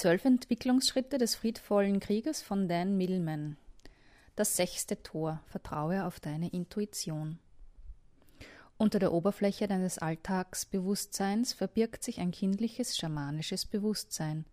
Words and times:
zwölf 0.00 0.24
Entwicklungsschritte 0.24 1.18
des 1.18 1.34
friedvollen 1.34 2.00
Krieges 2.00 2.40
von 2.40 2.68
Dan 2.68 2.96
Millman. 2.96 3.58
Das 4.34 4.56
sechste 4.56 5.02
Tor. 5.02 5.42
Vertraue 5.48 6.06
auf 6.06 6.20
deine 6.20 6.48
Intuition. 6.48 7.38
Unter 8.78 8.98
der 8.98 9.12
Oberfläche 9.12 9.68
deines 9.68 9.98
Alltagsbewusstseins 9.98 11.52
verbirgt 11.52 12.02
sich 12.02 12.18
ein 12.18 12.30
kindliches, 12.30 12.96
schamanisches 12.96 13.66
Bewusstsein, 13.66 14.46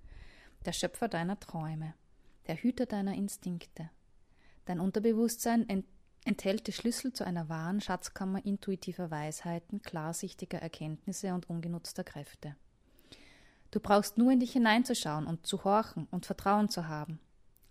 der 0.65 0.73
Schöpfer 0.73 1.07
deiner 1.07 1.39
Träume, 1.39 1.93
der 2.47 2.57
Hüter 2.57 2.85
deiner 2.85 3.15
Instinkte. 3.15 3.89
Dein 4.65 4.81
Unterbewusstsein 4.81 5.69
ent 5.69 5.85
enthält 6.25 6.67
die 6.67 6.73
Schlüssel 6.73 7.13
zu 7.13 7.25
einer 7.25 7.47
wahren 7.47 7.79
Schatzkammer 7.79 8.45
intuitiver 8.45 9.11
Weisheiten, 9.11 9.81
klarsichtiger 9.81 10.57
Erkenntnisse 10.57 11.33
und 11.33 11.49
ungenutzter 11.49 12.03
Kräfte. 12.03 12.57
Du 13.71 13.79
brauchst 13.79 14.17
nur 14.17 14.31
in 14.31 14.39
dich 14.39 14.53
hineinzuschauen 14.53 15.27
und 15.27 15.45
zu 15.45 15.63
horchen 15.63 16.07
und 16.11 16.25
Vertrauen 16.25 16.69
zu 16.69 16.87
haben, 16.87 17.19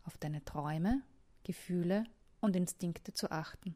auf 0.05 0.19
deine 0.19 0.45
Träume, 0.45 1.03
Gefühle 1.43 2.05
und 2.41 2.55
Instinkte 2.55 3.13
zu 3.15 3.31
achten. 3.31 3.75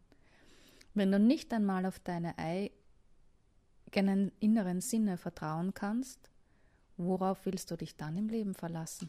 Wenn 0.94 1.10
du 1.12 1.18
nicht 1.18 1.52
einmal 1.52 1.86
auf 1.86 1.98
deine 2.00 2.34
eigenen 2.36 4.32
inneren 4.40 4.80
Sinne 4.80 5.16
vertrauen 5.16 5.72
kannst, 5.72 6.30
worauf 6.96 7.46
willst 7.46 7.70
du 7.70 7.76
dich 7.76 7.96
dann 7.96 8.16
im 8.16 8.28
Leben 8.28 8.54
verlassen? 8.54 9.08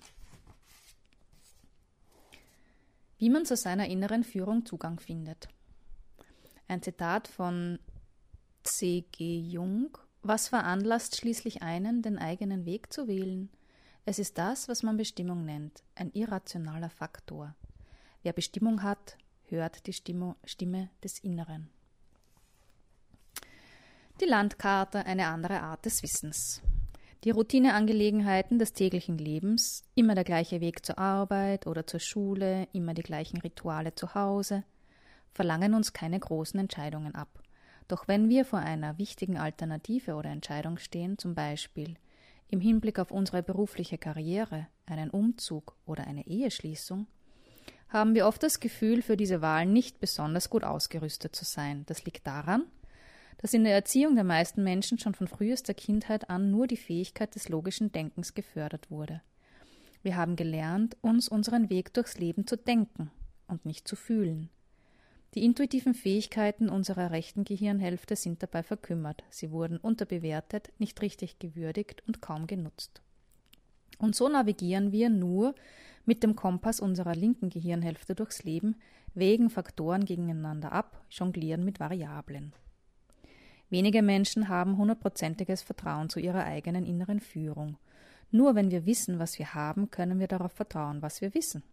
Wie 3.18 3.30
man 3.30 3.46
zu 3.46 3.56
seiner 3.56 3.88
inneren 3.88 4.24
Führung 4.24 4.66
Zugang 4.66 5.00
findet. 5.00 5.48
Ein 6.68 6.82
Zitat 6.82 7.28
von 7.28 7.78
C.G. 8.64 9.40
Jung. 9.40 9.98
Was 10.24 10.50
veranlasst 10.50 11.16
schließlich 11.16 11.64
einen, 11.64 12.04
den 12.04 12.20
eigenen 12.20 12.66
Weg 12.66 12.94
zu 12.94 13.08
wählen? 13.08 13.50
Es 14.06 14.20
ist 14.20 14.38
das, 14.38 14.70
was 14.70 14.84
man 14.84 14.98
Bestimmung 14.98 15.46
nennt, 15.46 15.84
ein 15.96 16.12
irrationaler 16.12 16.92
Faktor. 16.92 17.56
Wer 18.22 18.34
Bestimmung 18.34 18.84
hat, 18.84 19.18
hört 19.46 19.88
die 19.88 19.94
Stimme, 19.94 20.36
Stimme 20.44 20.90
des 21.04 21.18
Inneren. 21.20 21.70
Die 24.20 24.26
Landkarte 24.26 25.08
eine 25.08 25.26
andere 25.26 25.62
Art 25.62 25.86
des 25.86 26.04
Wissens. 26.04 26.62
Die 27.24 27.32
Routineangelegenheiten 27.32 28.60
des 28.60 28.74
täglichen 28.74 29.18
Lebens, 29.18 29.84
immer 29.96 30.14
der 30.14 30.24
gleiche 30.24 30.62
Weg 30.62 30.86
zur 30.86 31.00
Arbeit 31.00 31.66
oder 31.66 31.88
zur 31.88 32.00
Schule, 32.00 32.68
immer 32.74 32.94
die 32.94 33.04
gleichen 33.04 33.38
Rituale 33.42 33.96
zu 33.96 34.14
Hause, 34.14 34.64
verlangen 35.34 35.74
uns 35.74 35.94
keine 35.94 36.20
großen 36.20 36.60
Entscheidungen 36.60 37.16
ab. 37.16 37.41
Doch 37.92 38.08
wenn 38.08 38.30
wir 38.30 38.46
vor 38.46 38.60
einer 38.60 38.98
wichtigen 38.98 39.38
Alternative 39.38 40.16
oder 40.16 40.30
Entscheidung 40.30 40.78
stehen, 40.78 41.18
zum 41.18 41.36
Beispiel 41.36 41.98
im 42.48 42.62
Hinblick 42.62 43.00
auf 43.00 43.12
unsere 43.12 43.44
berufliche 43.44 43.98
Karriere, 43.98 44.68
einen 44.86 45.10
Umzug 45.10 45.76
oder 45.86 46.08
eine 46.08 46.26
Eheschließung, 46.26 47.06
haben 47.90 48.16
wir 48.16 48.28
oft 48.28 48.44
das 48.44 48.62
Gefühl, 48.62 49.02
für 49.02 49.18
diese 49.18 49.42
Wahl 49.42 49.66
nicht 49.66 50.00
besonders 50.00 50.50
gut 50.50 50.64
ausgerüstet 50.64 51.36
zu 51.36 51.44
sein. 51.44 51.84
Das 51.88 52.06
liegt 52.06 52.26
daran, 52.26 52.64
dass 53.40 53.54
in 53.54 53.66
der 53.66 53.74
Erziehung 53.74 54.16
der 54.16 54.24
meisten 54.24 54.64
Menschen 54.64 54.98
schon 54.98 55.14
von 55.14 55.28
frühester 55.28 55.74
Kindheit 55.74 56.30
an 56.30 56.50
nur 56.50 56.68
die 56.68 56.78
Fähigkeit 56.78 57.36
des 57.36 57.50
logischen 57.50 57.92
Denkens 57.92 58.34
gefördert 58.34 58.90
wurde. 58.90 59.22
Wir 60.02 60.16
haben 60.16 60.38
gelernt, 60.38 60.96
uns 61.02 61.28
unseren 61.28 61.70
Weg 61.70 61.94
durchs 61.94 62.18
Leben 62.18 62.48
zu 62.48 62.56
denken 62.56 63.12
und 63.50 63.66
nicht 63.66 63.86
zu 63.86 63.98
fühlen. 63.98 64.50
Die 65.34 65.46
intuitiven 65.46 65.94
Fähigkeiten 65.94 66.68
unserer 66.68 67.12
rechten 67.12 67.46
Gehirnhälfte 67.46 68.18
sind 68.18 68.44
dabei 68.44 68.64
verkümmert, 68.64 69.24
sie 69.30 69.52
wurden 69.52 69.78
unterbewertet, 69.78 70.74
nicht 70.78 71.02
richtig 71.02 71.40
gewürdigt 71.40 72.04
und 72.06 72.22
kaum 72.22 72.48
genutzt. 72.48 73.02
Und 73.98 74.14
so 74.14 74.28
navigieren 74.28 74.92
wir 74.92 75.10
nur 75.10 75.56
mit 76.06 76.24
dem 76.24 76.36
Kompass 76.36 76.82
unserer 76.82 77.16
linken 77.16 77.50
Gehirnhälfte 77.50 78.14
durchs 78.14 78.44
Leben, 78.44 78.76
wägen 79.14 79.50
Faktoren 79.50 80.04
gegeneinander 80.04 80.74
ab, 80.74 81.02
jonglieren 81.10 81.64
mit 81.64 81.80
Variablen. 81.80 82.54
Wenige 83.70 84.02
Menschen 84.02 84.50
haben 84.50 84.78
hundertprozentiges 84.78 85.62
Vertrauen 85.62 86.10
zu 86.10 86.20
ihrer 86.20 86.44
eigenen 86.44 86.86
inneren 86.86 87.22
Führung. 87.22 87.78
Nur 88.32 88.56
wenn 88.56 88.70
wir 88.70 88.86
wissen, 88.86 89.18
was 89.18 89.40
wir 89.40 89.54
haben, 89.54 89.92
können 89.92 90.20
wir 90.20 90.28
darauf 90.28 90.52
vertrauen, 90.52 91.02
was 91.02 91.22
wir 91.22 91.34
wissen. 91.34 91.64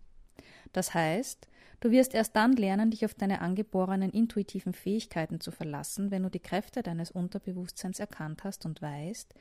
Das 0.73 0.95
heißt, 0.95 1.49
du 1.81 1.91
wirst 1.91 2.15
erst 2.15 2.37
dann 2.37 2.53
lernen, 2.53 2.91
dich 2.91 3.05
auf 3.05 3.15
deine 3.15 3.41
angeborenen 3.41 4.11
intuitiven 4.11 4.73
Fähigkeiten 4.73 5.41
zu 5.41 5.51
verlassen, 5.51 6.11
wenn 6.11 6.23
du 6.23 6.31
die 6.31 6.41
Kräfte 6.41 6.83
deines 6.83 7.11
Unterbewusstseins 7.11 8.01
erkannt 8.01 8.45
hast 8.45 8.67
und 8.67 8.83
weißt, 8.83 9.35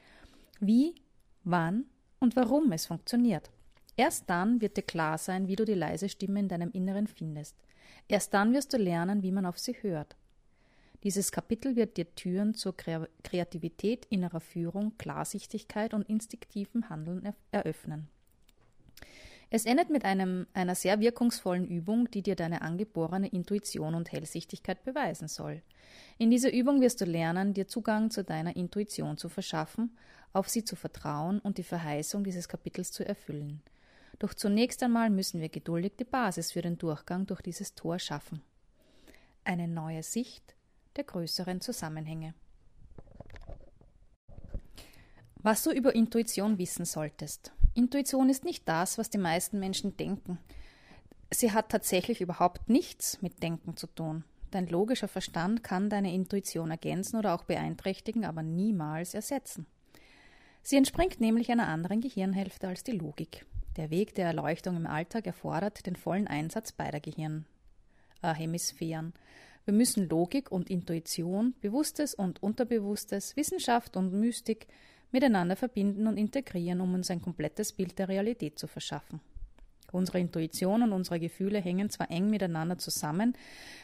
wie, 0.60 0.96
wann 1.44 1.86
und 2.20 2.36
warum 2.36 2.72
es 2.72 2.86
funktioniert. 2.86 3.52
Erst 3.96 4.30
dann 4.30 4.62
wird 4.62 4.78
dir 4.78 4.84
klar 4.84 5.18
sein, 5.18 5.48
wie 5.48 5.56
du 5.56 5.66
die 5.66 5.74
leise 5.74 6.08
Stimme 6.08 6.40
in 6.40 6.48
deinem 6.48 6.72
Inneren 6.72 7.08
findest. 7.08 7.56
Erst 8.08 8.34
dann 8.34 8.54
wirst 8.54 8.74
du 8.74 8.78
lernen, 8.78 9.24
wie 9.24 9.32
man 9.32 9.46
auf 9.46 9.58
sie 9.58 9.76
hört. 9.82 10.16
Dieses 11.04 11.32
Kapitel 11.32 11.76
wird 11.76 11.98
dir 11.98 12.16
Türen 12.16 12.54
zur 12.54 12.76
Kreativität, 12.76 14.06
innerer 14.10 14.40
Führung, 14.40 14.98
Klarsichtigkeit 14.98 15.94
und 15.94 16.10
instinktivem 16.10 16.90
Handeln 16.90 17.34
eröffnen. 17.52 18.10
Es 19.50 19.66
endet 19.66 19.90
mit 19.90 20.04
einem, 20.04 20.46
einer 20.54 20.76
sehr 20.76 21.00
wirkungsvollen 21.00 21.68
Übung, 21.68 22.12
die 22.12 22.22
dir 22.22 22.36
deine 22.36 22.62
angeborene 22.62 23.30
Intuition 23.30 23.96
und 23.96 24.12
Hellsichtigkeit 24.12 24.84
beweisen 24.84 25.30
soll. 25.30 25.62
In 26.18 26.30
dieser 26.30 26.52
Übung 26.52 26.82
wirst 26.82 27.00
du 27.00 27.06
lernen, 27.06 27.54
dir 27.54 27.68
Zugang 27.68 28.12
zu 28.12 28.26
deiner 28.26 28.58
Intuition 28.58 29.18
zu 29.18 29.30
verschaffen, 29.30 29.96
auf 30.34 30.50
sie 30.50 30.66
zu 30.66 30.76
vertrauen 30.76 31.40
und 31.40 31.58
die 31.58 31.64
Verheißung 31.64 32.26
dieses 32.26 32.50
Kapitels 32.50 32.92
zu 32.92 33.08
erfüllen. 33.08 33.62
Doch 34.20 34.34
zunächst 34.34 34.84
einmal 34.84 35.10
müssen 35.10 35.40
wir 35.40 35.50
geduldig 35.50 35.94
die 35.98 36.04
Basis 36.04 36.52
für 36.52 36.62
den 36.62 36.78
Durchgang 36.78 37.26
durch 37.26 37.42
dieses 37.42 37.74
Tor 37.74 38.00
schaffen. 38.00 38.42
Eine 39.46 39.68
neue 39.68 40.04
Sicht 40.04 40.56
der 40.98 41.06
größeren 41.06 41.62
Zusammenhänge. 41.62 42.34
Was 45.36 45.64
du 45.64 45.72
über 45.72 45.96
Intuition 45.96 46.58
wissen 46.58 46.84
solltest. 46.84 47.54
Intuition 47.78 48.28
ist 48.28 48.44
nicht 48.44 48.68
das, 48.68 48.98
was 48.98 49.12
die 49.12 49.20
meisten 49.20 49.60
Menschen 49.60 49.96
denken. 49.98 50.40
Sie 51.32 51.52
hat 51.52 51.70
tatsächlich 51.70 52.22
überhaupt 52.22 52.70
nichts 52.70 53.22
mit 53.22 53.44
Denken 53.44 53.78
zu 53.78 53.86
tun. 53.86 54.24
Dein 54.50 54.66
logischer 54.66 55.08
Verstand 55.08 55.64
kann 55.64 55.90
deine 55.90 56.12
Intuition 56.12 56.72
ergänzen 56.72 57.18
oder 57.18 57.36
auch 57.36 57.44
beeinträchtigen, 57.44 58.26
aber 58.26 58.42
niemals 58.42 59.14
ersetzen. 59.14 59.68
Sie 60.64 60.76
entspringt 60.76 61.22
nämlich 61.22 61.52
einer 61.52 61.68
anderen 61.68 62.02
Gehirnhälfte 62.02 62.68
als 62.68 62.84
die 62.84 62.94
Logik. 62.94 63.46
Der 63.76 63.92
Weg 63.92 64.16
der 64.16 64.26
Erleuchtung 64.26 64.76
im 64.76 64.88
Alltag 64.88 65.28
erfordert 65.28 65.86
den 65.86 65.96
vollen 65.96 66.28
Einsatz 66.28 66.72
beider 66.72 67.00
Gehirnhemisphären. 67.00 69.14
Wir 69.66 69.74
müssen 69.74 70.10
Logik 70.10 70.52
und 70.52 70.72
Intuition, 70.72 71.54
Bewusstes 71.62 72.16
und 72.16 72.42
Unterbewusstes, 72.42 73.36
Wissenschaft 73.36 73.98
und 73.98 74.14
Mystik 74.14 74.66
miteinander 75.12 75.56
verbinden 75.56 76.08
und 76.08 76.18
integrieren, 76.18 76.82
um 76.82 76.94
uns 76.94 77.10
ein 77.12 77.22
komplettes 77.22 77.74
Bild 77.74 77.98
der 78.00 78.10
Realität 78.10 78.60
zu 78.60 78.68
verschaffen. 78.68 79.22
Unsere 79.92 80.20
Intuition 80.20 80.84
und 80.84 80.92
unsere 80.92 81.20
Gefühle 81.20 81.60
hängen 81.60 81.90
zwar 81.90 82.12
eng 82.12 82.30
miteinander 82.30 82.78
zusammen, 82.78 83.34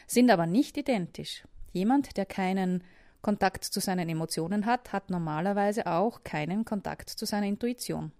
sind 0.06 0.30
aber 0.30 0.46
nicht 0.46 0.76
identisch. 0.76 1.44
Jemand, 1.72 2.16
der 2.16 2.26
keinen 2.26 2.84
Kontakt 3.22 3.64
zu 3.64 3.80
seinen 3.80 4.08
Emotionen 4.08 4.66
hat, 4.66 4.92
hat 4.92 5.08
normalerweise 5.08 5.86
auch 5.86 6.22
keinen 6.24 6.66
Kontakt 6.66 7.08
zu 7.08 7.24
seiner 7.24 7.46
Intuition. 7.46 8.12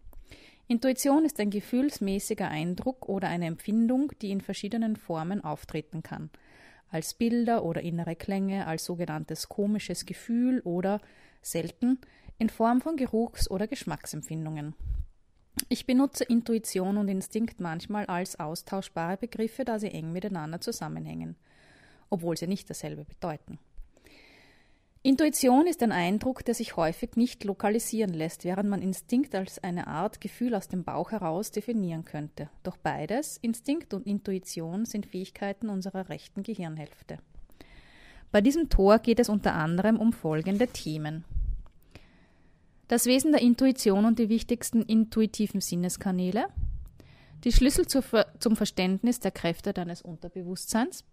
Intuition 0.66 1.26
ist 1.26 1.38
ein 1.40 1.50
gefühlsmäßiger 1.50 2.48
Eindruck 2.48 3.06
oder 3.06 3.28
eine 3.28 3.46
Empfindung, 3.46 4.12
die 4.22 4.30
in 4.30 4.40
verschiedenen 4.40 4.96
Formen 4.96 5.44
auftreten 5.44 6.02
kann. 6.02 6.30
Als 6.90 7.12
Bilder 7.12 7.64
oder 7.64 7.82
innere 7.82 8.16
Klänge, 8.16 8.66
als 8.66 8.86
sogenanntes 8.86 9.50
komisches 9.50 10.06
Gefühl 10.06 10.60
oder 10.60 11.02
selten 11.42 11.98
in 12.38 12.48
Form 12.48 12.80
von 12.80 12.96
Geruchs- 12.96 13.50
oder 13.50 13.66
Geschmacksempfindungen. 13.66 14.74
Ich 15.68 15.86
benutze 15.86 16.24
Intuition 16.24 16.96
und 16.96 17.08
Instinkt 17.08 17.60
manchmal 17.60 18.06
als 18.06 18.38
austauschbare 18.40 19.16
Begriffe, 19.16 19.64
da 19.64 19.78
sie 19.78 19.90
eng 19.90 20.12
miteinander 20.12 20.60
zusammenhängen, 20.60 21.36
obwohl 22.10 22.36
sie 22.36 22.48
nicht 22.48 22.68
dasselbe 22.68 23.04
bedeuten. 23.04 23.58
Intuition 25.06 25.66
ist 25.66 25.82
ein 25.82 25.92
Eindruck, 25.92 26.46
der 26.46 26.54
sich 26.54 26.76
häufig 26.76 27.16
nicht 27.16 27.44
lokalisieren 27.44 28.14
lässt, 28.14 28.44
während 28.44 28.70
man 28.70 28.80
Instinkt 28.80 29.34
als 29.34 29.62
eine 29.62 29.86
Art 29.86 30.18
Gefühl 30.22 30.54
aus 30.54 30.66
dem 30.66 30.82
Bauch 30.82 31.10
heraus 31.10 31.50
definieren 31.50 32.06
könnte. 32.06 32.48
Doch 32.62 32.78
beides, 32.78 33.36
Instinkt 33.36 33.92
und 33.92 34.06
Intuition, 34.06 34.86
sind 34.86 35.04
Fähigkeiten 35.04 35.68
unserer 35.68 36.08
rechten 36.08 36.42
Gehirnhälfte. 36.42 37.18
Bei 38.32 38.40
diesem 38.40 38.70
Tor 38.70 38.98
geht 38.98 39.20
es 39.20 39.28
unter 39.28 39.52
anderem 39.54 40.00
um 40.00 40.14
folgende 40.14 40.68
Themen. 40.68 41.24
Das 42.88 43.06
Wesen 43.06 43.32
der 43.32 43.40
Intuition 43.40 44.04
und 44.04 44.18
die 44.18 44.28
wichtigsten 44.28 44.82
intuitiven 44.82 45.60
Sinneskanäle, 45.60 46.46
die 47.42 47.52
Schlüssel 47.52 47.86
zum 47.86 48.56
Verständnis 48.56 49.20
der 49.20 49.30
Kräfte 49.30 49.72
deines 49.72 50.02
Unterbewusstseins, 50.02 51.04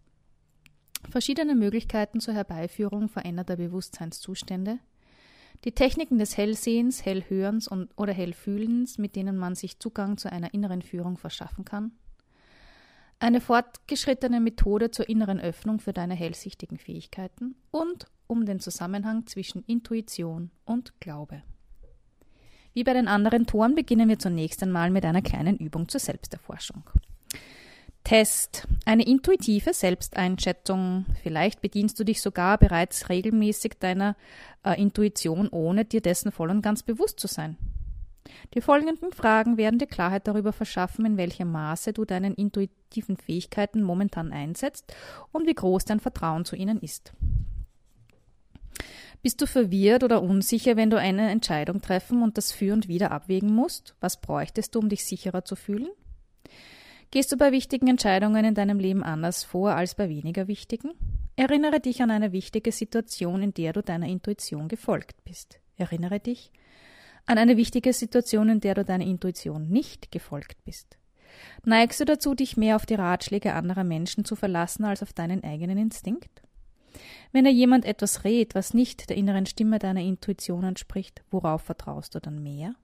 verschiedene 1.10 1.56
Möglichkeiten 1.56 2.20
zur 2.20 2.34
Herbeiführung 2.34 3.10
veränderter 3.10 3.56
Bewusstseinszustände, 3.56 4.80
Die 5.64 5.74
Techniken 5.74 6.18
des 6.18 6.38
Hellsehens, 6.38 7.06
Hellhörens 7.06 7.68
und, 7.68 7.92
oder 7.96 8.14
Hellfühlens, 8.14 8.98
mit 8.98 9.16
denen 9.16 9.38
man 9.38 9.54
sich 9.54 9.80
Zugang 9.80 10.18
zu 10.18 10.32
einer 10.32 10.54
inneren 10.56 10.82
Führung 10.82 11.18
verschaffen 11.18 11.66
kann. 11.66 11.92
Eine 13.20 13.42
fortgeschrittene 13.42 14.40
Methode 14.40 14.90
zur 14.90 15.08
inneren 15.08 15.40
Öffnung 15.40 15.80
für 15.80 15.94
deine 15.94 16.16
hellsichtigen 16.16 16.80
Fähigkeiten 16.80 17.56
und 17.70 18.08
um 18.26 18.46
den 18.46 18.60
Zusammenhang 18.60 19.28
zwischen 19.28 19.64
Intuition 19.66 20.50
und 20.66 21.00
Glaube. 21.00 21.44
Wie 22.74 22.84
bei 22.84 22.94
den 22.94 23.08
anderen 23.08 23.46
Toren 23.48 23.76
beginnen 23.76 24.08
wir 24.08 24.20
zunächst 24.20 24.64
einmal 24.64 24.90
mit 24.92 25.04
einer 25.06 25.22
kleinen 25.22 25.58
Übung 25.58 25.90
zur 25.90 26.00
Selbsterforschung. 26.00 26.84
Test. 28.04 28.68
Eine 28.86 29.06
intuitive 29.06 29.74
Selbsteinschätzung. 29.74 31.06
Vielleicht 31.22 31.62
bedienst 31.62 32.00
du 32.00 32.04
dich 32.04 32.22
sogar 32.22 32.58
bereits 32.58 33.10
regelmäßig 33.10 33.74
deiner 33.80 34.16
äh, 34.64 34.82
Intuition, 34.82 35.50
ohne 35.50 35.86
dir 35.86 36.02
dessen 36.02 36.32
voll 36.32 36.50
und 36.50 36.62
ganz 36.62 36.82
bewusst 36.84 37.20
zu 37.20 37.28
sein. 37.28 37.58
Die 38.54 38.62
folgenden 38.62 39.12
Fragen 39.12 39.58
werden 39.58 39.80
dir 39.80 39.88
Klarheit 39.88 40.28
darüber 40.28 40.52
verschaffen, 40.52 41.06
in 41.06 41.18
welchem 41.18 41.52
Maße 41.52 41.94
du 41.94 42.06
deinen 42.06 42.34
intuitiven 42.34 43.18
Fähigkeiten 43.18 43.84
momentan 43.84 44.32
einsetzt 44.32 44.94
und 45.32 45.48
wie 45.48 45.54
groß 45.54 45.86
dein 45.86 46.00
Vertrauen 46.00 46.46
zu 46.46 46.56
ihnen 46.56 46.80
ist. 46.80 47.14
Bist 49.22 49.40
du 49.40 49.46
verwirrt 49.46 50.04
oder 50.04 50.24
unsicher, 50.24 50.76
wenn 50.76 50.90
du 50.90 50.98
eine 50.98 51.30
Entscheidung 51.30 51.82
treffen 51.82 52.24
und 52.24 52.38
das 52.38 52.52
für 52.52 52.74
und 52.74 52.88
wieder 52.88 53.12
abwägen 53.12 53.54
musst? 53.54 53.96
Was 54.00 54.20
bräuchtest 54.20 54.74
du, 54.74 54.80
um 54.80 54.90
dich 54.90 55.06
sicherer 55.06 55.46
zu 55.46 55.56
fühlen? 55.56 55.90
Gehst 57.12 57.32
du 57.32 57.38
bei 57.38 57.52
wichtigen 57.52 57.88
Entscheidungen 57.88 58.46
in 58.46 58.56
deinem 58.56 58.80
Leben 58.80 59.04
anders 59.04 59.44
vor 59.44 59.76
als 59.76 59.96
bei 59.96 60.10
weniger 60.10 60.48
wichtigen? 60.48 60.92
Erinnere 61.36 61.80
dich 61.80 62.02
an 62.02 62.10
eine 62.10 62.32
wichtige 62.32 62.72
Situation, 62.72 63.44
in 63.44 63.54
der 63.54 63.74
du 63.74 63.84
deiner 63.84 64.08
Intuition 64.08 64.68
gefolgt 64.68 65.24
bist. 65.24 65.60
Erinnere 65.78 66.20
dich 66.20 66.52
an 67.26 67.38
eine 67.38 67.58
wichtige 67.58 67.94
Situation, 67.94 68.50
in 68.50 68.60
der 68.60 68.76
du 68.76 68.86
deiner 68.86 69.06
Intuition 69.06 69.70
nicht 69.70 70.12
gefolgt 70.12 70.64
bist. 70.66 70.98
Neigst 71.64 72.00
du 72.00 72.06
dazu, 72.06 72.34
dich 72.34 72.58
mehr 72.58 72.76
auf 72.76 72.86
die 72.86 72.96
Ratschläge 72.96 73.54
anderer 73.54 73.84
Menschen 73.84 74.26
zu 74.26 74.36
verlassen 74.36 74.84
als 74.84 75.04
auf 75.04 75.14
deinen 75.14 75.44
eigenen 75.44 75.78
Instinkt? 75.78 76.42
Wenn 77.32 77.46
dir 77.46 77.52
jemand 77.52 77.86
etwas 77.86 78.24
rät, 78.24 78.56
was 78.56 78.74
nicht 78.74 79.10
der 79.10 79.18
inneren 79.18 79.46
Stimme 79.46 79.80
deiner 79.80 80.02
Intuition 80.02 80.64
entspricht, 80.64 81.24
worauf 81.32 81.62
vertraust 81.62 82.16
du 82.16 82.20
dann 82.20 82.44
mehr? 82.44 82.76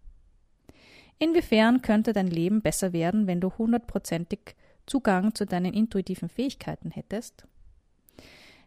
Inwiefern 1.19 1.81
könnte 1.81 2.13
dein 2.13 2.27
Leben 2.27 2.61
besser 2.61 2.93
werden, 2.93 3.27
wenn 3.27 3.41
du 3.41 3.51
hundertprozentig 3.57 4.55
Zugang 4.85 5.33
zu 5.33 5.45
deinen 5.45 5.73
intuitiven 5.73 6.29
Fähigkeiten 6.29 6.91
hättest? 6.91 7.45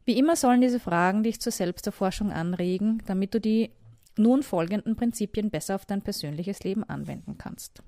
Wie 0.05 0.19
immer 0.19 0.37
sollen 0.37 0.61
diese 0.61 0.81
Fragen 0.81 1.23
dich 1.23 1.41
zur 1.41 1.53
Selbsterforschung 1.53 2.33
anregen, 2.33 3.03
damit 3.07 3.35
du 3.35 3.41
die 3.41 3.71
nun 4.17 4.43
folgenden 4.43 4.97
Prinzipien 4.97 5.51
besser 5.51 5.77
auf 5.77 5.87
dein 5.87 6.03
persönliches 6.03 6.63
Leben 6.65 6.85
anwenden 6.85 7.39
kannst. 7.39 7.83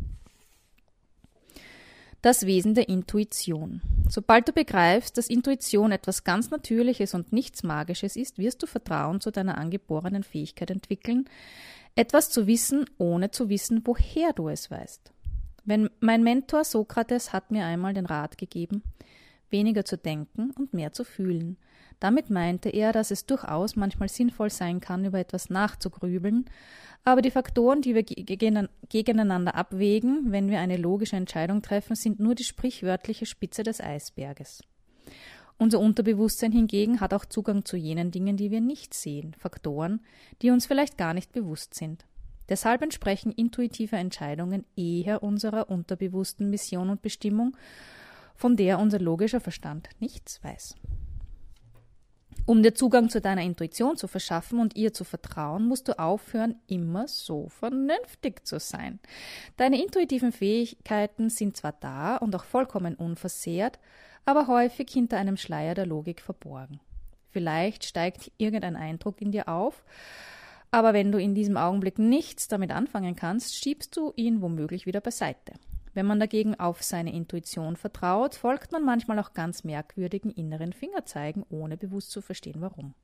Das 2.23 2.47
Wesen 2.47 2.75
der 2.75 2.89
Intuition. 2.89 3.83
Sobald 4.09 4.47
du 4.47 4.53
begreifst, 4.53 5.19
dass 5.19 5.27
Intuition 5.27 5.91
etwas 5.91 6.23
ganz 6.23 6.51
Natürliches 6.51 7.15
und 7.15 7.33
nichts 7.33 7.65
Magisches 7.65 8.15
ist, 8.15 8.39
wirst 8.39 8.63
du 8.63 8.69
Vertrauen 8.69 9.21
zu 9.21 9.33
deiner 9.33 9.59
angeborenen 9.59 10.23
Fähigkeit 10.23 10.71
entwickeln, 10.71 11.29
etwas 11.97 12.31
zu 12.31 12.47
wissen, 12.47 12.85
ohne 12.97 13.33
zu 13.33 13.49
wissen, 13.49 13.83
woher 13.85 14.33
du 14.33 14.49
es 14.49 14.71
weißt. 14.71 15.13
Wenn 15.65 15.91
mein 15.99 16.23
Mentor 16.23 16.63
Sokrates 16.63 17.33
hat 17.33 17.51
mir 17.51 17.65
einmal 17.67 17.93
den 17.93 18.07
Rat 18.07 18.39
gegeben, 18.39 18.85
weniger 19.51 19.85
zu 19.85 19.99
denken 19.99 20.53
und 20.53 20.73
mehr 20.75 20.93
zu 20.93 21.03
fühlen. 21.03 21.57
Damit 22.03 22.31
meinte 22.31 22.69
er, 22.69 22.91
dass 22.91 23.13
es 23.13 23.27
durchaus 23.27 23.77
manchmal 23.77 24.09
sinnvoll 24.09 24.51
sein 24.51 24.81
kann, 24.81 25.05
über 25.05 25.21
etwas 25.21 25.51
nachzugrübeln, 25.51 26.47
aber 27.05 27.23
die 27.23 27.31
Faktoren, 27.31 27.81
die 27.81 27.95
wir 27.95 28.03
gegeneinander 28.03 29.55
abwägen, 29.55 30.33
wenn 30.33 30.51
wir 30.51 30.59
eine 30.59 30.79
logische 30.79 31.15
Entscheidung 31.15 31.63
treffen, 31.63 31.95
sind 31.95 32.19
nur 32.19 32.35
die 32.35 32.43
sprichwörtliche 32.43 33.25
Spitze 33.25 33.63
des 33.63 33.81
Eisberges. 33.81 34.65
Unser 35.59 35.79
Unterbewusstsein 35.79 36.51
hingegen 36.51 37.01
hat 37.01 37.15
auch 37.15 37.25
Zugang 37.25 37.65
zu 37.65 37.77
jenen 37.77 38.11
Dingen, 38.11 38.37
die 38.37 38.51
wir 38.51 38.61
nicht 38.61 38.95
sehen, 38.95 39.37
Faktoren, 39.39 40.01
die 40.43 40.51
uns 40.51 40.67
vielleicht 40.67 40.99
gar 40.99 41.15
nicht 41.15 41.31
bewusst 41.31 41.75
sind. 41.75 42.05
Deshalb 42.49 42.83
entsprechen 42.83 43.31
intuitive 43.31 43.95
Entscheidungen 43.95 44.65
eher 44.75 45.23
unserer 45.23 45.71
unterbewussten 45.71 46.51
Mission 46.51 46.91
und 46.91 47.01
Bestimmung, 47.01 47.57
von 48.35 48.57
der 48.57 48.81
unser 48.81 48.99
logischer 48.99 49.39
Verstand 49.39 49.89
nichts 50.01 50.43
weiß. 50.43 50.75
Um 52.45 52.63
dir 52.63 52.75
Zugang 52.75 53.09
zu 53.09 53.21
deiner 53.21 53.43
Intuition 53.43 53.97
zu 53.97 54.09
verschaffen 54.09 54.59
und 54.59 54.75
ihr 54.75 54.93
zu 54.93 55.05
vertrauen, 55.05 55.67
musst 55.67 55.87
du 55.87 55.99
aufhören, 55.99 56.57
immer 56.67 57.07
so 57.07 57.49
vernünftig 57.49 58.45
zu 58.45 58.59
sein. 58.59 58.99
Deine 59.57 59.81
intuitiven 59.81 60.33
Fähigkeiten 60.33 61.31
sind 61.31 61.57
zwar 61.57 61.73
da 61.73 62.17
und 62.17 62.35
auch 62.35 62.45
vollkommen 62.45 62.97
unversehrt, 62.97 63.79
aber 64.25 64.49
häufig 64.49 64.91
hinter 64.91 65.19
einem 65.19 65.37
Schleier 65.37 65.75
der 65.75 65.87
Logik 65.87 66.21
verborgen. 66.21 66.81
Vielleicht 67.31 67.85
steigt 67.85 68.33
irgendein 68.39 68.77
Eindruck 68.77 69.23
in 69.23 69.31
dir 69.31 69.49
auf, 69.49 69.85
aber 70.73 70.95
wenn 70.95 71.13
du 71.13 71.19
in 71.19 71.35
diesem 71.35 71.57
Augenblick 71.57 71.99
nichts 71.99 72.49
damit 72.49 72.73
anfangen 72.73 73.15
kannst, 73.15 73.55
schiebst 73.55 73.97
du 73.97 74.13
ihn 74.17 74.43
womöglich 74.43 74.85
wieder 74.85 75.01
beiseite. 75.01 75.53
Wenn 75.95 76.07
man 76.07 76.21
dagegen 76.21 76.59
auf 76.59 76.83
seine 76.83 77.13
Intuition 77.13 77.77
vertraut, 77.77 78.35
folgt 78.35 78.73
man 78.73 78.85
manchmal 78.85 79.19
auch 79.19 79.35
ganz 79.35 79.65
merkwürdigen 79.65 80.31
inneren 80.31 80.73
Fingerzeigen, 80.73 81.45
ohne 81.51 81.77
bewusst 81.77 82.11
zu 82.11 82.23
verstehen 82.23 82.61
warum. 82.61 82.95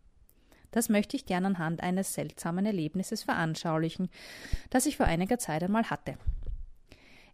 Das 0.71 0.89
möchte 0.89 1.17
ich 1.17 1.27
gern 1.27 1.47
anhand 1.47 1.83
eines 1.83 2.15
seltsamen 2.15 2.67
Erlebnisses 2.67 3.23
veranschaulichen, 3.23 4.11
das 4.71 4.87
ich 4.87 4.97
vor 4.97 5.07
einiger 5.07 5.39
Zeit 5.39 5.63
einmal 5.63 5.91
hatte. 5.91 6.17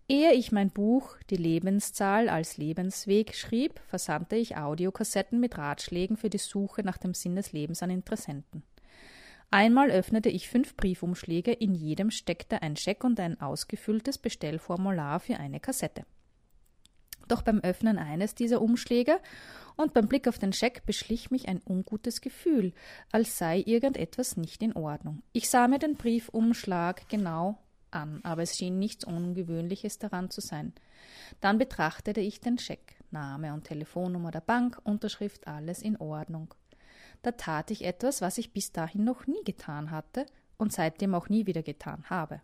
Ehe 0.07 0.33
ich 0.35 0.53
mein 0.53 0.71
Buch 0.71 1.17
Die 1.31 1.37
Lebenszahl 1.37 2.29
als 2.29 2.59
Lebensweg 2.59 3.35
schrieb, 3.35 3.81
versandte 3.87 4.37
ich 4.37 4.57
Audiokassetten 4.57 5.41
mit 5.41 5.57
Ratschlägen 5.57 6.17
für 6.17 6.29
die 6.29 6.39
Suche 6.39 6.83
nach 6.83 6.99
dem 6.99 7.15
Sinn 7.15 7.37
des 7.37 7.53
Lebens 7.53 7.83
an 7.83 7.91
Interessenten. 7.91 8.63
Einmal 9.51 9.91
öffnete 9.91 10.29
ich 10.29 10.49
fünf 10.49 10.77
Briefumschläge, 10.77 11.53
in 11.53 11.75
jedem 11.75 12.11
steckte 12.11 12.63
ein 12.63 12.77
Scheck 12.77 13.05
und 13.05 13.21
ein 13.21 13.41
ausgefülltes 13.41 14.19
Bestellformular 14.19 15.21
für 15.21 15.37
eine 15.37 15.61
Kassette. 15.61 16.05
Doch 17.29 17.43
beim 17.43 17.61
Öffnen 17.61 17.99
eines 17.99 18.35
dieser 18.35 18.61
Umschläge 18.61 19.19
und 19.77 19.95
beim 19.95 20.09
Blick 20.09 20.29
auf 20.29 20.39
den 20.39 20.53
Scheck 20.53 20.85
beschlich 20.87 21.31
mich 21.31 21.49
ein 21.49 21.61
ungutes 21.65 22.21
Gefühl, 22.21 22.73
als 23.13 23.39
sei 23.39 23.63
irgendetwas 23.65 24.37
nicht 24.37 24.63
in 24.63 24.75
Ordnung. 24.75 25.23
Ich 25.33 25.49
sah 25.49 25.69
mir 25.69 25.79
den 25.79 25.97
Briefumschlag 25.97 27.09
genau 27.09 27.59
an, 27.91 28.21
aber 28.25 28.43
es 28.43 28.57
schien 28.57 28.79
nichts 28.79 29.05
Ungewöhnliches 29.05 29.99
daran 29.99 30.31
zu 30.31 30.41
sein. 30.41 30.73
Dann 31.41 31.59
betrachtete 31.59 32.21
ich 32.21 32.41
den 32.41 32.59
Scheck, 32.59 32.97
Name 33.11 33.55
und 33.55 33.65
Telefonnummer 33.65 34.31
der 34.31 34.41
Bank, 34.41 34.81
Unterschrift, 34.85 35.47
alles 35.47 35.81
in 35.81 35.97
Ordnung. 35.97 36.55
Da 37.25 37.33
tat 37.33 37.71
ich 37.71 37.87
etwas, 37.87 38.21
was 38.21 38.37
ich 38.37 38.53
bis 38.53 38.73
dahin 38.73 39.03
noch 39.03 39.27
nie 39.27 39.43
getan 39.47 39.91
hatte 39.91 40.27
und 40.59 40.75
seitdem 40.75 41.15
auch 41.15 41.31
nie 41.31 41.47
wieder 41.47 41.63
getan 41.63 42.05
habe. 42.11 42.43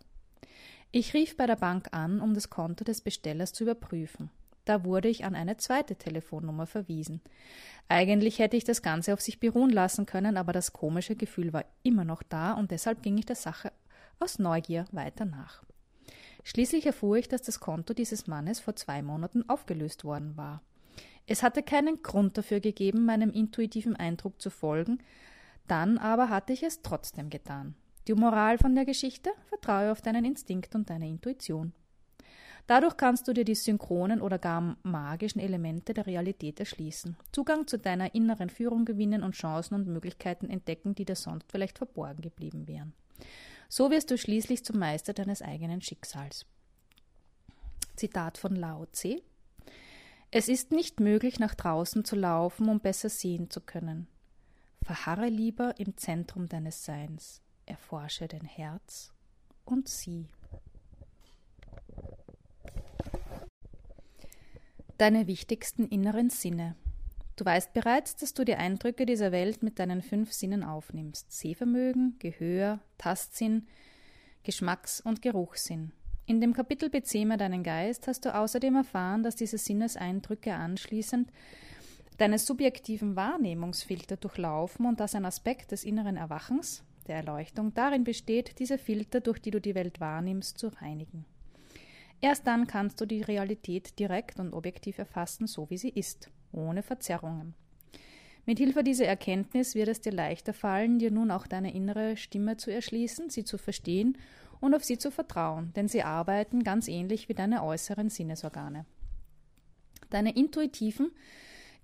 Ich 0.91 1.13
rief 1.13 1.37
bei 1.37 1.45
der 1.45 1.55
Bank 1.55 1.89
an, 1.91 2.19
um 2.19 2.33
das 2.33 2.49
Konto 2.49 2.83
des 2.83 3.01
Bestellers 3.01 3.53
zu 3.53 3.63
überprüfen. 3.63 4.31
Da 4.65 4.83
wurde 4.83 5.07
ich 5.07 5.23
an 5.23 5.35
eine 5.35 5.57
zweite 5.57 5.95
Telefonnummer 5.95 6.65
verwiesen. 6.65 7.21
Eigentlich 7.89 8.39
hätte 8.39 8.57
ich 8.57 8.63
das 8.63 8.81
Ganze 8.81 9.13
auf 9.13 9.21
sich 9.21 9.39
beruhen 9.39 9.69
lassen 9.69 10.07
können, 10.07 10.35
aber 10.35 10.51
das 10.51 10.73
komische 10.73 11.15
Gefühl 11.15 11.53
war 11.53 11.65
immer 11.83 12.03
noch 12.03 12.23
da 12.23 12.53
und 12.53 12.71
deshalb 12.71 13.03
ging 13.03 13.19
ich 13.19 13.27
der 13.27 13.35
Sache 13.35 13.71
aus 14.19 14.39
Neugier 14.39 14.85
weiter 14.91 15.25
nach. 15.25 15.63
Schließlich 16.43 16.87
erfuhr 16.87 17.17
ich, 17.17 17.27
dass 17.27 17.43
das 17.43 17.59
Konto 17.59 17.93
dieses 17.93 18.25
Mannes 18.25 18.59
vor 18.59 18.75
zwei 18.75 19.03
Monaten 19.03 19.47
aufgelöst 19.47 20.03
worden 20.03 20.37
war. 20.37 20.63
Es 21.27 21.43
hatte 21.43 21.63
keinen 21.63 22.01
Grund 22.01 22.37
dafür 22.37 22.59
gegeben, 22.59 23.05
meinem 23.05 23.31
intuitiven 23.31 23.95
Eindruck 23.95 24.41
zu 24.41 24.49
folgen, 24.49 24.99
dann 25.67 25.97
aber 25.97 26.29
hatte 26.29 26.53
ich 26.53 26.63
es 26.63 26.81
trotzdem 26.81 27.29
getan. 27.29 27.75
Die 28.07 28.13
Moral 28.13 28.57
von 28.57 28.75
der 28.75 28.85
Geschichte? 28.85 29.29
Vertraue 29.47 29.91
auf 29.91 30.01
deinen 30.01 30.25
Instinkt 30.25 30.75
und 30.75 30.89
deine 30.89 31.07
Intuition. 31.07 31.73
Dadurch 32.67 32.97
kannst 32.97 33.27
du 33.27 33.33
dir 33.33 33.43
die 33.43 33.55
synchronen 33.55 34.21
oder 34.21 34.37
gar 34.37 34.77
magischen 34.83 35.41
Elemente 35.41 35.93
der 35.93 36.07
Realität 36.07 36.59
erschließen, 36.59 37.17
Zugang 37.31 37.67
zu 37.67 37.77
deiner 37.77 38.13
inneren 38.15 38.49
Führung 38.49 38.85
gewinnen 38.85 39.23
und 39.23 39.35
Chancen 39.35 39.75
und 39.75 39.87
Möglichkeiten 39.87 40.49
entdecken, 40.49 40.95
die 40.95 41.05
dir 41.05 41.15
sonst 41.15 41.51
vielleicht 41.51 41.77
verborgen 41.77 42.21
geblieben 42.21 42.67
wären. 42.67 42.93
So 43.67 43.89
wirst 43.89 44.11
du 44.11 44.17
schließlich 44.17 44.65
zum 44.65 44.79
Meister 44.79 45.13
deines 45.13 45.41
eigenen 45.41 45.81
Schicksals. 45.81 46.45
Zitat 47.95 48.37
von 48.37 48.55
Lao 48.55 48.85
Tse 48.87 49.21
es 50.31 50.47
ist 50.47 50.71
nicht 50.71 51.01
möglich, 51.01 51.39
nach 51.39 51.55
draußen 51.55 52.05
zu 52.05 52.15
laufen, 52.15 52.69
um 52.69 52.79
besser 52.79 53.09
sehen 53.09 53.49
zu 53.49 53.59
können. 53.59 54.07
Verharre 54.81 55.27
lieber 55.27 55.77
im 55.77 55.97
Zentrum 55.97 56.47
deines 56.47 56.85
Seins, 56.85 57.41
erforsche 57.65 58.27
dein 58.27 58.45
Herz 58.45 59.13
und 59.65 59.89
sieh. 59.89 60.27
Deine 64.97 65.27
wichtigsten 65.27 65.87
inneren 65.87 66.29
Sinne. 66.29 66.75
Du 67.35 67.45
weißt 67.45 67.73
bereits, 67.73 68.15
dass 68.15 68.33
du 68.33 68.45
die 68.45 68.55
Eindrücke 68.55 69.05
dieser 69.05 69.31
Welt 69.31 69.63
mit 69.63 69.79
deinen 69.79 70.01
fünf 70.01 70.31
Sinnen 70.31 70.63
aufnimmst: 70.63 71.31
Sehvermögen, 71.31 72.17
Gehör, 72.19 72.79
Tastsinn, 72.97 73.67
Geschmacks- 74.43 75.01
und 75.01 75.21
Geruchssinn. 75.21 75.91
In 76.31 76.39
dem 76.39 76.53
Kapitel 76.53 76.89
Bezähme 76.89 77.35
deinen 77.35 77.61
Geist 77.61 78.07
hast 78.07 78.23
du 78.23 78.33
außerdem 78.33 78.77
erfahren, 78.77 79.21
dass 79.21 79.35
diese 79.35 79.57
Sinneseindrücke 79.57 80.53
anschließend 80.53 81.29
deine 82.19 82.39
subjektiven 82.39 83.17
Wahrnehmungsfilter 83.17 84.15
durchlaufen 84.15 84.85
und 84.85 85.01
dass 85.01 85.13
ein 85.13 85.25
Aspekt 85.25 85.73
des 85.73 85.83
inneren 85.83 86.15
Erwachens, 86.15 86.85
der 87.09 87.17
Erleuchtung, 87.17 87.73
darin 87.73 88.05
besteht, 88.05 88.59
diese 88.59 88.77
Filter, 88.77 89.19
durch 89.19 89.39
die 89.39 89.51
du 89.51 89.59
die 89.59 89.75
Welt 89.75 89.99
wahrnimmst, 89.99 90.57
zu 90.57 90.69
reinigen. 90.69 91.25
Erst 92.21 92.47
dann 92.47 92.65
kannst 92.65 93.01
du 93.01 93.05
die 93.05 93.23
Realität 93.23 93.99
direkt 93.99 94.39
und 94.39 94.53
objektiv 94.53 94.99
erfassen, 94.99 95.47
so 95.47 95.69
wie 95.69 95.77
sie 95.77 95.89
ist, 95.89 96.29
ohne 96.53 96.81
Verzerrungen. 96.81 97.55
Mit 98.45 98.57
Hilfe 98.57 98.85
dieser 98.85 99.05
Erkenntnis 99.05 99.75
wird 99.75 99.89
es 99.89 99.99
dir 99.99 100.13
leichter 100.13 100.53
fallen, 100.53 100.97
dir 100.97 101.11
nun 101.11 101.29
auch 101.29 101.45
deine 101.45 101.73
innere 101.73 102.15
Stimme 102.15 102.55
zu 102.55 102.71
erschließen, 102.71 103.29
sie 103.29 103.43
zu 103.43 103.57
verstehen 103.57 104.17
und 104.61 104.73
auf 104.73 104.85
sie 104.85 104.97
zu 104.97 105.11
vertrauen, 105.11 105.73
denn 105.75 105.89
sie 105.89 106.03
arbeiten 106.03 106.63
ganz 106.63 106.87
ähnlich 106.87 107.27
wie 107.27 107.33
deine 107.33 107.63
äußeren 107.63 108.09
Sinnesorgane. 108.09 108.85
Deine 110.09 110.35
intuitiven, 110.35 111.11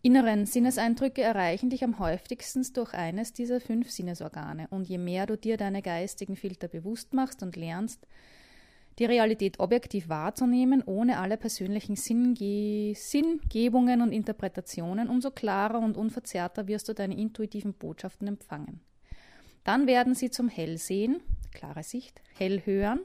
inneren 0.02 0.46
Sinneseindrücke 0.46 1.22
erreichen 1.22 1.70
dich 1.70 1.84
am 1.84 2.00
häufigsten 2.00 2.66
durch 2.74 2.94
eines 2.94 3.34
dieser 3.34 3.60
fünf 3.60 3.92
Sinnesorgane, 3.92 4.68
und 4.70 4.88
je 4.88 4.98
mehr 4.98 5.26
du 5.26 5.38
dir 5.38 5.58
deine 5.58 5.82
geistigen 5.82 6.36
Filter 6.36 6.68
bewusst 6.68 7.14
machst 7.14 7.44
und 7.44 7.56
lernst, 7.56 8.08
die 9.00 9.06
Realität 9.06 9.60
objektiv 9.60 10.10
wahrzunehmen, 10.10 10.84
ohne 10.86 11.20
alle 11.20 11.38
persönlichen 11.38 11.96
Sinnge 11.96 12.94
Sinngebungen 12.96 14.02
und 14.02 14.12
Interpretationen, 14.12 15.08
umso 15.08 15.32
klarer 15.32 15.80
und 15.80 15.98
unverzerrter 15.98 16.68
wirst 16.68 16.90
du 16.90 16.94
deine 16.94 17.18
intuitiven 17.18 17.74
Botschaften 17.74 18.28
empfangen. 18.28 18.82
Dann 19.68 19.86
werden 19.86 20.16
sie 20.16 20.32
zum 20.32 20.48
Hellsehen, 20.48 21.20
klare 21.52 21.84
Sicht, 21.84 22.22
Hellhören, 22.38 23.02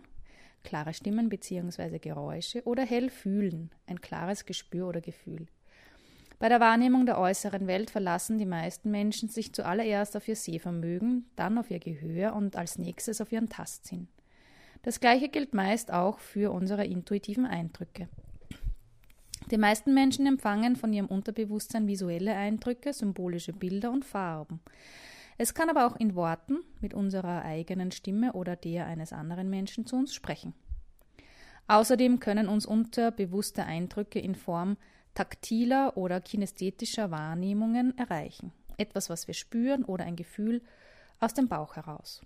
klare 0.62 0.94
Stimmen 0.94 1.28
bzw. 1.28 1.98
Geräusche 1.98 2.62
oder 2.62 2.84
Hellfühlen, 2.84 3.72
ein 3.88 4.00
klares 4.00 4.46
Gespür 4.46 4.86
oder 4.86 5.00
Gefühl. 5.00 5.48
Bei 6.38 6.48
der 6.48 6.60
Wahrnehmung 6.60 7.04
der 7.04 7.18
äußeren 7.18 7.66
Welt 7.66 7.90
verlassen 7.90 8.38
die 8.38 8.46
meisten 8.46 8.92
Menschen 8.92 9.28
sich 9.28 9.52
zuallererst 9.52 10.16
auf 10.16 10.28
ihr 10.28 10.36
Sehvermögen, 10.36 11.28
dann 11.34 11.58
auf 11.58 11.68
ihr 11.68 11.80
Gehör 11.80 12.36
und 12.36 12.54
als 12.54 12.78
nächstes 12.78 13.20
auf 13.20 13.32
ihren 13.32 13.48
Tastsinn. 13.48 14.06
Das 14.84 15.00
gleiche 15.00 15.30
gilt 15.30 15.54
meist 15.54 15.92
auch 15.92 16.20
für 16.20 16.52
unsere 16.52 16.86
intuitiven 16.86 17.44
Eindrücke. 17.44 18.08
Die 19.50 19.58
meisten 19.58 19.94
Menschen 19.94 20.26
empfangen 20.26 20.76
von 20.76 20.92
ihrem 20.92 21.06
Unterbewusstsein 21.06 21.88
visuelle 21.88 22.36
Eindrücke, 22.36 22.92
symbolische 22.92 23.52
Bilder 23.52 23.90
und 23.90 24.04
Farben. 24.04 24.60
Es 25.38 25.54
kann 25.54 25.70
aber 25.70 25.86
auch 25.86 25.96
in 25.96 26.14
Worten 26.14 26.60
mit 26.80 26.94
unserer 26.94 27.42
eigenen 27.42 27.90
Stimme 27.90 28.32
oder 28.32 28.56
der 28.56 28.86
eines 28.86 29.12
anderen 29.12 29.50
Menschen 29.50 29.86
zu 29.86 29.96
uns 29.96 30.14
sprechen. 30.14 30.54
Außerdem 31.68 32.20
können 32.20 32.48
uns 32.48 32.66
unterbewusste 32.66 33.64
Eindrücke 33.64 34.18
in 34.18 34.34
Form 34.34 34.76
taktiler 35.14 35.96
oder 35.96 36.20
kinästhetischer 36.20 37.10
Wahrnehmungen 37.10 37.96
erreichen. 37.96 38.52
Etwas, 38.76 39.10
was 39.10 39.26
wir 39.26 39.34
spüren 39.34 39.84
oder 39.84 40.04
ein 40.04 40.16
Gefühl 40.16 40.62
aus 41.20 41.34
dem 41.34 41.48
Bauch 41.48 41.76
heraus. 41.76 42.22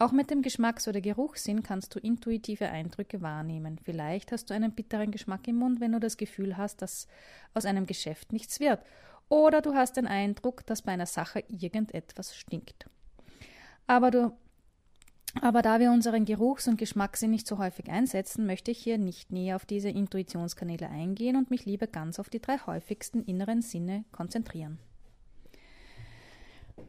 Auch 0.00 0.12
mit 0.12 0.30
dem 0.30 0.42
Geschmacks- 0.42 0.86
oder 0.86 1.00
Geruchssinn 1.00 1.64
kannst 1.64 1.94
du 1.94 1.98
intuitive 1.98 2.68
Eindrücke 2.68 3.20
wahrnehmen. 3.20 3.80
Vielleicht 3.82 4.30
hast 4.30 4.48
du 4.48 4.54
einen 4.54 4.70
bitteren 4.72 5.10
Geschmack 5.10 5.48
im 5.48 5.56
Mund, 5.56 5.80
wenn 5.80 5.90
du 5.90 5.98
das 5.98 6.16
Gefühl 6.16 6.56
hast, 6.56 6.82
dass 6.82 7.08
aus 7.52 7.64
einem 7.64 7.84
Geschäft 7.84 8.32
nichts 8.32 8.60
wird. 8.60 8.80
Oder 9.28 9.60
du 9.60 9.74
hast 9.74 9.96
den 9.96 10.06
Eindruck, 10.06 10.64
dass 10.66 10.82
bei 10.82 10.92
einer 10.92 11.06
Sache 11.06 11.44
irgendetwas 11.48 12.36
stinkt. 12.36 12.88
Aber, 13.86 14.10
du, 14.10 14.32
aber 15.40 15.62
da 15.62 15.80
wir 15.80 15.90
unseren 15.92 16.24
Geruchs- 16.24 16.68
und 16.68 16.78
Geschmackssinn 16.78 17.30
nicht 17.30 17.46
so 17.46 17.58
häufig 17.58 17.90
einsetzen, 17.90 18.46
möchte 18.46 18.70
ich 18.70 18.78
hier 18.78 18.98
nicht 18.98 19.30
näher 19.30 19.56
auf 19.56 19.66
diese 19.66 19.90
Intuitionskanäle 19.90 20.88
eingehen 20.88 21.36
und 21.36 21.50
mich 21.50 21.66
lieber 21.66 21.86
ganz 21.86 22.18
auf 22.18 22.30
die 22.30 22.40
drei 22.40 22.58
häufigsten 22.58 23.22
inneren 23.22 23.62
Sinne 23.62 24.04
konzentrieren. 24.12 24.78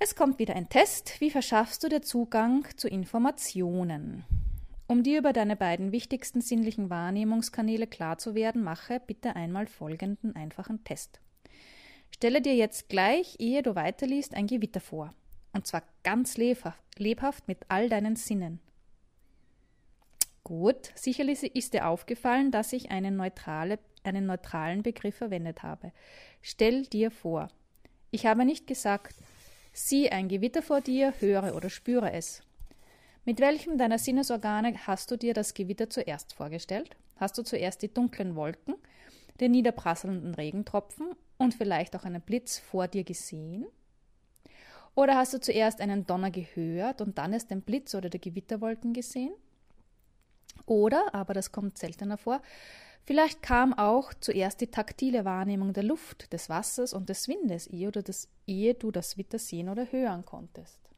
Es 0.02 0.16
kommt 0.16 0.40
wieder 0.40 0.56
ein 0.56 0.70
Test. 0.70 1.20
Wie 1.20 1.32
verschaffst 1.32 1.84
du 1.84 1.90
dir 1.90 2.02
Zugang 2.02 2.66
zu 2.78 2.88
Informationen? 2.88 4.24
Um 4.88 5.04
dir 5.04 5.20
über 5.20 5.34
deine 5.34 5.56
beiden 5.56 5.92
wichtigsten 5.92 6.42
sinnlichen 6.42 6.90
Wahrnehmungskanäle 6.90 7.86
klar 7.86 8.18
zu 8.18 8.34
werden, 8.34 8.64
mache 8.64 9.02
bitte 9.06 9.36
einmal 9.36 9.68
folgenden 9.68 10.36
einfachen 10.36 10.84
Test. 10.84 11.20
Stelle 12.20 12.42
dir 12.42 12.54
jetzt 12.54 12.90
gleich, 12.90 13.38
ehe 13.40 13.64
du 13.64 13.76
weiterliest, 13.76 14.34
ein 14.34 14.46
Gewitter 14.46 14.82
vor. 14.82 15.14
Und 15.54 15.66
zwar 15.66 15.84
ganz 16.04 16.36
lebhaft 16.36 17.48
mit 17.48 17.60
all 17.70 17.88
deinen 17.88 18.18
Sinnen. 18.18 18.60
Gut, 20.44 20.92
sicherlich 20.96 21.44
ist 21.56 21.74
dir 21.74 21.88
aufgefallen, 21.88 22.52
dass 22.52 22.74
ich 22.74 22.92
einen, 22.92 23.16
neutrale, 23.16 23.80
einen 24.04 24.26
neutralen 24.26 24.84
Begriff 24.84 25.16
verwendet 25.16 25.64
habe. 25.64 25.94
Stell 26.42 26.88
dir 26.88 27.10
vor. 27.10 27.48
Ich 28.12 28.26
habe 28.26 28.44
nicht 28.44 28.68
gesagt, 28.68 29.16
Sieh 29.72 30.10
ein 30.10 30.28
Gewitter 30.28 30.62
vor 30.62 30.82
dir, 30.82 31.14
höre 31.22 31.56
oder 31.56 31.70
spüre 31.70 32.12
es. 32.12 32.42
Mit 33.24 33.40
welchem 33.40 33.78
deiner 33.78 33.98
Sinnesorgane 33.98 34.76
hast 34.88 35.10
du 35.10 35.16
dir 35.16 35.34
das 35.34 35.54
Gewitter 35.54 35.90
zuerst 35.90 36.34
vorgestellt? 36.34 36.98
Hast 37.16 37.38
du 37.38 37.44
zuerst 37.44 37.82
die 37.82 37.94
dunklen 37.94 38.36
Wolken, 38.36 38.76
den 39.40 39.52
niederprasselnden 39.52 40.36
Regentropfen 40.36 41.16
und 41.40 41.56
vielleicht 41.56 41.96
auch 41.96 42.04
einen 42.04 42.22
Blitz 42.22 42.60
vor 42.60 42.88
dir 42.88 43.04
gesehen? 43.04 43.66
Oder 44.94 45.18
hast 45.18 45.34
du 45.34 45.40
zuerst 45.40 45.82
einen 45.82 46.06
Donner 46.06 46.30
gehört 46.30 47.02
und 47.02 47.18
dann 47.18 47.34
erst 47.34 47.50
den 47.50 47.62
Blitz 47.62 47.96
oder 47.96 48.10
die 48.10 48.22
Gewitterwolken 48.22 48.94
gesehen? 48.94 49.34
Oder, 50.66 51.16
aber 51.16 51.34
das 51.34 51.52
kommt 51.52 51.78
seltener 51.78 52.18
vor, 52.18 52.42
Vielleicht 53.10 53.42
kam 53.42 53.74
auch 53.74 54.14
zuerst 54.14 54.62
die 54.62 54.68
taktile 54.68 55.26
Wahrnehmung 55.26 55.74
der 55.74 55.82
Luft, 55.82 56.32
des 56.32 56.48
Wassers 56.48 56.94
und 56.94 57.10
des 57.10 57.28
Windes, 57.28 57.66
ehe, 57.66 57.88
oder 57.88 58.04
das, 58.04 58.28
ehe 58.46 58.76
du 58.76 58.92
das 58.92 59.18
Witter 59.18 59.40
sehen 59.40 59.68
oder 59.68 59.92
hören 59.92 60.26
konntest. 60.26 60.89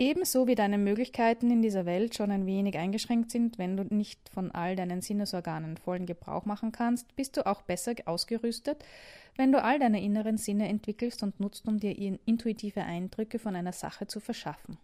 Ebenso 0.00 0.46
wie 0.46 0.54
deine 0.54 0.78
Möglichkeiten 0.78 1.50
in 1.50 1.60
dieser 1.60 1.84
Welt 1.84 2.14
schon 2.14 2.30
ein 2.30 2.46
wenig 2.46 2.78
eingeschränkt 2.78 3.30
sind, 3.30 3.58
wenn 3.58 3.76
du 3.76 3.84
nicht 3.94 4.30
von 4.30 4.50
all 4.50 4.74
deinen 4.74 5.02
Sinnesorganen 5.02 5.76
vollen 5.76 6.06
Gebrauch 6.06 6.46
machen 6.46 6.72
kannst, 6.72 7.14
bist 7.16 7.36
du 7.36 7.44
auch 7.46 7.60
besser 7.60 7.92
ausgerüstet, 8.06 8.82
wenn 9.36 9.52
du 9.52 9.62
all 9.62 9.78
deine 9.78 10.02
inneren 10.02 10.38
Sinne 10.38 10.68
entwickelst 10.68 11.22
und 11.22 11.38
nutzt, 11.38 11.68
um 11.68 11.78
dir 11.78 11.94
intuitive 12.24 12.82
Eindrücke 12.82 13.38
von 13.38 13.54
einer 13.54 13.74
Sache 13.74 14.06
zu 14.06 14.20
verschaffen. 14.20 14.78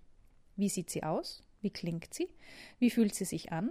Wie 0.55 0.69
sieht 0.69 0.91
sie 0.91 1.03
aus? 1.03 1.43
Wie 1.63 1.71
klingt 1.71 2.13
sie? 2.13 2.29
Wie 2.79 2.91
fühlt 2.91 3.15
sie 3.15 3.25
sich 3.25 3.53
an? 3.53 3.71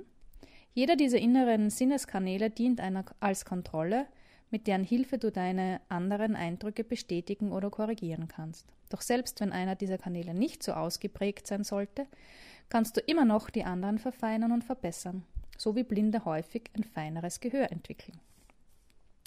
Jeder 0.73 0.95
dieser 0.95 1.19
inneren 1.19 1.69
Sinneskanäle 1.69 2.49
dient 2.49 2.79
einer 2.79 3.05
als 3.19 3.45
Kontrolle, 3.45 4.07
mit 4.55 4.67
deren 4.67 4.85
Hilfe 4.85 5.17
du 5.17 5.33
deine 5.33 5.81
anderen 5.89 6.33
Eindrücke 6.33 6.85
bestätigen 6.85 7.51
oder 7.51 7.69
korrigieren 7.69 8.29
kannst. 8.29 8.65
Doch 8.87 9.01
selbst 9.01 9.41
wenn 9.41 9.51
einer 9.51 9.75
dieser 9.75 9.97
Kanäle 9.97 10.33
nicht 10.33 10.63
so 10.63 10.71
ausgeprägt 10.71 11.45
sein 11.45 11.65
sollte, 11.65 12.07
kannst 12.69 12.95
du 12.95 13.01
immer 13.01 13.25
noch 13.25 13.49
die 13.49 13.65
anderen 13.65 13.99
verfeinern 13.99 14.53
und 14.53 14.63
verbessern, 14.63 15.25
so 15.57 15.75
wie 15.75 15.83
Blinde 15.83 16.23
häufig 16.23 16.69
ein 16.73 16.85
feineres 16.85 17.41
Gehör 17.41 17.69
entwickeln. 17.69 18.17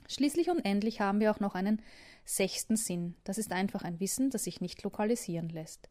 Schließlich 0.08 0.48
und 0.48 0.60
endlich 0.60 1.02
haben 1.02 1.20
wir 1.20 1.30
auch 1.30 1.40
noch 1.40 1.54
einen 1.54 1.82
sechsten 2.24 2.76
Sinn. 2.76 3.14
Das 3.24 3.36
ist 3.36 3.52
einfach 3.52 3.82
ein 3.82 4.00
Wissen, 4.00 4.30
das 4.30 4.44
sich 4.44 4.62
nicht 4.62 4.82
lokalisieren 4.82 5.50
lässt. 5.50 5.90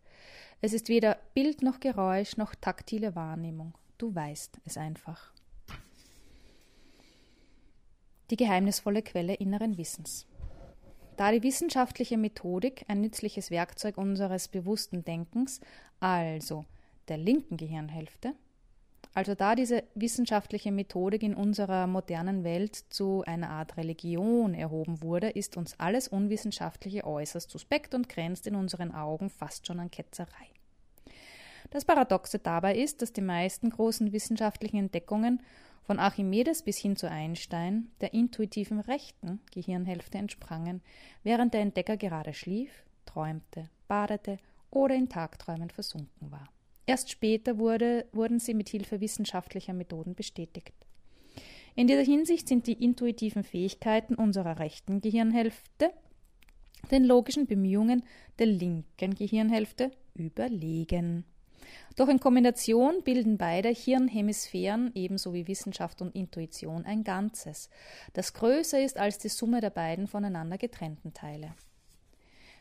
Es 0.62 0.74
ist 0.74 0.90
weder 0.90 1.16
Bild 1.36 1.62
noch 1.62 1.80
Geräusch 1.80 2.38
noch 2.38 2.56
taktile 2.56 3.14
Wahrnehmung. 3.14 3.76
Du 4.00 4.16
weißt 4.16 4.58
es 4.66 4.78
einfach. 4.78 5.32
Die 8.30 8.36
geheimnisvolle 8.36 9.02
Quelle 9.02 9.36
inneren 9.36 9.78
Wissens. 9.78 10.28
Da 11.16 11.32
die 11.32 11.44
wissenschaftliche 11.44 12.18
Methodik 12.18 12.84
ein 12.88 13.02
nützliches 13.02 13.52
Werkzeug 13.52 13.98
unseres 13.98 14.50
bewussten 14.50 15.06
Denkens, 15.06 15.62
also 16.00 16.66
der 17.08 17.18
linken 17.18 17.58
Gehirnhälfte, 17.58 18.34
also 19.14 19.34
da 19.34 19.56
diese 19.56 19.84
wissenschaftliche 19.96 20.72
Methodik 20.72 21.24
in 21.24 21.34
unserer 21.34 21.88
modernen 21.88 22.44
Welt 22.44 22.76
zu 22.76 23.24
einer 23.26 23.50
Art 23.50 23.76
Religion 23.76 24.54
erhoben 24.54 25.02
wurde, 25.02 25.30
ist 25.30 25.58
uns 25.58 25.80
alles 25.80 26.08
Unwissenschaftliche 26.08 27.04
äußerst 27.04 27.50
suspekt 27.50 27.96
und 27.96 28.10
grenzt 28.10 28.46
in 28.46 28.54
unseren 28.54 28.94
Augen 28.94 29.32
fast 29.32 29.66
schon 29.66 29.80
an 29.80 29.90
Ketzerei. 29.90 30.52
Das 31.72 31.84
Paradoxe 31.84 32.40
dabei 32.40 32.76
ist, 32.76 33.02
dass 33.02 33.12
die 33.12 33.22
meisten 33.22 33.72
großen 33.72 34.12
wissenschaftlichen 34.12 34.78
Entdeckungen 34.78 35.42
von 35.88 36.00
Archimedes 36.00 36.64
bis 36.64 36.78
hin 36.78 36.98
zu 36.98 37.10
Einstein 37.10 37.88
der 38.02 38.14
intuitiven 38.14 38.82
rechten 38.82 39.40
Gehirnhälfte 39.52 40.18
entsprangen, 40.18 40.82
während 41.24 41.54
der 41.54 41.62
Entdecker 41.62 41.96
gerade 41.96 42.34
schlief, 42.34 42.84
träumte, 43.06 43.70
badete 43.88 44.38
oder 44.70 44.96
in 44.96 45.08
Tagträumen 45.08 45.70
versunken 45.70 46.30
war. 46.30 46.50
Erst 46.86 47.10
später 47.10 47.58
wurde, 47.58 48.06
wurden 48.12 48.40
sie 48.40 48.54
mit 48.54 48.68
Hilfe 48.68 49.00
wissenschaftlicher 49.00 49.74
Methoden 49.74 50.14
bestätigt. 50.14 50.74
In 51.76 51.88
dieser 51.88 52.04
Hinsicht 52.04 52.50
sind 52.50 52.68
die 52.68 52.84
intuitiven 52.84 53.44
Fähigkeiten 53.44 54.16
unserer 54.16 54.60
rechten 54.60 55.00
Gehirnhälfte 55.00 55.94
den 56.92 57.06
logischen 57.06 57.48
Bemühungen 57.48 58.04
der 58.40 58.48
linken 58.48 59.16
Gehirnhälfte 59.16 59.92
überlegen. 60.16 61.24
Doch 61.96 62.10
in 62.10 62.20
Kombination 62.20 63.04
bilden 63.04 63.38
beide 63.38 63.70
Hirnhemisphären 63.70 64.92
ebenso 64.94 65.34
wie 65.34 65.48
Wissenschaft 65.48 66.02
und 66.02 66.16
Intuition 66.16 66.86
ein 66.86 67.04
Ganzes, 67.04 67.70
das 68.14 68.34
größer 68.34 68.84
ist 68.84 68.98
als 68.98 69.18
die 69.18 69.30
Summe 69.30 69.62
der 69.62 69.72
beiden 69.72 70.08
voneinander 70.08 70.58
getrennten 70.58 71.14
Teile. 71.14 71.54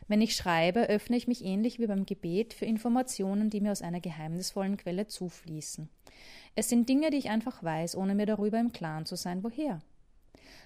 Wenn 0.07 0.21
ich 0.21 0.35
schreibe, 0.35 0.87
öffne 0.89 1.17
ich 1.17 1.27
mich 1.27 1.43
ähnlich 1.43 1.79
wie 1.79 1.87
beim 1.87 2.05
Gebet 2.05 2.53
für 2.53 2.65
Informationen, 2.65 3.49
die 3.49 3.59
mir 3.59 3.71
aus 3.71 3.81
einer 3.81 3.99
geheimnisvollen 3.99 4.77
Quelle 4.77 5.07
zufließen. 5.07 5.89
Es 6.55 6.69
sind 6.69 6.87
Dinge, 6.87 7.09
die 7.09 7.17
ich 7.17 7.29
einfach 7.29 7.61
weiß, 7.61 7.95
ohne 7.97 8.15
mir 8.15 8.25
darüber 8.25 8.59
im 8.59 8.71
Klaren 8.71 9.05
zu 9.05 9.15
sein, 9.15 9.43
woher. 9.43 9.81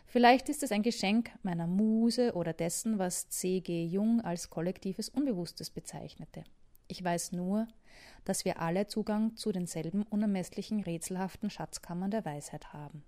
Vielleicht 0.05 0.49
ist 0.49 0.61
es 0.61 0.71
ein 0.71 0.83
Geschenk 0.83 1.31
meiner 1.41 1.67
Muse 1.67 2.33
oder 2.33 2.53
dessen, 2.53 2.99
was 2.99 3.29
C. 3.29 3.61
G. 3.61 3.85
Jung 3.85 4.21
als 4.21 4.49
kollektives 4.49 5.09
Unbewusstes 5.09 5.69
bezeichnete. 5.69 6.43
Ich 6.87 7.03
weiß 7.03 7.31
nur, 7.31 7.67
dass 8.25 8.45
wir 8.45 8.61
alle 8.61 8.87
Zugang 8.87 9.35
zu 9.35 9.51
denselben 9.51 10.03
unermesslichen, 10.03 10.81
rätselhaften 10.81 11.49
Schatzkammern 11.49 12.11
der 12.11 12.25
Weisheit 12.25 12.73
haben. 12.73 13.03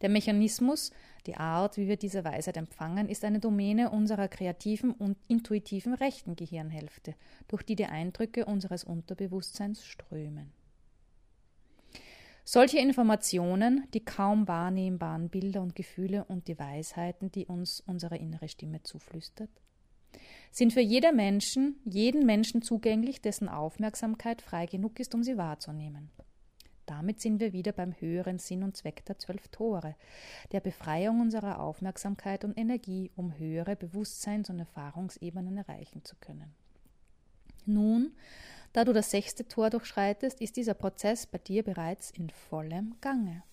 Der 0.00 0.08
Mechanismus, 0.08 0.92
die 1.26 1.36
Art, 1.36 1.76
wie 1.76 1.86
wir 1.86 1.96
diese 1.96 2.24
Weisheit 2.24 2.56
empfangen, 2.56 3.08
ist 3.08 3.24
eine 3.24 3.38
Domäne 3.38 3.90
unserer 3.90 4.28
kreativen 4.28 4.92
und 4.92 5.18
intuitiven 5.28 5.92
rechten 5.94 6.36
Gehirnhälfte, 6.36 7.14
durch 7.48 7.62
die 7.62 7.76
die 7.76 7.86
Eindrücke 7.86 8.46
unseres 8.46 8.84
Unterbewusstseins 8.84 9.84
strömen. 9.84 10.52
Solche 12.44 12.78
Informationen, 12.78 13.86
die 13.92 14.04
kaum 14.04 14.48
wahrnehmbaren 14.48 15.28
Bilder 15.28 15.60
und 15.60 15.76
Gefühle 15.76 16.24
und 16.24 16.48
die 16.48 16.58
Weisheiten, 16.58 17.30
die 17.30 17.46
uns 17.46 17.80
unsere 17.80 18.16
innere 18.16 18.48
Stimme 18.48 18.82
zuflüstert, 18.82 19.50
sind 20.50 20.72
für 20.72 20.80
jeder 20.80 21.12
Menschen, 21.12 21.76
jeden 21.84 22.26
Menschen 22.26 22.62
zugänglich, 22.62 23.20
dessen 23.20 23.48
Aufmerksamkeit 23.48 24.42
frei 24.42 24.66
genug 24.66 24.98
ist, 24.98 25.14
um 25.14 25.22
sie 25.22 25.36
wahrzunehmen. 25.36 26.10
Damit 26.86 27.20
sind 27.20 27.38
wir 27.38 27.52
wieder 27.52 27.70
beim 27.70 27.92
höheren 28.00 28.40
Sinn 28.40 28.64
und 28.64 28.76
Zweck 28.76 29.04
der 29.04 29.16
zwölf 29.16 29.46
Tore, 29.48 29.94
der 30.50 30.58
Befreiung 30.58 31.20
unserer 31.20 31.60
Aufmerksamkeit 31.60 32.44
und 32.44 32.58
Energie, 32.58 33.12
um 33.14 33.38
höhere 33.38 33.76
Bewusstseins- 33.76 34.50
und 34.50 34.58
Erfahrungsebenen 34.58 35.58
erreichen 35.58 36.04
zu 36.04 36.16
können. 36.16 36.52
Nun, 37.64 38.12
da 38.72 38.84
du 38.84 38.92
das 38.92 39.12
sechste 39.12 39.46
Tor 39.46 39.70
durchschreitest, 39.70 40.40
ist 40.40 40.56
dieser 40.56 40.74
Prozess 40.74 41.26
bei 41.26 41.38
dir 41.38 41.62
bereits 41.62 42.10
in 42.10 42.28
vollem 42.30 42.96
Gange. 43.00 43.44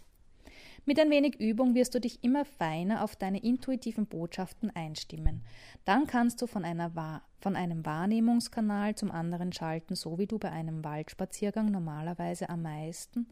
Mit 0.87 1.01
ein 1.01 1.09
wenig 1.09 1.35
Übung 1.41 1.75
wirst 1.75 1.95
du 1.95 1.99
dich 1.99 2.23
immer 2.23 2.45
feiner 2.45 3.03
auf 3.03 3.17
deine 3.17 3.43
intuitiven 3.43 4.05
Botschaften 4.05 4.73
einstimmen. 4.73 5.43
Dann 5.83 6.07
kannst 6.07 6.41
du 6.41 6.47
von, 6.47 6.63
einer, 6.63 7.21
von 7.41 7.57
einem 7.57 7.85
Wahrnehmungskanal 7.85 8.95
zum 8.95 9.11
anderen 9.11 9.51
schalten, 9.51 9.95
so 9.95 10.17
wie 10.17 10.27
du 10.27 10.39
bei 10.39 10.49
einem 10.49 10.85
Waldspaziergang 10.85 11.69
normalerweise 11.71 12.47
am 12.47 12.61
meisten 12.61 13.27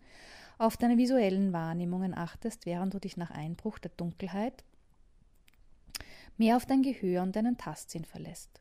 auf 0.58 0.76
deine 0.76 0.98
visuellen 0.98 1.54
Wahrnehmungen 1.54 2.14
achtest, 2.14 2.66
während 2.66 2.94
du 2.94 3.00
dich 3.00 3.16
nach 3.16 3.32
Einbruch 3.32 3.80
der 3.80 3.92
Dunkelheit 3.96 4.66
mehr 6.36 6.58
auf 6.58 6.66
dein 6.66 6.84
Gehör 6.84 7.24
und 7.24 7.38
deinen 7.38 7.56
Tastsinn 7.56 8.04
verlässt. 8.04 8.60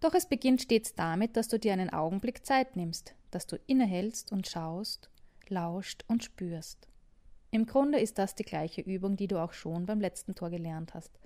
Doch 0.00 0.14
es 0.14 0.26
beginnt 0.26 0.62
stets 0.62 0.96
damit, 0.96 1.36
dass 1.36 1.46
du 1.46 1.60
dir 1.60 1.72
einen 1.74 1.90
Augenblick 1.90 2.44
Zeit 2.44 2.74
nimmst, 2.74 3.14
dass 3.30 3.46
du 3.46 3.56
innehältst 3.68 4.32
und 4.32 4.48
schaust, 4.48 5.10
lauscht 5.48 6.04
und 6.08 6.24
spürst. 6.24 6.88
Im 7.50 7.66
Grunde 7.66 7.98
ist 7.98 8.18
das 8.18 8.34
die 8.34 8.44
gleiche 8.44 8.80
Übung, 8.80 9.16
die 9.16 9.26
du 9.26 9.38
auch 9.42 9.52
schon 9.52 9.86
beim 9.86 10.00
letzten 10.00 10.34
Tor 10.34 10.50
gelernt 10.50 10.94
hast. 10.94 11.18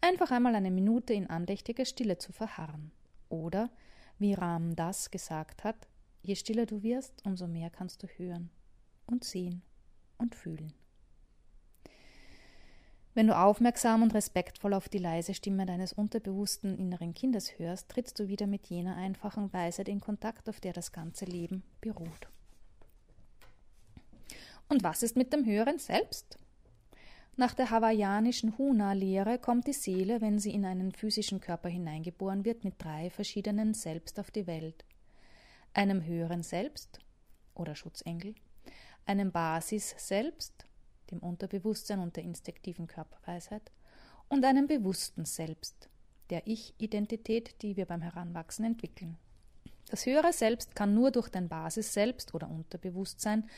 Einfach 0.00 0.30
einmal 0.30 0.54
eine 0.54 0.70
Minute 0.70 1.14
in 1.14 1.30
andächtiger 1.30 1.86
Stille 1.86 2.18
zu 2.18 2.32
verharren. 2.32 2.90
Oder, 3.30 3.70
wie 4.18 4.34
Ram 4.34 4.76
das 4.76 5.10
gesagt 5.10 5.64
hat, 5.64 5.88
je 6.22 6.34
stiller 6.34 6.66
du 6.66 6.82
wirst, 6.82 7.24
umso 7.24 7.46
mehr 7.46 7.70
kannst 7.70 8.02
du 8.02 8.06
hören 8.06 8.50
und 9.06 9.24
sehen 9.24 9.62
und 10.18 10.34
fühlen. 10.34 10.74
Wenn 13.14 13.28
du 13.28 13.38
aufmerksam 13.38 14.02
und 14.02 14.12
respektvoll 14.12 14.74
auf 14.74 14.88
die 14.88 14.98
leise 14.98 15.34
Stimme 15.34 15.66
deines 15.66 15.92
unterbewussten 15.92 16.76
inneren 16.76 17.14
Kindes 17.14 17.58
hörst, 17.58 17.88
trittst 17.88 18.18
du 18.18 18.26
wieder 18.26 18.48
mit 18.48 18.66
jener 18.66 18.96
einfachen 18.96 19.52
Weisheit 19.52 19.88
in 19.88 20.00
Kontakt, 20.00 20.48
auf 20.48 20.60
der 20.60 20.72
das 20.72 20.90
ganze 20.90 21.24
Leben 21.24 21.62
beruht. 21.80 22.28
Und 24.68 24.82
was 24.82 25.02
ist 25.02 25.16
mit 25.16 25.32
dem 25.32 25.44
höheren 25.44 25.78
Selbst? 25.78 26.38
Nach 27.36 27.52
der 27.52 27.70
hawaiianischen 27.70 28.56
Huna-Lehre 28.58 29.38
kommt 29.38 29.66
die 29.66 29.72
Seele, 29.72 30.20
wenn 30.20 30.38
sie 30.38 30.52
in 30.52 30.64
einen 30.64 30.92
physischen 30.92 31.40
Körper 31.40 31.68
hineingeboren 31.68 32.44
wird, 32.44 32.62
mit 32.62 32.74
drei 32.78 33.10
verschiedenen 33.10 33.74
Selbst 33.74 34.20
auf 34.20 34.30
die 34.30 34.46
Welt. 34.46 34.84
Einem 35.72 36.04
höheren 36.04 36.44
Selbst 36.44 37.00
oder 37.54 37.74
Schutzengel, 37.74 38.36
einem 39.04 39.32
Basis-Selbst, 39.32 40.64
dem 41.10 41.18
Unterbewusstsein 41.18 41.98
und 41.98 42.16
der 42.16 42.22
instinktiven 42.22 42.86
Körperweisheit, 42.86 43.72
und 44.28 44.44
einem 44.44 44.68
bewussten 44.68 45.24
Selbst, 45.24 45.88
der 46.30 46.46
Ich-Identität, 46.46 47.60
die 47.62 47.76
wir 47.76 47.86
beim 47.86 48.00
Heranwachsen 48.00 48.64
entwickeln. 48.64 49.18
Das 49.90 50.06
höhere 50.06 50.32
Selbst 50.32 50.74
kann 50.74 50.94
nur 50.94 51.10
durch 51.10 51.28
dein 51.28 51.48
Basis-Selbst 51.48 52.32
oder 52.34 52.48
Unterbewusstsein 52.48 53.48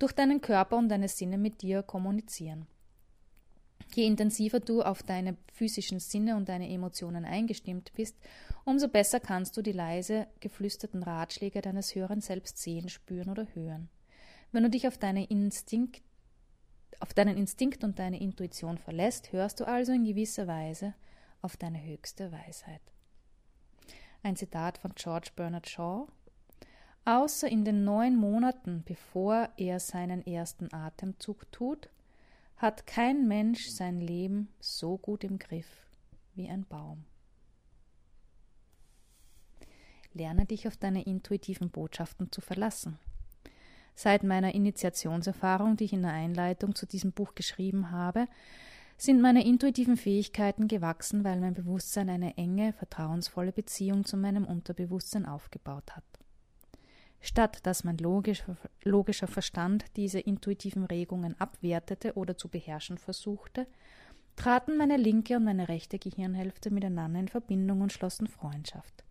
durch 0.00 0.12
deinen 0.12 0.40
Körper 0.40 0.76
und 0.76 0.88
deine 0.88 1.08
Sinne 1.08 1.38
mit 1.38 1.62
dir 1.62 1.84
kommunizieren. 1.84 2.66
Je 3.94 4.06
intensiver 4.06 4.60
du 4.60 4.82
auf 4.82 5.02
deine 5.02 5.36
physischen 5.52 6.00
Sinne 6.00 6.36
und 6.36 6.48
deine 6.48 6.70
Emotionen 6.70 7.24
eingestimmt 7.24 7.92
bist, 7.94 8.16
umso 8.64 8.88
besser 8.88 9.20
kannst 9.20 9.56
du 9.56 9.62
die 9.62 9.72
leise 9.72 10.26
geflüsterten 10.40 11.02
Ratschläge 11.02 11.60
deines 11.60 11.94
höheren 11.94 12.20
Selbst 12.20 12.58
sehen, 12.58 12.88
spüren 12.88 13.30
oder 13.30 13.46
hören. 13.54 13.88
Wenn 14.52 14.62
du 14.62 14.70
dich 14.70 14.86
auf, 14.88 14.96
deine 14.96 15.26
Instinkt, 15.26 16.02
auf 17.00 17.12
deinen 17.14 17.36
Instinkt 17.36 17.84
und 17.84 17.98
deine 17.98 18.20
Intuition 18.20 18.78
verlässt, 18.78 19.32
hörst 19.32 19.60
du 19.60 19.66
also 19.66 19.92
in 19.92 20.04
gewisser 20.04 20.46
Weise 20.46 20.94
auf 21.42 21.56
deine 21.56 21.82
höchste 21.82 22.32
Weisheit. 22.32 22.82
Ein 24.22 24.36
Zitat 24.36 24.78
von 24.78 24.92
George 24.94 25.30
Bernard 25.34 25.68
Shaw 25.68 26.06
Außer 27.04 27.48
in 27.48 27.64
den 27.64 27.84
neun 27.84 28.16
Monaten, 28.16 28.82
bevor 28.84 29.48
er 29.56 29.80
seinen 29.80 30.26
ersten 30.26 30.72
Atemzug 30.72 31.50
tut, 31.50 31.88
hat 32.56 32.86
kein 32.86 33.26
Mensch 33.26 33.70
sein 33.70 34.00
Leben 34.00 34.48
so 34.60 34.98
gut 34.98 35.24
im 35.24 35.38
Griff 35.38 35.86
wie 36.34 36.48
ein 36.48 36.66
Baum. 36.66 37.04
Lerne 40.12 40.44
dich 40.44 40.68
auf 40.68 40.76
deine 40.76 41.04
intuitiven 41.04 41.70
Botschaften 41.70 42.30
zu 42.30 42.40
verlassen. 42.40 42.98
Seit 43.94 44.22
meiner 44.22 44.54
Initiationserfahrung, 44.54 45.76
die 45.76 45.84
ich 45.84 45.92
in 45.92 46.02
der 46.02 46.12
Einleitung 46.12 46.74
zu 46.74 46.86
diesem 46.86 47.12
Buch 47.12 47.34
geschrieben 47.34 47.90
habe, 47.90 48.26
sind 48.96 49.22
meine 49.22 49.44
intuitiven 49.46 49.96
Fähigkeiten 49.96 50.68
gewachsen, 50.68 51.24
weil 51.24 51.40
mein 51.40 51.54
Bewusstsein 51.54 52.10
eine 52.10 52.36
enge, 52.36 52.74
vertrauensvolle 52.74 53.52
Beziehung 53.52 54.04
zu 54.04 54.18
meinem 54.18 54.44
Unterbewusstsein 54.44 55.24
aufgebaut 55.24 55.96
hat. 55.96 56.19
Statt 57.20 57.60
dass 57.64 57.84
mein 57.84 57.98
logischer, 57.98 58.56
logischer 58.82 59.26
Verstand 59.26 59.84
diese 59.96 60.20
intuitiven 60.20 60.84
Regungen 60.84 61.38
abwertete 61.38 62.14
oder 62.14 62.36
zu 62.36 62.48
beherrschen 62.48 62.96
versuchte, 62.96 63.66
traten 64.36 64.78
meine 64.78 64.96
linke 64.96 65.36
und 65.36 65.44
meine 65.44 65.68
rechte 65.68 65.98
Gehirnhälfte 65.98 66.70
miteinander 66.70 67.20
in 67.20 67.28
Verbindung 67.28 67.82
und 67.82 67.92
schlossen 67.92 68.26
Freundschaft. 68.26 69.04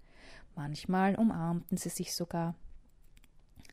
Manchmal 0.55 1.15
umarmten 1.15 1.77
sie 1.77 1.89
sich 1.89 2.15
sogar. 2.15 2.55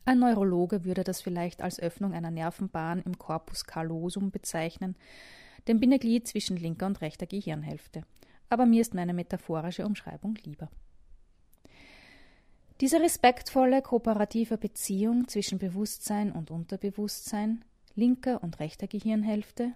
Ein 0.05 0.19
Neurologe 0.19 0.85
würde 0.85 1.03
das 1.03 1.21
vielleicht 1.21 1.61
als 1.61 1.79
Öffnung 1.79 2.13
einer 2.13 2.31
Nervenbahn 2.31 3.01
im 3.01 3.17
Corpus 3.17 3.65
callosum 3.65 4.31
bezeichnen, 4.31 4.95
dem 5.67 5.79
Bindeglied 5.79 6.27
zwischen 6.27 6.55
linker 6.55 6.85
und 6.85 7.01
rechter 7.01 7.25
Gehirnhälfte. 7.25 8.03
Aber 8.49 8.65
mir 8.65 8.81
ist 8.81 8.93
meine 8.93 9.13
metaphorische 9.13 9.85
Umschreibung 9.85 10.35
lieber. 10.43 10.69
Diese 12.79 13.01
respektvolle, 13.01 13.81
kooperative 13.81 14.57
Beziehung 14.57 15.27
zwischen 15.27 15.57
Bewusstsein 15.57 16.31
und 16.31 16.51
Unterbewusstsein, 16.51 17.65
linker 17.95 18.43
und 18.43 18.59
rechter 18.59 18.85
Gehirnhälfte, 18.85 19.73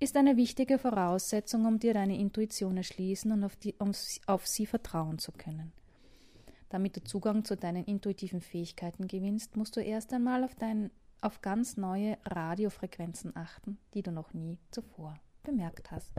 ist 0.00 0.16
eine 0.16 0.36
wichtige 0.36 0.80
Voraussetzung, 0.80 1.66
um 1.66 1.78
dir 1.78 1.94
deine 1.94 2.18
Intuition 2.18 2.76
erschließen 2.76 3.30
und 3.30 3.44
auf, 3.44 3.54
die, 3.54 3.76
um 3.78 3.92
auf 4.26 4.48
sie 4.48 4.66
vertrauen 4.66 5.20
zu 5.20 5.30
können. 5.30 5.72
Damit 6.68 6.96
du 6.96 7.04
Zugang 7.04 7.44
zu 7.44 7.56
deinen 7.56 7.84
intuitiven 7.84 8.40
Fähigkeiten 8.40 9.06
gewinnst, 9.06 9.56
musst 9.56 9.76
du 9.76 9.80
erst 9.80 10.12
einmal 10.12 10.42
auf, 10.42 10.56
dein, 10.56 10.90
auf 11.20 11.42
ganz 11.42 11.76
neue 11.76 12.18
Radiofrequenzen 12.24 13.36
achten, 13.36 13.78
die 13.94 14.02
du 14.02 14.10
noch 14.10 14.34
nie 14.34 14.58
zuvor 14.72 15.14
bemerkt 15.44 15.92
hast. 15.92 16.10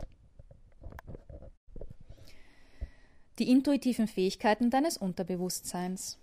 Die 3.38 3.50
intuitiven 3.50 4.06
Fähigkeiten 4.06 4.70
deines 4.70 4.96
Unterbewusstseins. 4.96 6.18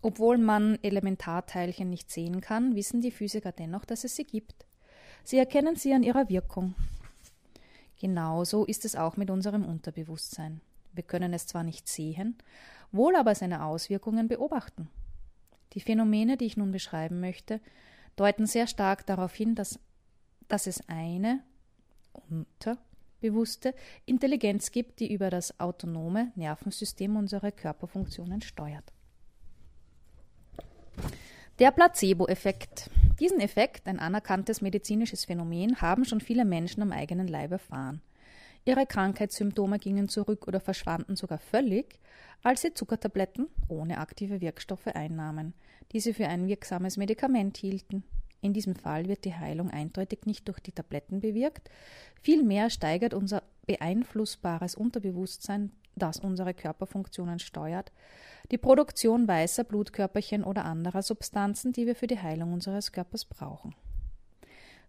Obwohl 0.00 0.38
man 0.38 0.78
Elementarteilchen 0.82 1.90
nicht 1.90 2.10
sehen 2.10 2.40
kann, 2.40 2.76
wissen 2.76 3.00
die 3.00 3.10
Physiker 3.10 3.50
dennoch, 3.50 3.84
dass 3.84 4.04
es 4.04 4.14
sie 4.14 4.24
gibt. 4.24 4.66
Sie 5.24 5.38
erkennen 5.38 5.74
sie 5.74 5.92
an 5.92 6.04
ihrer 6.04 6.28
Wirkung. 6.28 6.74
Genauso 7.98 8.64
ist 8.64 8.84
es 8.84 8.94
auch 8.94 9.16
mit 9.16 9.30
unserem 9.30 9.64
Unterbewusstsein. 9.64 10.60
Wir 10.92 11.02
können 11.02 11.32
es 11.32 11.48
zwar 11.48 11.64
nicht 11.64 11.88
sehen, 11.88 12.36
wohl 12.92 13.16
aber 13.16 13.34
seine 13.34 13.64
Auswirkungen 13.64 14.28
beobachten. 14.28 14.88
Die 15.72 15.80
Phänomene, 15.80 16.36
die 16.36 16.44
ich 16.44 16.56
nun 16.56 16.70
beschreiben 16.70 17.18
möchte, 17.18 17.60
deuten 18.14 18.46
sehr 18.46 18.68
stark 18.68 19.04
darauf 19.06 19.34
hin, 19.34 19.56
dass, 19.56 19.80
dass 20.46 20.68
es 20.68 20.88
eine 20.88 21.40
unterbewusste 23.26 23.74
Intelligenz 24.04 24.70
gibt, 24.70 25.00
die 25.00 25.12
über 25.12 25.30
das 25.30 25.58
autonome 25.58 26.32
Nervensystem 26.36 27.16
unsere 27.16 27.52
Körperfunktionen 27.52 28.42
steuert. 28.42 28.92
Der 31.58 31.70
Placebo-Effekt. 31.70 32.90
Diesen 33.18 33.40
Effekt, 33.40 33.86
ein 33.86 33.98
anerkanntes 33.98 34.60
medizinisches 34.60 35.24
Phänomen, 35.24 35.80
haben 35.80 36.04
schon 36.04 36.20
viele 36.20 36.44
Menschen 36.44 36.82
am 36.82 36.92
eigenen 36.92 37.28
Leib 37.28 37.52
erfahren. 37.52 38.02
Ihre 38.64 38.84
Krankheitssymptome 38.84 39.78
gingen 39.78 40.08
zurück 40.08 40.46
oder 40.46 40.60
verschwanden 40.60 41.16
sogar 41.16 41.38
völlig, 41.38 41.98
als 42.42 42.62
sie 42.62 42.74
Zuckertabletten 42.74 43.48
ohne 43.68 43.98
aktive 43.98 44.40
Wirkstoffe 44.40 44.88
einnahmen, 44.88 45.54
die 45.92 46.00
sie 46.00 46.12
für 46.12 46.28
ein 46.28 46.46
wirksames 46.46 46.96
Medikament 46.96 47.56
hielten. 47.56 48.02
In 48.40 48.52
diesem 48.52 48.74
Fall 48.74 49.08
wird 49.08 49.24
die 49.24 49.34
Heilung 49.34 49.70
eindeutig 49.70 50.20
nicht 50.26 50.46
durch 50.48 50.60
die 50.60 50.72
Tabletten 50.72 51.20
bewirkt, 51.20 51.70
vielmehr 52.20 52.70
steigert 52.70 53.14
unser 53.14 53.42
beeinflussbares 53.66 54.74
Unterbewusstsein, 54.74 55.72
das 55.96 56.20
unsere 56.20 56.54
Körperfunktionen 56.54 57.38
steuert, 57.38 57.90
die 58.50 58.58
Produktion 58.58 59.26
weißer 59.26 59.64
Blutkörperchen 59.64 60.44
oder 60.44 60.64
anderer 60.64 61.02
Substanzen, 61.02 61.72
die 61.72 61.86
wir 61.86 61.96
für 61.96 62.06
die 62.06 62.20
Heilung 62.20 62.52
unseres 62.52 62.92
Körpers 62.92 63.24
brauchen. 63.24 63.74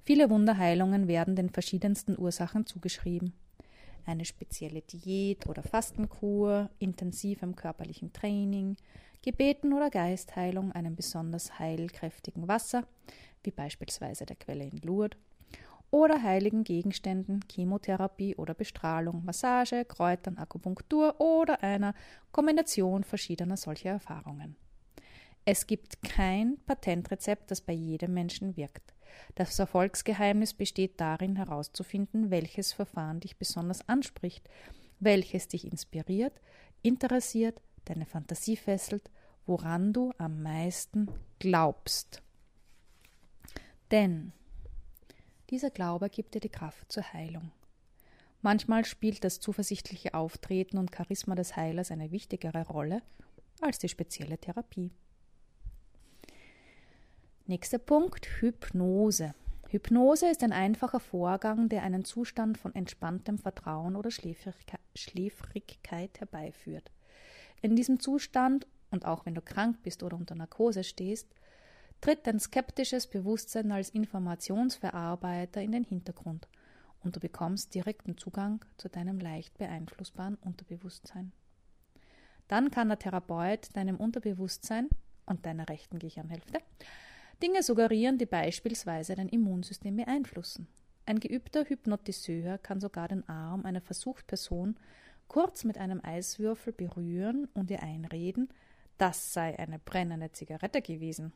Viele 0.03 0.29
Wunderheilungen 0.29 1.07
werden 1.07 1.36
den 1.36 1.49
verschiedensten 1.49 2.17
Ursachen 2.17 2.65
zugeschrieben. 2.65 3.33
Eine 4.05 4.23
spezielle 4.23 4.81
Diät 4.81 5.47
oder 5.47 5.63
Fastenkur, 5.63 6.69
intensivem 6.79 7.55
körperlichen 7.55 8.13
Training, 8.13 8.77
Gebeten 9.21 9.73
oder 9.73 9.89
Geistheilung, 9.89 10.71
einem 10.71 10.95
besonders 10.95 11.60
heilkräftigen 11.60 12.47
Wasser, 12.47 12.88
wie 13.43 13.51
beispielsweise 13.51 14.25
der 14.25 14.36
Quelle 14.36 14.65
in 14.65 14.77
Lourdes, 14.80 15.17
oder 15.89 16.21
heiligen 16.21 16.63
Gegenständen, 16.63 17.39
Chemotherapie 17.49 18.36
oder 18.36 18.53
Bestrahlung, 18.53 19.23
Massage, 19.23 19.86
Kräutern, 19.86 20.38
Akupunktur 20.38 21.19
oder 21.21 21.63
einer 21.63 21.93
Kombination 22.32 23.03
verschiedener 23.03 23.58
solcher 23.58 23.91
Erfahrungen. 23.91 24.58
Es 25.45 25.65
gibt 25.65 26.03
kein 26.03 26.58
Patentrezept, 26.65 27.51
das 27.51 27.62
bei 27.62 27.71
jedem 27.71 28.13
Menschen 28.13 28.58
wirkt. 28.58 28.93
Das 29.36 29.58
Erfolgsgeheimnis 29.58 30.53
besteht 30.53 30.99
darin 30.99 31.38
herauszufinden, 31.38 32.30
welches 32.32 32.73
Verfahren 32.73 33.21
dich 33.21 33.38
besonders 33.38 33.88
anspricht, 33.88 34.49
welches 34.99 35.47
dich 35.47 35.65
inspiriert, 35.65 36.34
interessiert, 36.82 37.62
deine 37.89 38.06
Fantasie 38.06 38.58
fesselt, 38.58 39.10
woran 39.45 39.93
du 39.93 40.13
am 40.17 40.43
meisten 40.43 41.10
glaubst. 41.39 42.21
Denn 43.91 44.34
dieser 45.50 45.69
Glaube 45.69 46.10
gibt 46.10 46.36
dir 46.36 46.41
die 46.41 46.50
Kraft 46.50 46.91
zur 46.91 47.13
Heilung. 47.13 47.52
Manchmal 48.41 48.86
spielt 48.86 49.23
das 49.23 49.39
zuversichtliche 49.39 50.13
Auftreten 50.13 50.78
und 50.78 50.95
Charisma 50.95 51.36
des 51.36 51.56
Heilers 51.56 51.91
eine 51.91 52.12
wichtigere 52.12 52.67
Rolle 52.67 53.02
als 53.62 53.80
die 53.80 53.89
spezielle 53.89 54.38
Therapie. 54.38 54.91
Nächster 57.45 57.80
Punkt 57.80 58.26
Hypnose. 58.41 59.34
Hypnose 59.69 60.30
ist 60.30 60.43
ein 60.43 60.54
einfacher 60.54 61.00
Vorgang, 61.00 61.69
der 61.69 61.84
einen 61.84 62.06
Zustand 62.06 62.58
von 62.58 62.76
entspanntem 62.76 63.38
Vertrauen 63.38 63.95
oder 63.95 64.12
Schläfrigkeit 64.12 66.19
herbeiführt. 66.19 66.91
In 67.62 67.76
diesem 67.76 68.00
Zustand, 68.00 68.67
und 68.91 69.06
auch 69.06 69.26
wenn 69.26 69.36
du 69.36 69.41
krank 69.41 69.82
bist 69.84 70.04
oder 70.04 70.17
unter 70.17 70.36
Narkose 70.36 70.84
stehst, 70.84 71.28
tritt 72.02 72.28
dein 72.28 72.39
skeptisches 72.39 73.08
Bewusstsein 73.08 73.72
als 73.72 73.89
Informationsverarbeiter 73.89 75.62
in 75.62 75.72
den 75.72 75.84
Hintergrund 75.84 76.48
und 77.04 77.15
du 77.15 77.20
bekommst 77.20 77.74
direkten 77.74 78.17
Zugang 78.17 78.63
zu 78.78 78.89
deinem 78.89 79.20
leicht 79.20 79.58
beeinflussbaren 79.58 80.36
Unterbewusstsein. 80.36 81.32
Dann 82.48 82.72
kann 82.72 82.89
der 82.89 83.00
Therapeut 83.00 83.76
deinem 83.76 83.98
Unterbewusstsein 83.98 84.89
und 85.26 85.46
deiner 85.46 85.67
rechten 85.67 86.00
Gehirnhälfte 86.00 86.60
Dinge 87.41 87.62
suggerieren, 87.62 88.17
die 88.17 88.26
beispielsweise 88.26 89.15
dein 89.15 89.30
Immunsystem 89.30 89.96
beeinflussen. 89.96 90.67
Ein 91.06 91.20
geübter 91.20 91.65
Hypnotiseur 91.65 92.58
kann 92.58 92.80
sogar 92.80 93.08
den 93.08 93.28
Arm 93.30 93.65
einer 93.65 93.82
Versuchsperson 93.82 94.76
kurz 95.28 95.63
mit 95.63 95.78
einem 95.78 96.02
Eiswürfel 96.04 96.74
berühren 96.74 97.48
und 97.54 97.70
ihr 97.70 97.84
einreden, 97.84 98.50
das 98.98 99.34
sei 99.34 99.58
eine 99.60 99.80
brennende 99.80 100.32
Zigarette 100.32 100.82
gewesen. 100.82 101.34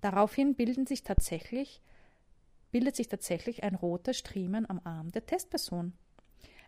Daraufhin 0.00 0.54
bilden 0.54 0.86
sich 0.86 1.02
tatsächlich, 1.02 1.82
bildet 2.70 2.96
sich 2.96 3.08
tatsächlich 3.08 3.64
ein 3.64 3.74
roter 3.74 4.12
Striemen 4.12 4.68
am 4.68 4.80
Arm 4.84 5.10
der 5.10 5.26
Testperson. 5.26 5.92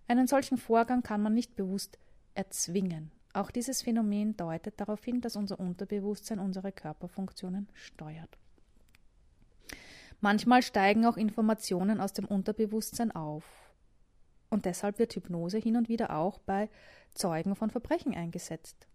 Einen 0.09 0.27
solchen 0.27 0.59
Vorgang 0.59 1.03
kann 1.03 1.23
man 1.23 1.35
nicht 1.35 1.55
bewusst 1.55 1.99
erzwingen. 2.35 3.13
Auch 3.33 3.53
dieses 3.53 3.83
Phänomen 3.83 4.37
deutet 4.37 4.81
darauf 4.81 5.05
hin, 5.05 5.21
dass 5.21 5.37
unser 5.37 5.61
Unterbewusstsein 5.61 6.41
unsere 6.41 6.73
Körperfunktionen 6.73 7.69
steuert. 7.75 8.39
Manchmal 10.21 10.63
steigen 10.63 11.07
auch 11.07 11.17
Informationen 11.17 12.01
aus 12.01 12.13
dem 12.13 12.25
Unterbewusstsein 12.25 13.13
auf. 13.13 13.45
Und 14.51 14.65
deshalb 14.65 14.99
wird 14.99 15.15
Hypnose 15.15 15.59
hin 15.59 15.77
und 15.77 15.89
wieder 15.89 16.17
auch 16.17 16.39
bei 16.41 16.69
Zeugen 17.15 17.55
von 17.55 17.71
Verbrechen 17.71 18.15
eingesetzt. 18.15 18.87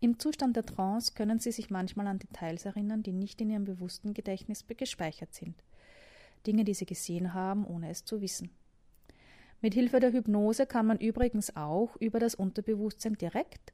Im 0.00 0.18
Zustand 0.18 0.56
der 0.56 0.66
Trance 0.66 1.14
können 1.14 1.38
sie 1.38 1.52
sich 1.52 1.70
manchmal 1.70 2.08
an 2.08 2.18
Details 2.18 2.66
erinnern, 2.66 3.02
die 3.02 3.12
nicht 3.12 3.40
in 3.40 3.50
ihrem 3.50 3.64
bewussten 3.64 4.12
Gedächtnis 4.12 4.64
gespeichert 4.66 5.32
sind. 5.32 5.54
Dinge, 6.46 6.64
die 6.64 6.74
sie 6.74 6.84
gesehen 6.84 7.32
haben, 7.32 7.64
ohne 7.64 7.88
es 7.88 8.04
zu 8.04 8.20
wissen. 8.20 8.50
Mit 9.62 9.72
Hilfe 9.72 10.00
der 10.00 10.12
Hypnose 10.12 10.66
kann 10.66 10.86
man 10.86 10.98
übrigens 10.98 11.56
auch 11.56 11.96
über 11.96 12.18
das 12.18 12.34
Unterbewusstsein 12.34 13.14
direkt 13.14 13.72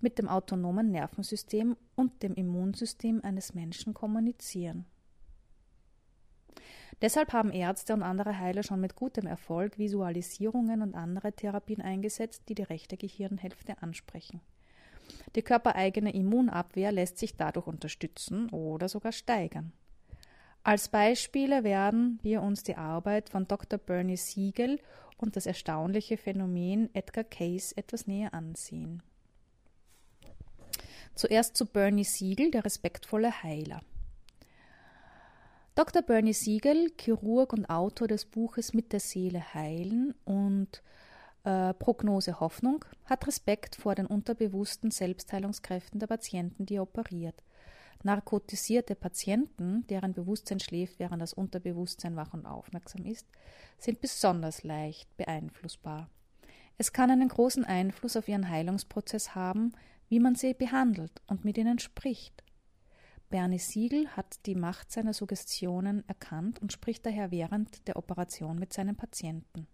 mit 0.00 0.18
dem 0.18 0.28
autonomen 0.28 0.90
Nervensystem 0.90 1.76
und 1.96 2.22
dem 2.22 2.34
Immunsystem 2.34 3.20
eines 3.24 3.54
Menschen 3.54 3.92
kommunizieren. 3.94 4.84
Deshalb 7.02 7.32
haben 7.32 7.50
Ärzte 7.50 7.94
und 7.94 8.04
andere 8.04 8.38
Heiler 8.38 8.62
schon 8.62 8.80
mit 8.80 8.94
gutem 8.94 9.26
Erfolg 9.26 9.76
Visualisierungen 9.76 10.82
und 10.82 10.94
andere 10.94 11.32
Therapien 11.32 11.82
eingesetzt, 11.82 12.44
die 12.48 12.54
die 12.54 12.62
rechte 12.62 12.96
Gehirnhälfte 12.96 13.82
ansprechen. 13.82 14.40
Die 15.34 15.42
körpereigene 15.42 16.14
Immunabwehr 16.14 16.92
lässt 16.92 17.18
sich 17.18 17.36
dadurch 17.36 17.66
unterstützen 17.66 18.48
oder 18.50 18.88
sogar 18.88 19.10
steigern. 19.10 19.72
Als 20.62 20.88
Beispiele 20.88 21.64
werden 21.64 22.20
wir 22.22 22.40
uns 22.40 22.62
die 22.62 22.76
Arbeit 22.76 23.30
von 23.30 23.48
Dr. 23.48 23.80
Bernie 23.80 24.16
Siegel 24.16 24.78
und 25.16 25.34
das 25.34 25.46
erstaunliche 25.46 26.16
Phänomen 26.16 26.88
Edgar 26.94 27.24
Case 27.24 27.76
etwas 27.76 28.06
näher 28.06 28.32
ansehen. 28.32 29.02
Zuerst 31.16 31.56
zu 31.56 31.66
Bernie 31.66 32.04
Siegel, 32.04 32.52
der 32.52 32.64
respektvolle 32.64 33.42
Heiler. 33.42 33.82
Dr. 35.74 36.02
Bernie 36.02 36.34
Siegel, 36.34 36.92
Chirurg 36.98 37.54
und 37.54 37.70
Autor 37.70 38.06
des 38.06 38.26
Buches 38.26 38.74
Mit 38.74 38.92
der 38.92 39.00
Seele 39.00 39.54
heilen 39.54 40.14
und 40.26 40.82
äh, 41.44 41.72
Prognose 41.72 42.40
Hoffnung 42.40 42.84
hat 43.06 43.26
Respekt 43.26 43.76
vor 43.76 43.94
den 43.94 44.04
unterbewussten 44.04 44.90
Selbstheilungskräften 44.90 45.98
der 45.98 46.08
Patienten, 46.08 46.66
die 46.66 46.74
er 46.74 46.82
operiert. 46.82 47.42
Narkotisierte 48.02 48.94
Patienten, 48.94 49.86
deren 49.86 50.12
Bewusstsein 50.12 50.60
schläft, 50.60 50.98
während 50.98 51.22
das 51.22 51.32
Unterbewusstsein 51.32 52.16
wach 52.16 52.34
und 52.34 52.44
aufmerksam 52.44 53.06
ist, 53.06 53.26
sind 53.78 54.02
besonders 54.02 54.64
leicht 54.64 55.16
beeinflussbar. 55.16 56.10
Es 56.76 56.92
kann 56.92 57.10
einen 57.10 57.28
großen 57.28 57.64
Einfluss 57.64 58.18
auf 58.18 58.28
ihren 58.28 58.50
Heilungsprozess 58.50 59.34
haben, 59.34 59.72
wie 60.10 60.20
man 60.20 60.34
sie 60.34 60.52
behandelt 60.52 61.22
und 61.28 61.46
mit 61.46 61.56
ihnen 61.56 61.78
spricht. 61.78 62.41
Bernie 63.32 63.58
Siegel 63.58 64.08
hat 64.10 64.44
die 64.44 64.54
Macht 64.54 64.92
seiner 64.92 65.14
Suggestionen 65.14 66.06
erkannt 66.06 66.60
und 66.60 66.70
spricht 66.70 67.06
daher 67.06 67.30
während 67.30 67.88
der 67.88 67.96
Operation 67.96 68.58
mit 68.58 68.74
seinen 68.74 68.94
Patienten. 68.94 69.66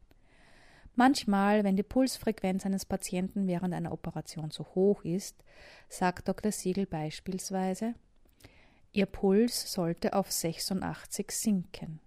Manchmal, 0.94 1.64
wenn 1.64 1.75
die 1.75 1.83
Pulsfrequenz 1.83 2.64
eines 2.64 2.85
Patienten 2.87 3.49
während 3.49 3.75
einer 3.75 3.90
Operation 3.90 4.53
zu 4.53 4.64
hoch 4.77 5.05
ist, 5.05 5.42
sagt 5.88 6.29
Dr. 6.29 6.53
Siegel 6.53 6.87
beispielsweise, 6.87 7.94
Ihr 8.92 9.07
Puls 9.07 9.73
sollte 9.73 10.12
auf 10.12 10.31
86 10.31 11.33
sinken. 11.33 11.99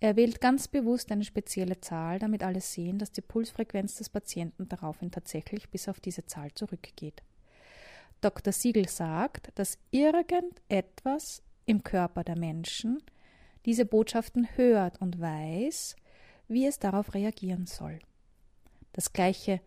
Er 0.00 0.16
wählt 0.16 0.40
ganz 0.40 0.66
bewusst 0.66 1.12
eine 1.12 1.24
spezielle 1.24 1.80
Zahl, 1.80 2.18
damit 2.18 2.42
alle 2.42 2.60
sehen, 2.60 2.98
dass 2.98 3.12
die 3.12 3.22
Pulsfrequenz 3.22 3.94
des 3.94 4.08
Patienten 4.08 4.68
daraufhin 4.68 5.12
tatsächlich 5.12 5.70
bis 5.70 5.88
auf 5.88 6.00
diese 6.00 6.26
Zahl 6.26 6.52
zurückgeht. 6.52 7.22
Dr. 8.24 8.52
Siegel 8.52 8.88
sagt, 8.88 9.50
dass 9.56 9.78
irgendetwas 9.90 11.42
im 11.66 11.82
Körper 11.82 12.24
der 12.24 12.38
Menschen 12.38 13.02
diese 13.66 13.84
Botschaften 13.84 14.48
hört 14.56 15.00
und 15.00 15.20
weiß, 15.20 15.94
wie 16.48 16.66
es 16.66 16.78
darauf 16.78 17.12
reagieren 17.12 17.66
soll. 17.66 17.98
Das 18.92 19.12
gleiche 19.12 19.60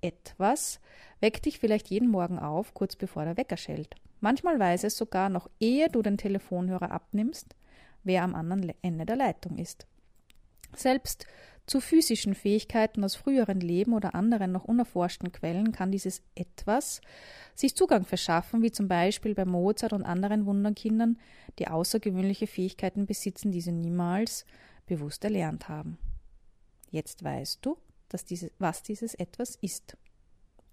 etwas 0.00 0.80
weckt 1.20 1.46
dich 1.46 1.60
vielleicht 1.60 1.88
jeden 1.88 2.10
Morgen 2.10 2.38
auf, 2.38 2.74
kurz 2.74 2.96
bevor 2.96 3.24
der 3.24 3.36
Wecker 3.36 3.56
schellt. 3.56 3.94
Manchmal 4.20 4.58
weiß 4.58 4.84
es 4.84 4.96
sogar 4.96 5.28
noch 5.28 5.48
ehe 5.60 5.88
du 5.88 6.02
den 6.02 6.18
Telefonhörer 6.18 6.90
abnimmst, 6.90 7.54
wer 8.02 8.24
am 8.24 8.34
anderen 8.34 8.72
Ende 8.82 9.06
der 9.06 9.16
Leitung 9.16 9.56
ist. 9.56 9.86
Selbst 10.74 11.26
zu 11.70 11.80
physischen 11.80 12.34
Fähigkeiten 12.34 13.04
aus 13.04 13.14
früheren 13.14 13.60
Leben 13.60 13.92
oder 13.92 14.16
anderen 14.16 14.50
noch 14.50 14.64
unerforschten 14.64 15.30
Quellen 15.30 15.70
kann 15.70 15.92
dieses 15.92 16.20
Etwas 16.34 17.00
sich 17.54 17.76
Zugang 17.76 18.04
verschaffen, 18.04 18.60
wie 18.60 18.72
zum 18.72 18.88
Beispiel 18.88 19.36
bei 19.36 19.44
Mozart 19.44 19.92
und 19.92 20.02
anderen 20.02 20.46
Wunderkindern, 20.46 21.16
die 21.60 21.68
außergewöhnliche 21.68 22.48
Fähigkeiten 22.48 23.06
besitzen, 23.06 23.52
die 23.52 23.60
sie 23.60 23.70
niemals 23.70 24.46
bewusst 24.86 25.22
erlernt 25.22 25.68
haben. 25.68 25.96
Jetzt 26.90 27.22
weißt 27.22 27.64
du, 27.64 27.76
dass 28.08 28.24
diese, 28.24 28.50
was 28.58 28.82
dieses 28.82 29.14
Etwas 29.14 29.54
ist. 29.60 29.96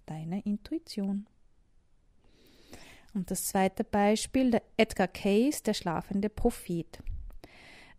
Deine 0.04 0.40
Intuition. 0.40 1.28
Und 3.14 3.30
das 3.30 3.46
zweite 3.46 3.84
Beispiel, 3.84 4.50
der 4.50 4.62
Edgar 4.76 5.06
Case, 5.06 5.62
der 5.62 5.74
schlafende 5.74 6.28
Prophet. 6.28 6.98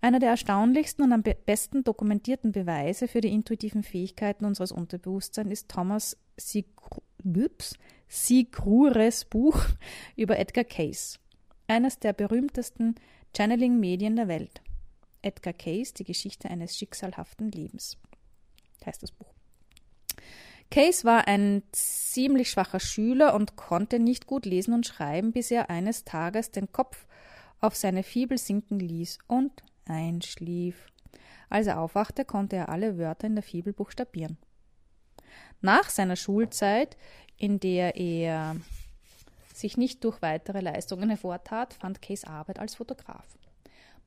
Einer 0.01 0.19
der 0.19 0.29
erstaunlichsten 0.29 1.03
und 1.03 1.11
am 1.11 1.23
besten 1.23 1.83
dokumentierten 1.83 2.53
Beweise 2.53 3.09
für 3.09 3.19
die 3.19 3.33
intuitiven 3.33 3.83
Fähigkeiten 3.83 4.45
unseres 4.45 4.71
Unterbewusstseins 4.71 5.51
ist 5.51 5.69
Thomas 5.69 6.17
Sigrures 8.07 9.25
Buch 9.25 9.61
über 10.15 10.39
Edgar 10.39 10.63
Case, 10.63 11.19
eines 11.67 11.99
der 11.99 12.13
berühmtesten 12.13 12.95
Channeling-Medien 13.35 14.15
der 14.15 14.29
Welt. 14.29 14.61
Edgar 15.21 15.53
Case, 15.53 15.93
die 15.93 16.05
Geschichte 16.05 16.49
eines 16.49 16.77
schicksalhaften 16.77 17.51
Lebens, 17.51 17.97
heißt 18.85 19.03
das 19.03 19.11
Buch. 19.11 19.33
Case 20.71 21.03
war 21.03 21.27
ein 21.27 21.63
ziemlich 21.73 22.51
schwacher 22.51 22.79
Schüler 22.79 23.33
und 23.33 23.57
konnte 23.57 23.99
nicht 23.99 24.27
gut 24.27 24.45
lesen 24.45 24.73
und 24.73 24.85
schreiben, 24.85 25.33
bis 25.33 25.51
er 25.51 25.69
eines 25.69 26.05
Tages 26.05 26.51
den 26.51 26.71
Kopf 26.71 27.05
auf 27.59 27.75
seine 27.75 28.03
Fibel 28.03 28.37
sinken 28.37 28.79
ließ 28.79 29.17
und 29.27 29.51
einschlief. 29.85 30.87
Als 31.49 31.67
er 31.67 31.79
aufwachte, 31.79 32.25
konnte 32.25 32.55
er 32.55 32.69
alle 32.69 32.97
Wörter 32.97 33.27
in 33.27 33.35
der 33.35 33.43
Fibel 33.43 33.73
buchstabieren. 33.73 34.37
Nach 35.61 35.89
seiner 35.89 36.15
Schulzeit, 36.15 36.97
in 37.37 37.59
der 37.59 37.95
er 37.95 38.55
sich 39.53 39.77
nicht 39.77 40.03
durch 40.03 40.21
weitere 40.21 40.61
Leistungen 40.61 41.09
hervortat, 41.09 41.73
fand 41.73 42.01
Case 42.01 42.27
Arbeit 42.27 42.59
als 42.59 42.75
Fotograf. 42.75 43.37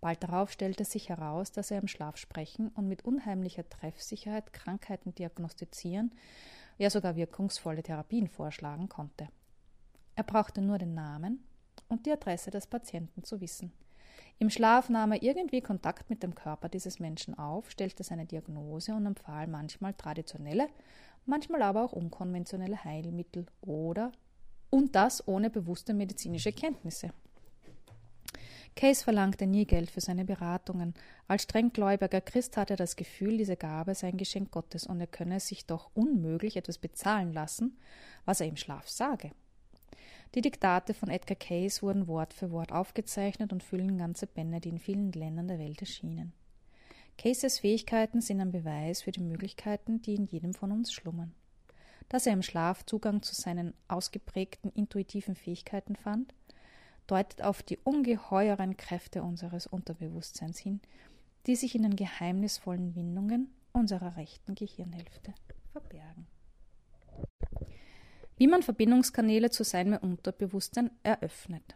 Bald 0.00 0.22
darauf 0.22 0.50
stellte 0.50 0.84
sich 0.84 1.10
heraus, 1.10 1.52
dass 1.52 1.70
er 1.70 1.78
im 1.78 1.86
Schlaf 1.86 2.16
sprechen 2.16 2.68
und 2.70 2.88
mit 2.88 3.04
unheimlicher 3.04 3.68
Treffsicherheit 3.68 4.52
Krankheiten 4.52 5.14
diagnostizieren, 5.14 6.12
ja 6.78 6.90
sogar 6.90 7.14
wirkungsvolle 7.14 7.82
Therapien 7.82 8.28
vorschlagen 8.28 8.88
konnte. 8.88 9.28
Er 10.16 10.24
brauchte 10.24 10.60
nur 10.60 10.78
den 10.78 10.94
Namen 10.94 11.44
und 11.88 12.06
die 12.06 12.12
Adresse 12.12 12.50
des 12.50 12.66
Patienten 12.66 13.22
zu 13.22 13.40
wissen. 13.40 13.72
Im 14.42 14.50
Schlaf 14.50 14.88
nahm 14.88 15.12
er 15.12 15.22
irgendwie 15.22 15.60
Kontakt 15.60 16.10
mit 16.10 16.24
dem 16.24 16.34
Körper 16.34 16.68
dieses 16.68 16.98
Menschen 16.98 17.38
auf, 17.38 17.70
stellte 17.70 18.02
seine 18.02 18.26
Diagnose 18.26 18.92
und 18.92 19.06
empfahl 19.06 19.46
manchmal 19.46 19.94
traditionelle, 19.94 20.66
manchmal 21.26 21.62
aber 21.62 21.84
auch 21.84 21.92
unkonventionelle 21.92 22.82
Heilmittel 22.82 23.46
oder 23.60 24.10
und 24.68 24.96
das 24.96 25.28
ohne 25.28 25.48
bewusste 25.48 25.94
medizinische 25.94 26.50
Kenntnisse. 26.50 27.12
Case 28.74 29.04
verlangte 29.04 29.46
nie 29.46 29.64
Geld 29.64 29.92
für 29.92 30.00
seine 30.00 30.24
Beratungen. 30.24 30.94
Als 31.28 31.44
strenggläubiger 31.44 32.20
Christ 32.20 32.56
hatte 32.56 32.74
er 32.74 32.78
das 32.78 32.96
Gefühl, 32.96 33.36
diese 33.36 33.56
Gabe 33.56 33.94
sei 33.94 34.08
ein 34.08 34.16
Geschenk 34.16 34.50
Gottes 34.50 34.88
und 34.88 34.98
er 34.98 35.06
könne 35.06 35.38
sich 35.38 35.66
doch 35.66 35.92
unmöglich 35.94 36.56
etwas 36.56 36.78
bezahlen 36.78 37.32
lassen, 37.32 37.78
was 38.24 38.40
er 38.40 38.48
im 38.48 38.56
Schlaf 38.56 38.88
sage. 38.88 39.30
Die 40.34 40.40
Diktate 40.40 40.94
von 40.94 41.10
Edgar 41.10 41.36
Case 41.36 41.82
wurden 41.82 42.06
Wort 42.06 42.32
für 42.32 42.50
Wort 42.50 42.72
aufgezeichnet 42.72 43.52
und 43.52 43.62
füllen 43.62 43.98
ganze 43.98 44.26
Bände, 44.26 44.60
die 44.60 44.70
in 44.70 44.78
vielen 44.78 45.12
Ländern 45.12 45.46
der 45.46 45.58
Welt 45.58 45.82
erschienen. 45.82 46.32
Cases 47.18 47.58
Fähigkeiten 47.58 48.22
sind 48.22 48.40
ein 48.40 48.50
Beweis 48.50 49.02
für 49.02 49.12
die 49.12 49.20
Möglichkeiten, 49.20 50.00
die 50.00 50.14
in 50.14 50.24
jedem 50.24 50.54
von 50.54 50.72
uns 50.72 50.90
schlummern. 50.90 51.34
Dass 52.08 52.26
er 52.26 52.32
im 52.32 52.42
Schlaf 52.42 52.86
Zugang 52.86 53.22
zu 53.22 53.34
seinen 53.34 53.74
ausgeprägten 53.88 54.72
intuitiven 54.72 55.34
Fähigkeiten 55.34 55.96
fand, 55.96 56.34
deutet 57.06 57.42
auf 57.42 57.62
die 57.62 57.78
ungeheuren 57.84 58.78
Kräfte 58.78 59.22
unseres 59.22 59.66
Unterbewusstseins 59.66 60.58
hin, 60.58 60.80
die 61.46 61.56
sich 61.56 61.74
in 61.74 61.82
den 61.82 61.96
geheimnisvollen 61.96 62.94
Windungen 62.94 63.50
unserer 63.72 64.16
rechten 64.16 64.54
Gehirnhälfte 64.54 65.34
verbergen 65.72 66.26
wie 68.36 68.46
man 68.46 68.62
Verbindungskanäle 68.62 69.50
zu 69.50 69.64
seinem 69.64 69.98
Unterbewusstsein 69.98 70.90
eröffnet. 71.02 71.74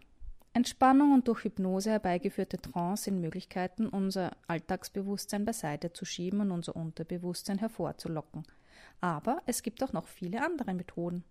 Entspannung 0.56 1.12
und 1.12 1.28
durch 1.28 1.44
Hypnose 1.44 1.90
herbeigeführte 1.90 2.56
Trance 2.56 3.04
sind 3.04 3.20
Möglichkeiten, 3.20 3.88
unser 3.88 4.30
Alltagsbewusstsein 4.46 5.44
beiseite 5.44 5.92
zu 5.92 6.06
schieben 6.06 6.40
und 6.40 6.50
unser 6.50 6.74
Unterbewusstsein 6.74 7.58
hervorzulocken. 7.58 8.44
Aber 9.02 9.42
es 9.44 9.62
gibt 9.62 9.82
auch 9.82 9.92
noch 9.92 10.06
viele 10.06 10.42
andere 10.42 10.72
Methoden. 10.72 11.24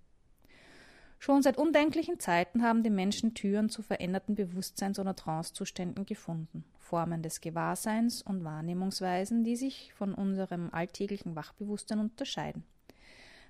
Schon 1.18 1.42
seit 1.42 1.58
undenklichen 1.58 2.20
Zeiten 2.20 2.62
haben 2.62 2.84
die 2.84 2.92
Menschen 2.92 3.34
Türen 3.34 3.70
zu 3.70 3.82
veränderten 3.82 4.36
Bewusstseins- 4.36 5.00
oder 5.00 5.16
Trancezuständen 5.16 6.06
gefunden, 6.06 6.64
Formen 6.78 7.24
des 7.24 7.42
Gewahrseins 7.42 8.22
und 8.22 8.44
Wahrnehmungsweisen, 8.44 9.44
die 9.44 9.56
sich 9.56 9.92
von 9.96 10.14
unserem 10.14 10.70
alltäglichen 10.72 11.36
Wachbewusstsein 11.36 12.00
unterscheiden. 12.00 12.64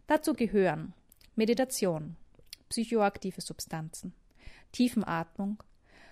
Dazu 0.07 0.33
gehören 0.33 0.93
Meditation, 1.37 2.15
psychoaktive 2.69 3.41
Substanzen, 3.41 4.13
Tiefenatmung, 4.71 5.61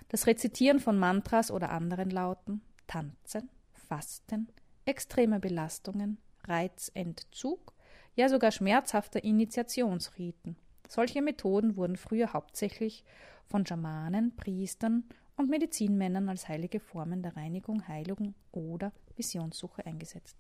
das 0.10 0.28
Rezitieren 0.28 0.82
von 0.82 1.00
Mantras 1.00 1.50
oder 1.50 1.70
anderen 1.70 2.10
Lauten, 2.10 2.62
Tanzen, 2.88 3.50
Fasten, 3.88 4.50
extreme 4.84 5.40
Belastungen, 5.40 6.18
Reizentzug, 6.44 7.74
ja 8.16 8.28
sogar 8.28 8.52
schmerzhafte 8.52 9.20
Initiationsriten. 9.20 10.58
Solche 10.90 11.22
Methoden 11.22 11.78
wurden 11.78 11.96
früher 11.96 12.34
hauptsächlich 12.34 13.06
von 13.46 13.66
Schamanen, 13.66 14.36
Priestern 14.36 15.06
und 15.38 15.50
Medizinmännern 15.50 16.28
als 16.28 16.50
heilige 16.50 16.82
Formen 16.82 17.24
der 17.24 17.38
Reinigung, 17.38 17.88
Heilung 17.88 18.36
oder 18.52 18.92
Visionssuche 19.16 19.86
eingesetzt. 19.86 20.36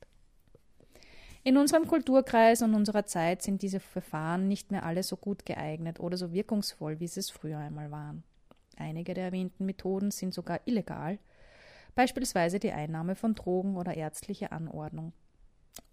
In 1.45 1.57
unserem 1.57 1.87
Kulturkreis 1.87 2.61
und 2.61 2.73
unserer 2.73 3.05
Zeit 3.05 3.41
sind 3.41 3.61
diese 3.61 3.81
Verfahren 3.81 4.47
nicht 4.47 4.71
mehr 4.71 4.85
alle 4.85 5.03
so 5.03 5.17
gut 5.17 5.45
geeignet 5.45 5.99
oder 5.99 6.15
so 6.15 6.31
wirkungsvoll, 6.31 7.01
wie 7.01 7.07
sie 7.07 7.19
es 7.19 7.29
früher 7.29 7.57
einmal 7.57 7.91
waren. 7.91 8.23
Einige 8.77 9.13
der 9.13 9.25
erwähnten 9.25 9.65
Methoden 9.65 10.11
sind 10.11 10.33
sogar 10.33 10.61
illegal, 10.65 11.19
beispielsweise 11.95 12.59
die 12.59 12.71
Einnahme 12.71 13.15
von 13.15 13.35
Drogen 13.35 13.75
oder 13.75 13.95
ärztliche 13.95 14.53
Anordnung. 14.53 15.11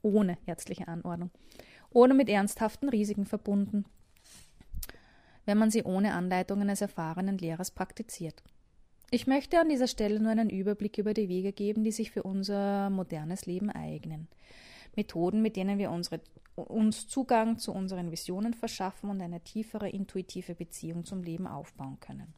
Ohne 0.03 0.39
ärztliche 0.47 0.87
Anordnung. 0.87 1.31
Oder 1.91 2.15
mit 2.15 2.29
ernsthaften 2.29 2.89
Risiken 2.89 3.27
verbunden, 3.27 3.85
wenn 5.47 5.59
man 5.59 5.73
sie 5.73 5.83
ohne 5.83 6.15
Anleitung 6.15 6.61
eines 6.61 6.81
erfahrenen 6.81 7.39
Lehrers 7.39 7.73
praktiziert. 7.73 8.45
Ich 9.11 9.27
möchte 9.27 9.59
an 9.59 9.69
dieser 9.69 9.89
Stelle 9.89 10.21
nur 10.21 10.31
einen 10.31 10.51
Überblick 10.51 10.97
über 10.99 11.13
die 11.13 11.29
Wege 11.29 11.53
geben, 11.53 11.83
die 11.83 11.91
sich 11.91 12.13
für 12.13 12.23
unser 12.23 12.89
modernes 12.91 13.47
Leben 13.47 13.69
eignen. 13.69 14.29
Methoden, 14.97 15.43
mit 15.43 15.57
denen 15.57 15.79
wir 15.79 15.91
unsere, 15.91 16.21
uns 16.57 17.09
Zugang 17.09 17.59
zu 17.59 17.73
unseren 17.73 18.11
Visionen 18.11 18.55
verschaffen 18.55 19.11
und 19.11 19.21
eine 19.21 19.41
tiefere 19.41 19.89
intuitive 19.89 20.55
Beziehung 20.55 21.05
zum 21.05 21.23
Leben 21.23 21.47
aufbauen 21.47 21.99
können. 22.01 22.35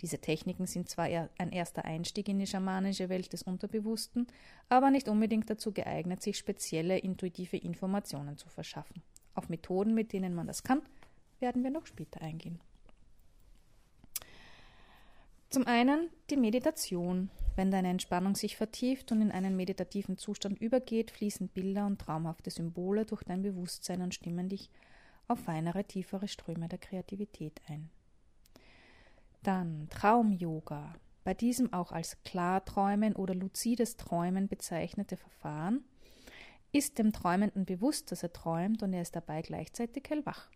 Diese 0.00 0.18
Techniken 0.18 0.66
sind 0.66 0.88
zwar 0.88 1.04
ein 1.04 1.52
erster 1.52 1.84
Einstieg 1.84 2.28
in 2.28 2.38
die 2.38 2.46
schamanische 2.46 3.10
Welt 3.10 3.32
des 3.34 3.42
Unterbewussten, 3.42 4.26
aber 4.70 4.90
nicht 4.90 5.08
unbedingt 5.08 5.50
dazu 5.50 5.72
geeignet, 5.72 6.22
sich 6.22 6.38
spezielle 6.38 6.98
intuitive 6.98 7.58
Informationen 7.58 8.38
zu 8.38 8.48
verschaffen. 8.48 9.02
Auf 9.34 9.50
Methoden, 9.50 9.94
mit 9.94 10.12
denen 10.12 10.34
man 10.34 10.46
das 10.46 10.62
kann, 10.62 10.80
werden 11.38 11.62
wir 11.62 11.70
noch 11.70 11.86
später 11.86 12.22
eingehen. 12.22 12.60
Zum 15.50 15.66
einen 15.66 16.10
die 16.30 16.36
Meditation. 16.36 17.28
Wenn 17.56 17.72
deine 17.72 17.88
Entspannung 17.88 18.36
sich 18.36 18.56
vertieft 18.56 19.10
und 19.10 19.20
in 19.20 19.32
einen 19.32 19.56
meditativen 19.56 20.16
Zustand 20.16 20.60
übergeht, 20.60 21.10
fließen 21.10 21.48
Bilder 21.48 21.86
und 21.86 22.00
traumhafte 22.00 22.52
Symbole 22.52 23.04
durch 23.04 23.24
dein 23.24 23.42
Bewusstsein 23.42 24.00
und 24.00 24.14
stimmen 24.14 24.48
dich 24.48 24.70
auf 25.26 25.40
feinere, 25.40 25.82
tiefere 25.84 26.28
Ströme 26.28 26.68
der 26.68 26.78
Kreativität 26.78 27.60
ein. 27.66 27.90
Dann 29.42 29.88
Traum-Yoga. 29.90 30.94
Bei 31.24 31.34
diesem 31.34 31.72
auch 31.72 31.90
als 31.90 32.22
Klarträumen 32.22 33.16
oder 33.16 33.34
luzides 33.34 33.96
Träumen 33.96 34.46
bezeichnete 34.46 35.16
Verfahren 35.16 35.82
ist 36.70 36.98
dem 36.98 37.12
Träumenden 37.12 37.64
bewusst, 37.64 38.12
dass 38.12 38.22
er 38.22 38.32
träumt 38.32 38.84
und 38.84 38.92
er 38.92 39.02
ist 39.02 39.16
dabei 39.16 39.42
gleichzeitig 39.42 40.04
hellwach. 40.08 40.48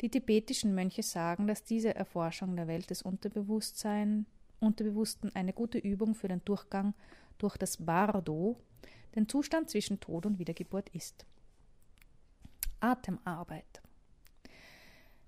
Die 0.00 0.08
tibetischen 0.08 0.74
Mönche 0.74 1.02
sagen, 1.02 1.46
dass 1.46 1.62
diese 1.62 1.94
Erforschung 1.94 2.56
der 2.56 2.66
Welt 2.66 2.90
des 2.90 3.02
Unterbewusstseins 3.02 4.26
Unterbewussten 4.60 5.34
eine 5.34 5.52
gute 5.52 5.78
Übung 5.78 6.14
für 6.14 6.28
den 6.28 6.44
Durchgang 6.44 6.94
durch 7.38 7.56
das 7.56 7.78
Bardo, 7.78 8.58
den 9.16 9.28
Zustand 9.28 9.70
zwischen 9.70 10.00
Tod 10.00 10.26
und 10.26 10.38
Wiedergeburt 10.38 10.90
ist. 10.90 11.24
Atemarbeit. 12.80 13.80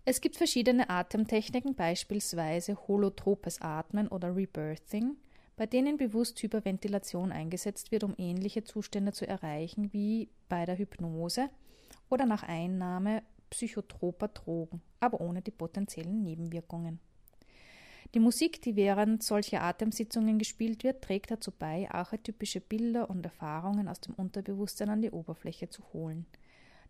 Es 0.05 0.21
gibt 0.21 0.37
verschiedene 0.37 0.91
Atemtechniken, 0.91 1.75
beispielsweise 1.75 2.77
holotropes 2.89 3.61
Atmen 3.61 4.09
oder 4.09 4.35
Rebirthing, 4.35 5.17
bei 5.57 5.67
denen 5.67 5.97
bewusst 5.97 6.43
Hyperventilation 6.43 7.31
eingesetzt 7.31 7.93
wird, 7.93 8.05
um 8.05 8.15
ähnliche 8.19 8.65
Zustände 8.65 9.13
zu 9.13 9.27
erreichen 9.27 9.93
wie 9.93 10.29
bei 10.49 10.65
der 10.67 10.77
Hypnose 10.77 11.51
oder 12.11 12.27
nach 12.27 12.43
Einnahme 12.43 13.23
psychotroper 13.53 14.29
Drogen, 14.29 14.83
aber 15.01 15.21
ohne 15.21 15.41
die 15.41 15.51
potenziellen 15.51 16.23
Nebenwirkungen. 16.23 16.99
Die 18.15 18.21
Musik, 18.21 18.61
die 18.61 18.77
während 18.77 19.23
solcher 19.23 19.63
Atemsitzungen 19.63 20.39
gespielt 20.39 20.85
wird, 20.85 21.03
trägt 21.03 21.31
dazu 21.31 21.51
bei, 21.51 21.91
archetypische 21.91 22.61
Bilder 22.61 23.09
und 23.09 23.25
Erfahrungen 23.25 23.89
aus 23.89 24.01
dem 24.01 24.15
Unterbewusstsein 24.15 24.91
an 24.91 25.03
die 25.03 25.11
Oberfläche 25.11 25.71
zu 25.71 25.83
holen– 25.93 26.27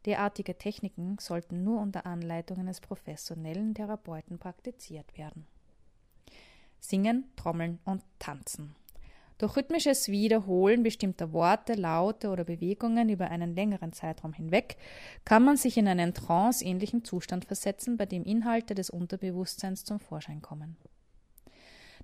Derartige 0.04 0.58
Techniken 0.58 1.16
sollten 1.20 1.62
nur 1.62 1.80
unter 1.80 2.06
Anleitung 2.06 2.58
eines 2.58 2.80
professionellen 2.80 3.74
Therapeuten 3.74 4.38
praktiziert 4.38 5.16
werden. 5.16 5.46
Singen, 6.80 7.30
Trommeln 7.36 7.78
und 7.84 8.02
Tanzen. 8.18 8.74
Durch 9.42 9.56
rhythmisches 9.56 10.06
Wiederholen 10.06 10.84
bestimmter 10.84 11.32
Worte, 11.32 11.74
Laute 11.74 12.30
oder 12.30 12.44
Bewegungen 12.44 13.08
über 13.08 13.28
einen 13.28 13.56
längeren 13.56 13.92
Zeitraum 13.92 14.32
hinweg 14.32 14.76
kann 15.24 15.42
man 15.42 15.56
sich 15.56 15.76
in 15.76 15.88
einen 15.88 16.14
tranceähnlichen 16.14 17.04
Zustand 17.04 17.46
versetzen, 17.46 17.96
bei 17.96 18.06
dem 18.06 18.22
Inhalte 18.22 18.76
des 18.76 18.88
Unterbewusstseins 18.88 19.84
zum 19.84 19.98
Vorschein 19.98 20.42
kommen. 20.42 20.76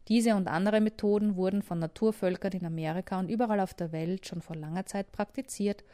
Diese 0.09 0.35
und 0.35 0.49
andere 0.49 0.81
Methoden 0.81 1.37
wurden 1.37 1.63
von 1.63 1.79
Naturvölkern 1.79 2.51
in 2.51 2.67
Amerika 2.67 3.21
und 3.21 3.29
überall 3.29 3.61
auf 3.61 3.73
der 3.73 3.93
Welt 3.93 4.27
schon 4.27 4.43
vor 4.43 4.57
langer 4.57 4.87
Zeit 4.87 5.13
praktiziert 5.13 5.85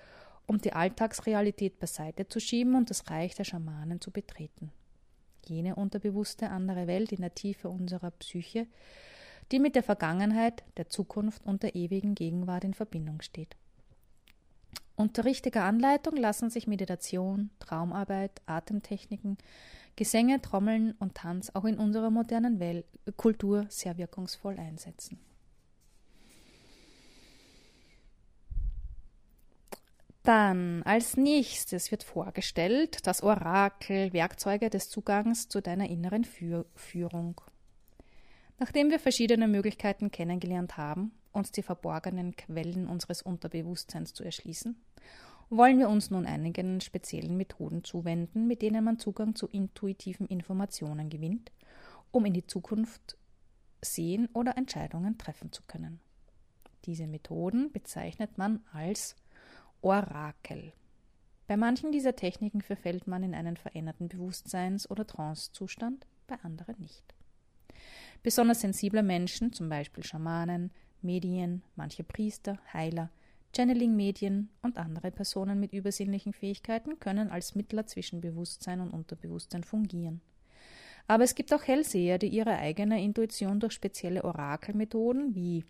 um 0.46 0.58
die 0.58 0.72
Alltagsrealität 0.72 1.78
beiseite 1.78 2.26
zu 2.26 2.40
schieben 2.40 2.74
und 2.74 2.88
das 2.88 3.10
Reich 3.10 3.34
der 3.34 3.44
Schamanen 3.44 4.00
zu 4.00 4.10
betreten. 4.10 4.72
Jene 5.46 5.74
unterbewusste 5.76 6.48
andere 6.48 6.86
Welt 6.86 7.12
in 7.12 7.20
der 7.20 7.34
Tiefe 7.34 7.68
unserer 7.68 8.10
Psyche, 8.12 8.66
die 9.52 9.58
mit 9.58 9.74
der 9.74 9.82
Vergangenheit, 9.82 10.64
der 10.76 10.88
Zukunft 10.88 11.44
und 11.44 11.62
der 11.62 11.74
ewigen 11.74 12.14
Gegenwart 12.14 12.64
in 12.64 12.74
Verbindung 12.74 13.20
steht. 13.20 13.56
Unter 14.96 15.24
richtiger 15.24 15.64
Anleitung 15.64 16.16
lassen 16.16 16.50
sich 16.50 16.66
Meditation, 16.66 17.50
Traumarbeit, 17.58 18.40
Atemtechniken, 18.46 19.38
Gesänge, 19.96 20.40
Trommeln 20.40 20.92
und 20.98 21.14
Tanz 21.14 21.50
auch 21.54 21.64
in 21.64 21.78
unserer 21.78 22.10
modernen 22.10 22.60
Welt, 22.60 22.86
Kultur 23.16 23.66
sehr 23.68 23.96
wirkungsvoll 23.98 24.58
einsetzen. 24.58 25.18
Dann 30.22 30.82
als 30.84 31.18
nächstes 31.18 31.90
wird 31.90 32.02
vorgestellt 32.02 33.06
das 33.06 33.22
Orakel, 33.22 34.12
Werkzeuge 34.14 34.70
des 34.70 34.88
Zugangs 34.88 35.48
zu 35.48 35.60
deiner 35.60 35.90
inneren 35.90 36.24
Führ 36.24 36.64
Führung. 36.74 37.40
Nachdem 38.58 38.90
wir 38.90 39.00
verschiedene 39.00 39.48
Möglichkeiten 39.48 40.10
kennengelernt 40.10 40.76
haben, 40.76 41.12
uns 41.32 41.50
die 41.50 41.62
verborgenen 41.62 42.36
Quellen 42.36 42.86
unseres 42.86 43.22
Unterbewusstseins 43.22 44.14
zu 44.14 44.22
erschließen, 44.22 44.76
wollen 45.50 45.78
wir 45.78 45.88
uns 45.88 46.10
nun 46.10 46.26
einigen 46.26 46.80
speziellen 46.80 47.36
Methoden 47.36 47.84
zuwenden, 47.84 48.46
mit 48.46 48.62
denen 48.62 48.84
man 48.84 48.98
Zugang 48.98 49.34
zu 49.34 49.48
intuitiven 49.48 50.26
Informationen 50.26 51.10
gewinnt, 51.10 51.50
um 52.12 52.24
in 52.24 52.32
die 52.32 52.46
Zukunft 52.46 53.16
sehen 53.82 54.28
oder 54.32 54.56
Entscheidungen 54.56 55.18
treffen 55.18 55.52
zu 55.52 55.62
können. 55.66 56.00
Diese 56.84 57.06
Methoden 57.06 57.72
bezeichnet 57.72 58.38
man 58.38 58.60
als 58.72 59.16
Orakel. 59.80 60.72
Bei 61.46 61.56
manchen 61.56 61.92
dieser 61.92 62.16
Techniken 62.16 62.62
verfällt 62.62 63.06
man 63.06 63.22
in 63.22 63.34
einen 63.34 63.56
veränderten 63.56 64.08
Bewusstseins- 64.08 64.90
oder 64.90 65.06
Trancezustand, 65.06 66.06
bei 66.26 66.36
anderen 66.42 66.76
nicht. 66.78 67.14
Besonders 68.24 68.62
sensible 68.62 69.02
Menschen, 69.02 69.52
zum 69.52 69.68
Beispiel 69.68 70.02
Schamanen, 70.02 70.70
Medien, 71.02 71.62
manche 71.76 72.02
Priester, 72.04 72.58
Heiler, 72.72 73.10
Channeling-Medien 73.54 74.48
und 74.62 74.78
andere 74.78 75.10
Personen 75.10 75.60
mit 75.60 75.74
übersinnlichen 75.74 76.32
Fähigkeiten 76.32 76.98
können 76.98 77.28
als 77.28 77.54
Mittler 77.54 77.86
zwischen 77.86 78.22
Bewusstsein 78.22 78.80
und 78.80 78.94
Unterbewusstsein 78.94 79.62
fungieren. 79.62 80.22
Aber 81.06 81.22
es 81.22 81.34
gibt 81.34 81.52
auch 81.52 81.64
Hellseher, 81.64 82.16
die 82.16 82.28
ihre 82.28 82.56
eigene 82.56 83.04
Intuition 83.04 83.60
durch 83.60 83.74
spezielle 83.74 84.24
Orakelmethoden 84.24 85.34
wie 85.34 85.62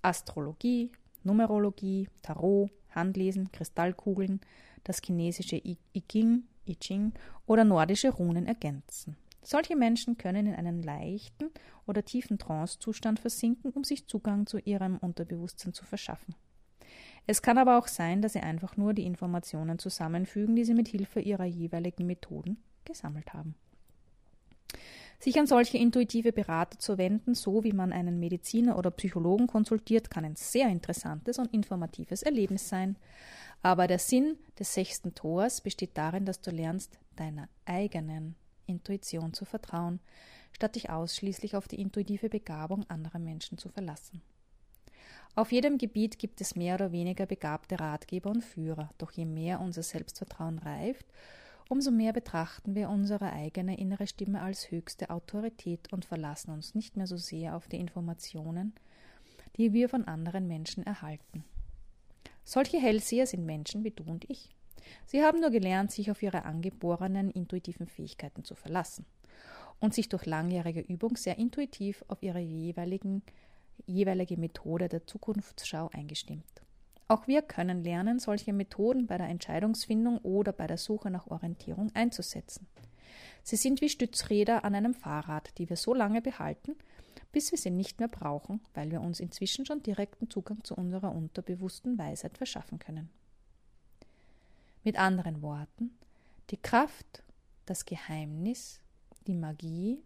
Astrologie, 0.00 0.92
Numerologie, 1.24 2.08
Tarot, 2.22 2.70
Handlesen, 2.90 3.50
Kristallkugeln, 3.50 4.40
das 4.84 5.02
chinesische 5.04 5.56
I, 5.56 5.76
Ching, 6.08 6.44
I 6.68 6.76
Ching 6.76 7.14
oder 7.46 7.64
nordische 7.64 8.10
Runen 8.10 8.46
ergänzen. 8.46 9.16
Solche 9.42 9.76
Menschen 9.76 10.18
können 10.18 10.46
in 10.46 10.54
einen 10.54 10.82
leichten 10.82 11.50
oder 11.86 12.04
tiefen 12.04 12.38
Trancezustand 12.38 13.18
versinken, 13.18 13.70
um 13.70 13.84
sich 13.84 14.06
Zugang 14.06 14.46
zu 14.46 14.58
ihrem 14.58 14.98
Unterbewusstsein 14.98 15.72
zu 15.72 15.84
verschaffen. 15.84 16.34
Es 17.26 17.42
kann 17.42 17.58
aber 17.58 17.78
auch 17.78 17.88
sein, 17.88 18.22
dass 18.22 18.32
sie 18.34 18.40
einfach 18.40 18.76
nur 18.76 18.92
die 18.92 19.06
Informationen 19.06 19.78
zusammenfügen, 19.78 20.56
die 20.56 20.64
sie 20.64 20.74
mit 20.74 20.88
Hilfe 20.88 21.20
ihrer 21.20 21.44
jeweiligen 21.44 22.06
Methoden 22.06 22.62
gesammelt 22.84 23.32
haben. 23.32 23.54
Sich 25.18 25.38
an 25.38 25.46
solche 25.46 25.76
intuitive 25.76 26.32
Berater 26.32 26.78
zu 26.78 26.96
wenden, 26.96 27.34
so 27.34 27.62
wie 27.62 27.74
man 27.74 27.92
einen 27.92 28.18
Mediziner 28.18 28.78
oder 28.78 28.90
Psychologen 28.90 29.46
konsultiert, 29.46 30.10
kann 30.10 30.24
ein 30.24 30.36
sehr 30.36 30.68
interessantes 30.68 31.38
und 31.38 31.52
informatives 31.52 32.22
Erlebnis 32.22 32.68
sein. 32.70 32.96
Aber 33.62 33.86
der 33.86 33.98
Sinn 33.98 34.38
des 34.58 34.72
sechsten 34.72 35.14
Tors 35.14 35.60
besteht 35.60 35.98
darin, 35.98 36.24
dass 36.24 36.40
du 36.40 36.50
lernst, 36.50 36.98
deiner 37.16 37.50
eigenen 37.66 38.34
Intuition 38.70 39.34
zu 39.34 39.44
vertrauen, 39.44 40.00
statt 40.52 40.74
dich 40.76 40.90
ausschließlich 40.90 41.56
auf 41.56 41.68
die 41.68 41.80
intuitive 41.80 42.28
Begabung 42.28 42.88
anderer 42.88 43.18
Menschen 43.18 43.58
zu 43.58 43.68
verlassen. 43.68 44.22
Auf 45.34 45.52
jedem 45.52 45.78
Gebiet 45.78 46.18
gibt 46.18 46.40
es 46.40 46.56
mehr 46.56 46.74
oder 46.74 46.92
weniger 46.92 47.26
begabte 47.26 47.78
Ratgeber 47.78 48.30
und 48.30 48.42
Führer, 48.42 48.90
doch 48.98 49.12
je 49.12 49.24
mehr 49.24 49.60
unser 49.60 49.82
Selbstvertrauen 49.82 50.58
reift, 50.58 51.06
umso 51.68 51.92
mehr 51.92 52.12
betrachten 52.12 52.74
wir 52.74 52.90
unsere 52.90 53.32
eigene 53.32 53.78
innere 53.78 54.08
Stimme 54.08 54.42
als 54.42 54.70
höchste 54.70 55.10
Autorität 55.10 55.92
und 55.92 56.04
verlassen 56.04 56.50
uns 56.50 56.74
nicht 56.74 56.96
mehr 56.96 57.06
so 57.06 57.16
sehr 57.16 57.56
auf 57.56 57.68
die 57.68 57.78
Informationen, 57.78 58.74
die 59.56 59.72
wir 59.72 59.88
von 59.88 60.04
anderen 60.04 60.48
Menschen 60.48 60.84
erhalten. 60.84 61.44
Solche 62.44 62.80
Hellseher 62.80 63.26
sind 63.26 63.46
Menschen 63.46 63.84
wie 63.84 63.92
du 63.92 64.02
und 64.04 64.28
ich. 64.28 64.56
Sie 65.06 65.22
haben 65.22 65.40
nur 65.40 65.50
gelernt, 65.50 65.90
sich 65.90 66.10
auf 66.10 66.22
ihre 66.22 66.44
angeborenen 66.44 67.30
intuitiven 67.30 67.86
Fähigkeiten 67.86 68.44
zu 68.44 68.54
verlassen 68.54 69.06
und 69.80 69.94
sich 69.94 70.08
durch 70.08 70.26
langjährige 70.26 70.80
Übung 70.80 71.16
sehr 71.16 71.38
intuitiv 71.38 72.04
auf 72.08 72.22
ihre 72.22 72.40
jeweiligen, 72.40 73.22
jeweilige 73.86 74.36
Methode 74.36 74.88
der 74.88 75.06
Zukunftsschau 75.06 75.90
eingestimmt. 75.92 76.44
Auch 77.08 77.26
wir 77.26 77.42
können 77.42 77.82
lernen, 77.82 78.20
solche 78.20 78.52
Methoden 78.52 79.08
bei 79.08 79.18
der 79.18 79.28
Entscheidungsfindung 79.28 80.18
oder 80.18 80.52
bei 80.52 80.68
der 80.68 80.78
Suche 80.78 81.10
nach 81.10 81.26
Orientierung 81.26 81.90
einzusetzen. 81.94 82.68
Sie 83.42 83.56
sind 83.56 83.80
wie 83.80 83.88
Stützräder 83.88 84.64
an 84.64 84.74
einem 84.74 84.94
Fahrrad, 84.94 85.58
die 85.58 85.68
wir 85.68 85.76
so 85.76 85.92
lange 85.92 86.22
behalten, 86.22 86.76
bis 87.32 87.50
wir 87.50 87.58
sie 87.58 87.70
nicht 87.70 87.98
mehr 87.98 88.08
brauchen, 88.08 88.60
weil 88.74 88.90
wir 88.90 89.00
uns 89.00 89.18
inzwischen 89.18 89.66
schon 89.66 89.82
direkten 89.82 90.30
Zugang 90.30 90.62
zu 90.62 90.74
unserer 90.74 91.12
unterbewussten 91.12 91.98
Weisheit 91.98 92.38
verschaffen 92.38 92.78
können. 92.78 93.10
Mit 94.82 94.98
anderen 94.98 95.42
Worten, 95.42 95.90
die 96.50 96.56
Kraft, 96.56 97.22
das 97.66 97.84
Geheimnis, 97.84 98.80
die 99.26 99.34
Magie 99.34 100.02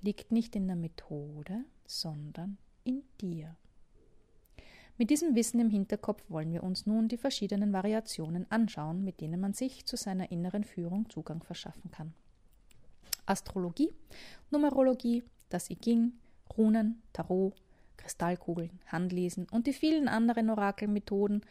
liegt 0.00 0.30
nicht 0.30 0.54
in 0.54 0.66
der 0.68 0.76
Methode, 0.76 1.64
sondern 1.86 2.58
in 2.84 3.02
dir. 3.20 3.56
Mit 4.98 5.10
diesem 5.10 5.34
Wissen 5.34 5.60
im 5.60 5.68
Hinterkopf 5.68 6.22
wollen 6.28 6.52
wir 6.52 6.62
uns 6.62 6.86
nun 6.86 7.08
die 7.08 7.18
verschiedenen 7.18 7.72
Variationen 7.72 8.50
anschauen, 8.50 9.04
mit 9.04 9.20
denen 9.20 9.40
man 9.40 9.52
sich 9.52 9.84
zu 9.84 9.96
seiner 9.96 10.30
inneren 10.30 10.64
Führung 10.64 11.10
Zugang 11.10 11.42
verschaffen 11.42 11.90
kann. 11.90 12.14
Astrologie, 13.26 13.90
Numerologie, 14.50 15.24
das 15.50 15.68
I 15.70 15.76
Ching, 15.76 16.12
Runen, 16.56 17.02
Tarot, 17.12 17.54
Kristallkugeln, 17.96 18.78
Handlesen 18.86 19.46
und 19.50 19.66
die 19.66 19.72
vielen 19.72 20.08
anderen 20.08 20.48
Orakelmethoden, 20.48 21.42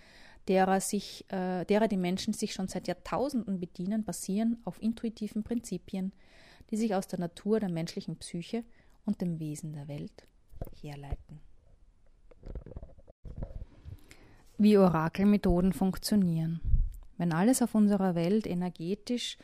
derer, 0.48 0.80
sich, 0.80 1.26
äh, 1.32 1.66
derer 1.66 1.88
die 1.88 1.98
Menschen 1.98 2.34
sich 2.34 2.54
schon 2.54 2.68
seit 2.68 2.88
Jahrtausenden 2.88 3.60
bedienen, 3.60 4.04
basieren 4.04 4.58
auf 4.66 4.82
intuitiven 4.82 5.44
Prinzipien, 5.44 6.14
die 6.72 6.78
sich 6.78 6.96
aus 6.96 7.08
der 7.08 7.20
Natur 7.20 7.60
der 7.60 7.70
menschlichen 7.70 8.18
Psyche 8.18 8.64
und 9.06 9.22
dem 9.22 9.40
Wesen 9.40 9.74
der 9.74 9.88
Welt 9.88 10.28
herleiten 10.82 11.42
wie 14.58 14.78
Orakelmethoden 14.78 15.74
funktionieren. 15.74 16.62
Wenn 17.18 17.34
alles 17.34 17.62
auf 17.62 17.76
unserer 17.76 18.16
Welt 18.16 18.48
energetisch 18.48 19.38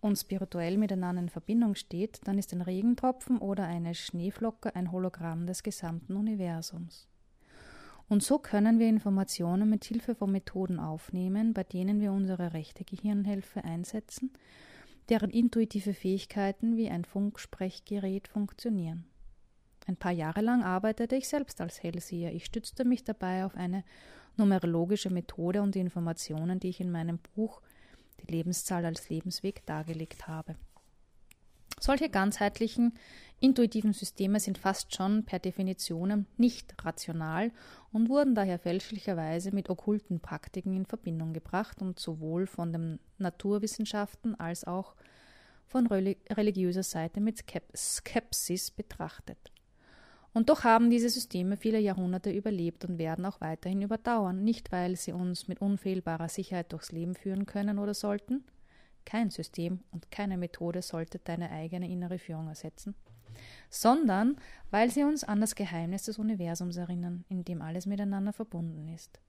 und 0.00 0.16
spirituell 0.16 0.76
miteinander 0.76 1.22
in 1.22 1.28
Verbindung 1.28 1.74
steht, 1.74 2.20
dann 2.24 2.38
ist 2.38 2.52
ein 2.52 2.62
Regentropfen 2.62 3.38
oder 3.38 3.64
eine 3.64 3.94
Schneeflocke 3.94 4.74
ein 4.74 4.92
Hologramm 4.92 5.46
des 5.46 5.62
gesamten 5.62 6.16
Universums. 6.16 7.08
Und 8.08 8.22
so 8.22 8.38
können 8.38 8.78
wir 8.78 8.88
Informationen 8.88 9.68
mit 9.68 9.84
Hilfe 9.84 10.14
von 10.14 10.30
Methoden 10.30 10.78
aufnehmen, 10.78 11.54
bei 11.54 11.64
denen 11.64 12.00
wir 12.00 12.12
unsere 12.12 12.52
rechte 12.52 12.84
Gehirnhälfte 12.84 13.64
einsetzen, 13.64 14.30
deren 15.08 15.30
intuitive 15.30 15.92
Fähigkeiten 15.92 16.76
wie 16.76 16.88
ein 16.88 17.04
Funksprechgerät 17.04 18.28
funktionieren. 18.28 19.04
Ein 19.86 19.96
paar 19.96 20.12
Jahre 20.12 20.40
lang 20.40 20.62
arbeitete 20.62 21.16
ich 21.16 21.28
selbst 21.28 21.60
als 21.60 21.82
Hellseher. 21.82 22.32
Ich 22.32 22.44
stützte 22.44 22.84
mich 22.84 23.04
dabei 23.04 23.44
auf 23.44 23.56
eine 23.56 23.84
numerologische 24.36 25.10
Methode 25.10 25.62
und 25.62 25.74
die 25.74 25.80
Informationen, 25.80 26.58
die 26.58 26.68
ich 26.68 26.80
in 26.80 26.90
meinem 26.90 27.18
Buch 27.34 27.60
Die 28.20 28.32
Lebenszahl 28.32 28.84
als 28.84 29.08
Lebensweg 29.08 29.64
dargelegt 29.66 30.26
habe. 30.26 30.56
Solche 31.78 32.08
ganzheitlichen, 32.08 32.94
intuitiven 33.38 33.92
Systeme 33.92 34.40
sind 34.40 34.56
fast 34.56 34.94
schon 34.94 35.24
per 35.24 35.38
Definition 35.38 36.26
nicht 36.38 36.74
rational 36.84 37.52
und 37.92 38.08
wurden 38.08 38.34
daher 38.34 38.58
fälschlicherweise 38.58 39.52
mit 39.52 39.68
okkulten 39.68 40.20
Praktiken 40.20 40.74
in 40.74 40.86
Verbindung 40.86 41.34
gebracht 41.34 41.82
und 41.82 41.98
sowohl 41.98 42.46
von 42.46 42.72
den 42.72 42.98
Naturwissenschaften 43.18 44.34
als 44.40 44.64
auch 44.64 44.96
von 45.66 45.86
religiöser 45.86 46.82
Seite 46.82 47.20
mit 47.20 47.44
Skepsis 47.76 48.70
betrachtet. 48.70 49.52
Und 50.32 50.48
doch 50.48 50.64
haben 50.64 50.90
diese 50.90 51.08
Systeme 51.08 51.56
viele 51.56 51.78
Jahrhunderte 51.78 52.30
überlebt 52.30 52.84
und 52.84 52.98
werden 52.98 53.24
auch 53.24 53.40
weiterhin 53.40 53.82
überdauern, 53.82 54.44
nicht 54.44 54.72
weil 54.72 54.96
sie 54.96 55.12
uns 55.12 55.48
mit 55.48 55.60
unfehlbarer 55.60 56.28
Sicherheit 56.28 56.72
durchs 56.72 56.92
Leben 56.92 57.14
führen 57.14 57.46
können 57.46 57.78
oder 57.78 57.94
sollten. 57.94 58.44
Kein 59.06 59.30
System 59.30 59.80
und 59.92 60.10
keine 60.10 60.36
Methode 60.36 60.82
sollte 60.82 61.18
deine 61.20 61.50
eigene 61.50 61.88
innere 61.88 62.18
Führung 62.18 62.48
ersetzen, 62.48 62.94
sondern 63.70 64.36
weil 64.70 64.90
sie 64.90 65.04
uns 65.04 65.24
an 65.24 65.40
das 65.40 65.54
Geheimnis 65.54 66.02
des 66.02 66.18
Universums 66.18 66.76
erinnern, 66.76 67.24
in 67.28 67.44
dem 67.44 67.62
alles 67.62 67.86
miteinander 67.86 68.34
verbunden 68.34 68.88
ist. 68.88 69.20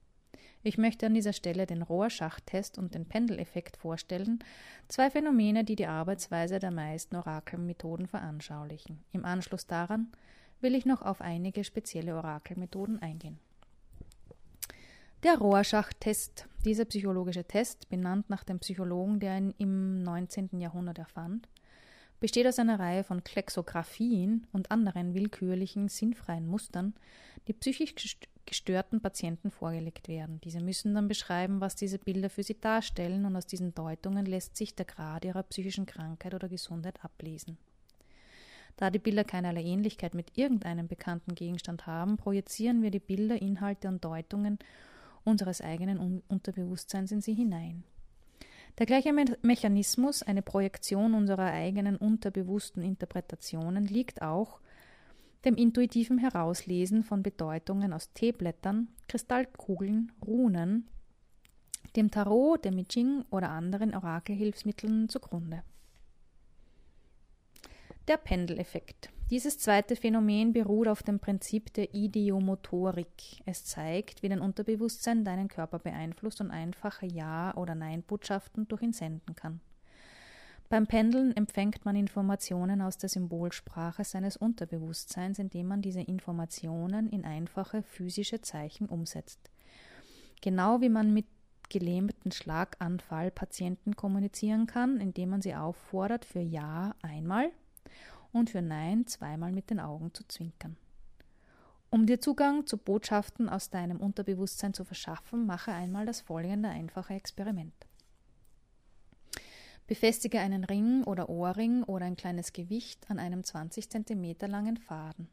Ich 0.64 0.78
möchte 0.78 1.06
an 1.06 1.14
dieser 1.14 1.34
Stelle 1.34 1.66
den 1.66 1.84
Rohrschachtest 1.84 2.78
und 2.78 2.96
den 2.96 3.06
Pendeleffekt 3.06 3.78
vorstellen, 3.78 4.40
zwei 4.88 5.10
Phänomene, 5.10 5.64
die 5.64 5.76
die 5.76 5.88
Arbeitsweise 5.88 6.60
der 6.60 6.72
meisten 6.72 7.16
Orakelmethoden 7.16 8.08
veranschaulichen. 8.08 9.04
Im 9.14 9.24
Anschluss 9.24 9.68
daran 9.68 10.12
will 10.60 10.76
ich 10.76 10.86
noch 10.86 11.04
auf 11.04 11.22
einige 11.22 11.64
spezielle 11.64 12.16
Orakelmethoden 12.16 13.02
eingehen. 13.02 13.40
Der 15.24 15.40
Rorschach-Test, 15.40 16.48
dieser 16.64 16.86
psychologische 16.86 17.44
Test, 17.44 17.90
benannt 17.90 18.30
nach 18.30 18.44
dem 18.44 18.60
Psychologen, 18.60 19.20
der 19.20 19.36
ihn 19.36 19.56
im 19.58 20.04
19. 20.04 20.60
Jahrhundert 20.60 21.00
erfand, 21.00 21.50
besteht 22.20 22.46
aus 22.46 22.60
einer 22.60 22.80
Reihe 22.80 23.04
von 23.04 23.24
Klexographien 23.24 24.46
und 24.52 24.70
anderen 24.70 25.16
willkürlichen, 25.16 25.90
sinnfreien 25.90 26.46
Mustern, 26.46 26.94
die 27.48 27.54
psychisch 27.54 28.20
gestörten 28.46 29.02
Patienten 29.02 29.50
vorgelegt 29.50 30.08
werden. 30.08 30.40
Diese 30.44 30.62
müssen 30.62 30.94
dann 30.94 31.08
beschreiben, 31.08 31.62
was 31.62 31.76
diese 31.76 31.98
Bilder 31.98 32.30
für 32.30 32.44
sie 32.44 32.60
darstellen, 32.62 33.26
und 33.26 33.36
aus 33.36 33.48
diesen 33.48 33.74
Deutungen 33.74 34.28
lässt 34.28 34.56
sich 34.56 34.76
der 34.76 34.86
Grad 34.86 35.26
ihrer 35.26 35.42
psychischen 35.44 35.88
Krankheit 35.88 36.36
oder 36.36 36.48
Gesundheit 36.48 37.04
ablesen. 37.04 37.58
Da 38.78 38.92
die 38.92 39.00
Bilder 39.00 39.24
keinerlei 39.24 39.64
Ähnlichkeit 39.64 40.14
mit 40.14 40.38
irgendeinem 40.38 40.88
bekannten 40.88 41.34
Gegenstand 41.34 41.88
haben, 41.88 42.18
projizieren 42.18 42.84
wir 42.84 42.92
die 42.92 43.00
Bilder, 43.00 43.42
Inhalte 43.42 43.88
und 43.88 44.06
Deutungen 44.06 44.60
unseres 45.28 45.62
eigenen 45.62 46.24
Unterbewusstseins 46.30 47.12
in 47.12 47.22
sie 47.22 47.34
hinein. 47.34 47.84
Der 48.78 48.86
gleiche 48.86 49.12
Me 49.12 49.26
Mechanismus, 49.42 50.24
eine 50.24 50.42
Projektion 50.42 51.14
unserer 51.14 51.52
eigenen 51.52 51.98
unterbewussten 51.98 52.82
Interpretationen, 52.82 53.86
liegt 53.86 54.22
auch 54.22 54.60
dem 55.46 55.56
intuitiven 55.56 56.18
Herauslesen 56.18 57.04
von 57.04 57.24
Bedeutungen 57.24 57.92
aus 57.92 58.14
Teeblättern, 58.14 58.88
Kristallkugeln, 59.08 60.12
Runen, 60.26 60.88
dem 61.96 62.10
Tarot, 62.10 62.64
dem 62.64 62.78
I 62.78 63.24
oder 63.30 63.50
anderen 63.50 63.96
Orakelhilfsmitteln 63.96 65.10
zugrunde. 65.10 65.64
Der 68.08 68.18
Pendeleffekt. 68.18 69.10
Dieses 69.30 69.60
zweite 69.60 69.98
Phänomen 69.98 70.54
beruht 70.54 70.88
auf 70.88 71.04
dem 71.04 71.20
Prinzip 71.20 71.74
der 71.74 71.94
Ideomotorik. 71.94 73.42
Es 73.46 73.66
zeigt, 73.66 74.24
wie 74.24 74.30
dein 74.30 74.40
Unterbewusstsein 74.40 75.26
deinen 75.26 75.50
Körper 75.50 75.80
beeinflusst 75.80 76.40
und 76.40 76.50
einfache 76.50 77.06
Ja- 77.06 77.54
oder 77.58 77.76
Nein-Botschaften 77.76 78.70
durch 78.70 78.84
ihn 78.84 78.94
senden 78.94 79.36
kann. 79.36 79.60
Beim 80.70 80.88
Pendeln 80.88 81.36
empfängt 81.36 81.84
man 81.84 81.98
Informationen 81.98 82.82
aus 82.82 82.98
der 82.98 83.10
Symbolsprache 83.10 84.06
seines 84.06 84.38
Unterbewusstseins, 84.38 85.40
indem 85.40 85.68
man 85.68 85.82
diese 85.82 86.02
Informationen 86.02 87.10
in 87.10 87.26
einfache 87.26 87.84
physische 87.84 88.40
Zeichen 88.40 88.88
umsetzt. 88.88 89.52
Genau 90.42 90.80
wie 90.80 90.90
man 90.90 91.14
mit 91.14 91.26
gelähmten 91.70 92.32
Schlaganfallpatienten 92.32 93.98
kommunizieren 93.98 94.68
kann, 94.68 95.02
indem 95.02 95.32
man 95.32 95.42
sie 95.42 95.54
auffordert, 95.54 96.24
für 96.24 96.40
Ja 96.40 96.96
einmal 97.02 97.52
und 98.32 98.50
für 98.50 98.62
Nein 98.62 99.08
zweimal 99.08 99.52
mit 99.52 99.70
den 99.70 99.80
Augen 99.80 100.14
zu 100.14 100.28
zwinkern. 100.28 100.78
Um 101.90 102.06
dir 102.06 102.20
Zugang 102.20 102.68
zu 102.68 102.78
Botschaften 102.78 103.48
aus 103.48 103.70
deinem 103.70 103.98
Unterbewusstsein 103.98 104.74
zu 104.74 104.84
verschaffen, 104.84 105.46
mache 105.46 105.72
einmal 105.72 106.06
das 106.06 106.22
folgende 106.22 106.70
einfache 106.70 107.14
Experiment. 107.14 107.74
Befestige 109.88 110.42
einen 110.42 110.66
Ring 110.66 111.06
oder 111.06 111.30
Ohrring 111.30 111.84
oder 111.84 112.06
ein 112.06 112.18
kleines 112.18 112.52
Gewicht 112.52 113.10
an 113.10 113.20
einem 113.20 113.44
20 113.44 113.90
cm 113.90 114.36
langen 114.42 114.76
Faden. 114.76 115.30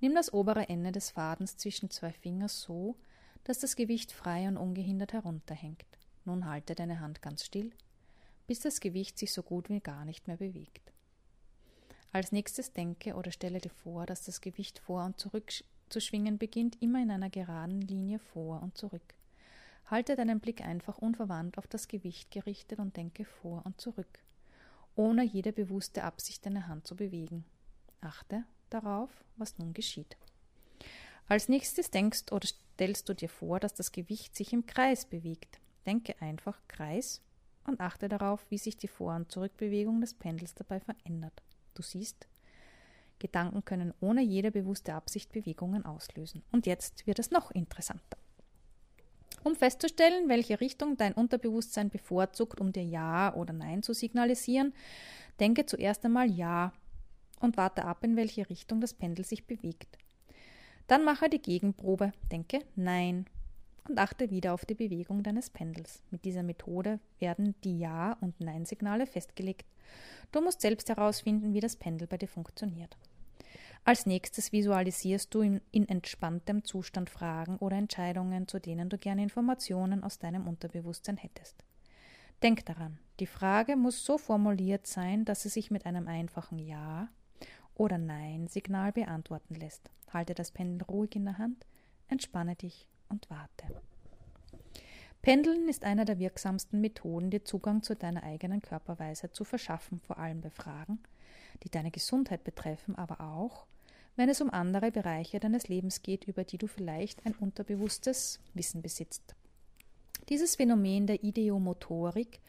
Nimm 0.00 0.14
das 0.14 0.32
obere 0.32 0.68
Ende 0.68 0.92
des 0.92 1.10
Fadens 1.10 1.56
zwischen 1.56 1.90
zwei 1.90 2.12
Finger 2.12 2.48
so, 2.48 2.96
dass 3.42 3.58
das 3.58 3.74
Gewicht 3.74 4.12
frei 4.12 4.46
und 4.46 4.56
ungehindert 4.56 5.12
herunterhängt. 5.12 5.86
Nun 6.24 6.46
halte 6.46 6.76
deine 6.76 7.00
Hand 7.00 7.20
ganz 7.20 7.44
still, 7.44 7.72
bis 8.46 8.60
das 8.60 8.78
Gewicht 8.78 9.18
sich 9.18 9.32
so 9.32 9.42
gut 9.42 9.68
wie 9.68 9.80
gar 9.80 10.04
nicht 10.04 10.28
mehr 10.28 10.36
bewegt. 10.36 10.93
Als 12.14 12.30
nächstes 12.30 12.72
denke 12.72 13.14
oder 13.16 13.32
stelle 13.32 13.58
dir 13.58 13.72
vor, 13.82 14.06
dass 14.06 14.22
das 14.22 14.40
Gewicht 14.40 14.78
vor 14.78 15.04
und 15.04 15.18
zurück 15.18 15.52
zu 15.88 16.00
schwingen 16.00 16.38
beginnt, 16.38 16.80
immer 16.80 17.02
in 17.02 17.10
einer 17.10 17.28
geraden 17.28 17.80
Linie 17.80 18.20
vor 18.20 18.62
und 18.62 18.78
zurück. 18.78 19.14
Halte 19.86 20.14
deinen 20.14 20.38
Blick 20.38 20.60
einfach 20.60 20.98
unverwandt 20.98 21.58
auf 21.58 21.66
das 21.66 21.88
Gewicht 21.88 22.30
gerichtet 22.30 22.78
und 22.78 22.96
denke 22.96 23.24
vor 23.24 23.66
und 23.66 23.80
zurück, 23.80 24.20
ohne 24.94 25.24
jede 25.24 25.52
bewusste 25.52 26.04
Absicht 26.04 26.46
deine 26.46 26.68
Hand 26.68 26.86
zu 26.86 26.94
bewegen. 26.94 27.44
Achte 28.00 28.44
darauf, 28.70 29.10
was 29.36 29.58
nun 29.58 29.74
geschieht. 29.74 30.16
Als 31.26 31.48
nächstes 31.48 31.90
denkst 31.90 32.30
oder 32.30 32.46
stellst 32.46 33.08
du 33.08 33.14
dir 33.14 33.28
vor, 33.28 33.58
dass 33.58 33.74
das 33.74 33.90
Gewicht 33.90 34.36
sich 34.36 34.52
im 34.52 34.66
Kreis 34.66 35.04
bewegt. 35.04 35.58
Denke 35.84 36.14
einfach 36.22 36.60
Kreis 36.68 37.22
und 37.66 37.80
achte 37.80 38.08
darauf, 38.08 38.46
wie 38.50 38.58
sich 38.58 38.76
die 38.76 38.86
Vor- 38.86 39.16
und 39.16 39.32
Zurückbewegung 39.32 40.00
des 40.00 40.14
Pendels 40.14 40.54
dabei 40.54 40.78
verändert. 40.78 41.42
Du 41.74 41.82
siehst, 41.82 42.26
Gedanken 43.18 43.64
können 43.64 43.94
ohne 44.00 44.22
jede 44.22 44.50
bewusste 44.50 44.94
Absicht 44.94 45.32
Bewegungen 45.32 45.84
auslösen. 45.84 46.42
Und 46.52 46.66
jetzt 46.66 47.06
wird 47.06 47.18
es 47.18 47.30
noch 47.30 47.50
interessanter. 47.50 48.18
Um 49.42 49.54
festzustellen, 49.56 50.28
welche 50.28 50.60
Richtung 50.60 50.96
dein 50.96 51.12
Unterbewusstsein 51.12 51.90
bevorzugt, 51.90 52.60
um 52.60 52.72
dir 52.72 52.84
Ja 52.84 53.34
oder 53.34 53.52
Nein 53.52 53.82
zu 53.82 53.92
signalisieren, 53.92 54.72
denke 55.38 55.66
zuerst 55.66 56.04
einmal 56.04 56.30
Ja 56.30 56.72
und 57.40 57.56
warte 57.56 57.84
ab, 57.84 58.04
in 58.04 58.16
welche 58.16 58.48
Richtung 58.48 58.80
das 58.80 58.94
Pendel 58.94 59.24
sich 59.24 59.46
bewegt. 59.46 59.98
Dann 60.86 61.04
mache 61.04 61.28
die 61.28 61.42
Gegenprobe, 61.42 62.12
denke 62.30 62.60
Nein 62.74 63.26
und 63.88 63.98
achte 63.98 64.30
wieder 64.30 64.54
auf 64.54 64.64
die 64.64 64.74
Bewegung 64.74 65.22
deines 65.22 65.50
Pendels. 65.50 66.02
Mit 66.10 66.24
dieser 66.24 66.42
Methode 66.42 67.00
werden 67.18 67.54
die 67.64 67.78
Ja- 67.78 68.16
und 68.20 68.40
Nein-Signale 68.40 69.06
festgelegt. 69.06 69.66
Du 70.32 70.40
musst 70.40 70.60
selbst 70.60 70.88
herausfinden, 70.88 71.52
wie 71.52 71.60
das 71.60 71.76
Pendel 71.76 72.06
bei 72.06 72.16
dir 72.16 72.28
funktioniert. 72.28 72.96
Als 73.86 74.06
nächstes 74.06 74.50
visualisierst 74.52 75.34
du 75.34 75.42
in, 75.42 75.60
in, 75.70 75.86
entspanntem 75.88 76.64
Zustand 76.64 77.10
Fragen 77.10 77.58
oder 77.58 77.76
Entscheidungen, 77.76 78.48
zu 78.48 78.58
denen 78.58 78.88
du 78.88 78.96
gerne 78.96 79.22
Informationen 79.22 80.02
aus 80.02 80.18
deinem 80.18 80.46
Unterbewusstsein 80.46 81.18
hättest. 81.18 81.64
Denk 82.42 82.64
daran, 82.64 82.98
die 83.20 83.26
Frage 83.26 83.76
muss 83.76 84.04
so 84.04 84.16
formuliert 84.16 84.86
sein, 84.86 85.26
dass 85.26 85.42
sie 85.42 85.50
sich 85.50 85.70
mit 85.70 85.84
einem 85.84 86.08
einfachen 86.08 86.58
Ja 86.58 87.08
oder 87.74 87.98
Nein-Signal 87.98 88.92
beantworten 88.92 89.54
lässt. 89.54 89.90
Halte 90.10 90.34
das 90.34 90.50
Pendel 90.50 90.86
ruhig 90.86 91.14
in 91.14 91.26
der 91.26 91.38
Hand, 91.38 91.66
entspanne 92.08 92.56
dich 92.56 92.88
und 93.14 93.30
warte. 93.30 93.64
Pendeln 95.22 95.68
ist 95.68 95.84
eine 95.84 96.04
der 96.04 96.18
wirksamsten 96.18 96.80
Methoden, 96.80 97.30
dir 97.30 97.44
Zugang 97.44 97.82
zu 97.82 97.94
deiner 97.94 98.24
eigenen 98.24 98.60
Körperweisheit 98.60 99.34
zu 99.34 99.44
verschaffen, 99.44 100.00
vor 100.00 100.18
allem 100.18 100.42
bei 100.42 100.50
Fragen, 100.50 100.98
die 101.62 101.70
deine 101.70 101.90
Gesundheit 101.90 102.44
betreffen, 102.44 102.96
aber 102.96 103.20
auch, 103.20 103.66
wenn 104.16 104.28
es 104.28 104.40
um 104.40 104.50
andere 104.50 104.90
Bereiche 104.90 105.40
deines 105.40 105.68
Lebens 105.68 106.02
geht, 106.02 106.24
über 106.24 106.44
die 106.44 106.58
du 106.58 106.66
vielleicht 106.66 107.24
ein 107.24 107.34
unterbewusstes 107.34 108.40
Wissen 108.52 108.82
besitzt. 108.82 109.34
Dieses 110.28 110.56
Phänomen 110.56 111.06
der 111.06 111.22
Ideomotorik 111.22 112.40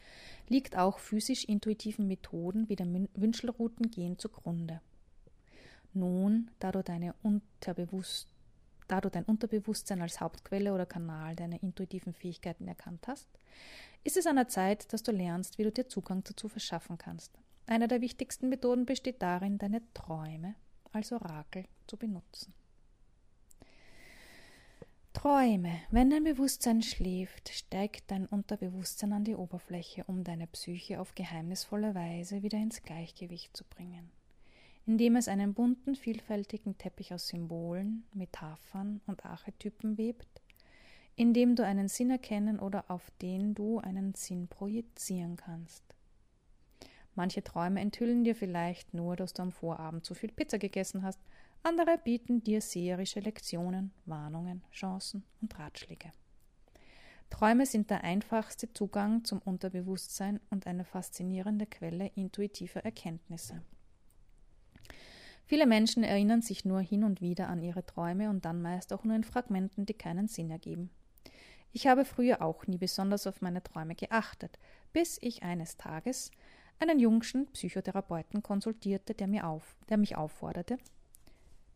liegt 0.48 0.76
auch 0.76 0.98
physisch-intuitiven 0.98 2.06
Methoden 2.06 2.68
wie 2.68 2.76
dem 2.76 3.08
Wünschelroutengehen 3.14 4.18
zugrunde. 4.18 4.80
Nun, 5.94 6.50
da 6.58 6.72
du, 6.72 6.82
deine 6.82 7.14
Unterbewusst 7.22 8.28
da 8.88 9.00
du 9.00 9.10
dein 9.10 9.24
Unterbewusstsein 9.24 10.02
als 10.02 10.20
Hauptquelle 10.20 10.72
oder 10.72 10.86
Kanal 10.86 11.36
deiner 11.36 11.62
intuitiven 11.62 12.12
Fähigkeiten 12.12 12.68
erkannt 12.68 13.06
hast, 13.06 13.28
ist 14.04 14.16
es 14.16 14.26
an 14.26 14.36
der 14.36 14.48
Zeit, 14.48 14.92
dass 14.92 15.02
du 15.02 15.12
lernst, 15.12 15.58
wie 15.58 15.64
du 15.64 15.72
dir 15.72 15.88
Zugang 15.88 16.22
dazu 16.24 16.48
verschaffen 16.48 16.98
kannst. 16.98 17.32
Eine 17.66 17.88
der 17.88 18.00
wichtigsten 18.00 18.48
Methoden 18.48 18.86
besteht 18.86 19.20
darin, 19.22 19.58
deine 19.58 19.82
Träume 19.92 20.54
als 20.92 21.12
Orakel 21.12 21.64
zu 21.86 21.96
benutzen. 21.96 22.54
Träume. 25.12 25.80
Wenn 25.90 26.10
dein 26.10 26.24
Bewusstsein 26.24 26.82
schläft, 26.82 27.48
steigt 27.48 28.10
dein 28.10 28.26
Unterbewusstsein 28.26 29.14
an 29.14 29.24
die 29.24 29.34
Oberfläche, 29.34 30.04
um 30.04 30.24
deine 30.24 30.46
Psyche 30.46 31.00
auf 31.00 31.14
geheimnisvolle 31.14 31.94
Weise 31.94 32.42
wieder 32.42 32.58
ins 32.58 32.82
Gleichgewicht 32.82 33.56
zu 33.56 33.64
bringen. 33.64 34.12
Indem 34.86 35.16
es 35.16 35.26
einen 35.26 35.52
bunten, 35.52 35.96
vielfältigen 35.96 36.78
Teppich 36.78 37.12
aus 37.12 37.26
Symbolen, 37.26 38.04
Metaphern 38.14 39.00
und 39.06 39.26
Archetypen 39.26 39.98
webt, 39.98 40.40
indem 41.16 41.56
du 41.56 41.64
einen 41.64 41.88
Sinn 41.88 42.10
erkennen 42.10 42.60
oder 42.60 42.84
auf 42.88 43.10
den 43.20 43.54
du 43.54 43.78
einen 43.78 44.14
Sinn 44.14 44.46
projizieren 44.46 45.36
kannst. 45.36 45.82
Manche 47.16 47.42
Träume 47.42 47.80
enthüllen 47.80 48.24
dir 48.24 48.36
vielleicht 48.36 48.94
nur, 48.94 49.16
dass 49.16 49.32
du 49.32 49.42
am 49.42 49.50
Vorabend 49.50 50.04
zu 50.04 50.14
viel 50.14 50.30
Pizza 50.30 50.58
gegessen 50.58 51.02
hast, 51.02 51.18
andere 51.62 51.98
bieten 51.98 52.44
dir 52.44 52.60
seherische 52.60 53.18
Lektionen, 53.18 53.90
Warnungen, 54.04 54.62
Chancen 54.70 55.24
und 55.40 55.58
Ratschläge. 55.58 56.12
Träume 57.28 57.66
sind 57.66 57.90
der 57.90 58.04
einfachste 58.04 58.72
Zugang 58.72 59.24
zum 59.24 59.40
Unterbewusstsein 59.40 60.38
und 60.50 60.68
eine 60.68 60.84
faszinierende 60.84 61.66
Quelle 61.66 62.12
intuitiver 62.14 62.84
Erkenntnisse. 62.84 63.62
Viele 65.46 65.66
Menschen 65.66 66.02
erinnern 66.02 66.42
sich 66.42 66.64
nur 66.64 66.80
hin 66.80 67.04
und 67.04 67.20
wieder 67.20 67.48
an 67.48 67.62
ihre 67.62 67.86
Träume 67.86 68.30
und 68.30 68.44
dann 68.44 68.62
meist 68.62 68.92
auch 68.92 69.04
nur 69.04 69.16
in 69.16 69.24
Fragmenten, 69.24 69.86
die 69.86 69.94
keinen 69.94 70.28
Sinn 70.28 70.50
ergeben. 70.50 70.90
Ich 71.72 71.86
habe 71.86 72.04
früher 72.04 72.42
auch 72.42 72.66
nie 72.66 72.78
besonders 72.78 73.26
auf 73.26 73.40
meine 73.40 73.62
Träume 73.62 73.94
geachtet, 73.94 74.58
bis 74.92 75.18
ich 75.20 75.42
eines 75.42 75.76
Tages 75.76 76.30
einen 76.78 76.98
jungschen 76.98 77.46
Psychotherapeuten 77.52 78.42
konsultierte, 78.42 79.14
der, 79.14 79.28
mir 79.28 79.46
auf, 79.46 79.76
der 79.88 79.96
mich 79.96 80.16
aufforderte, 80.16 80.78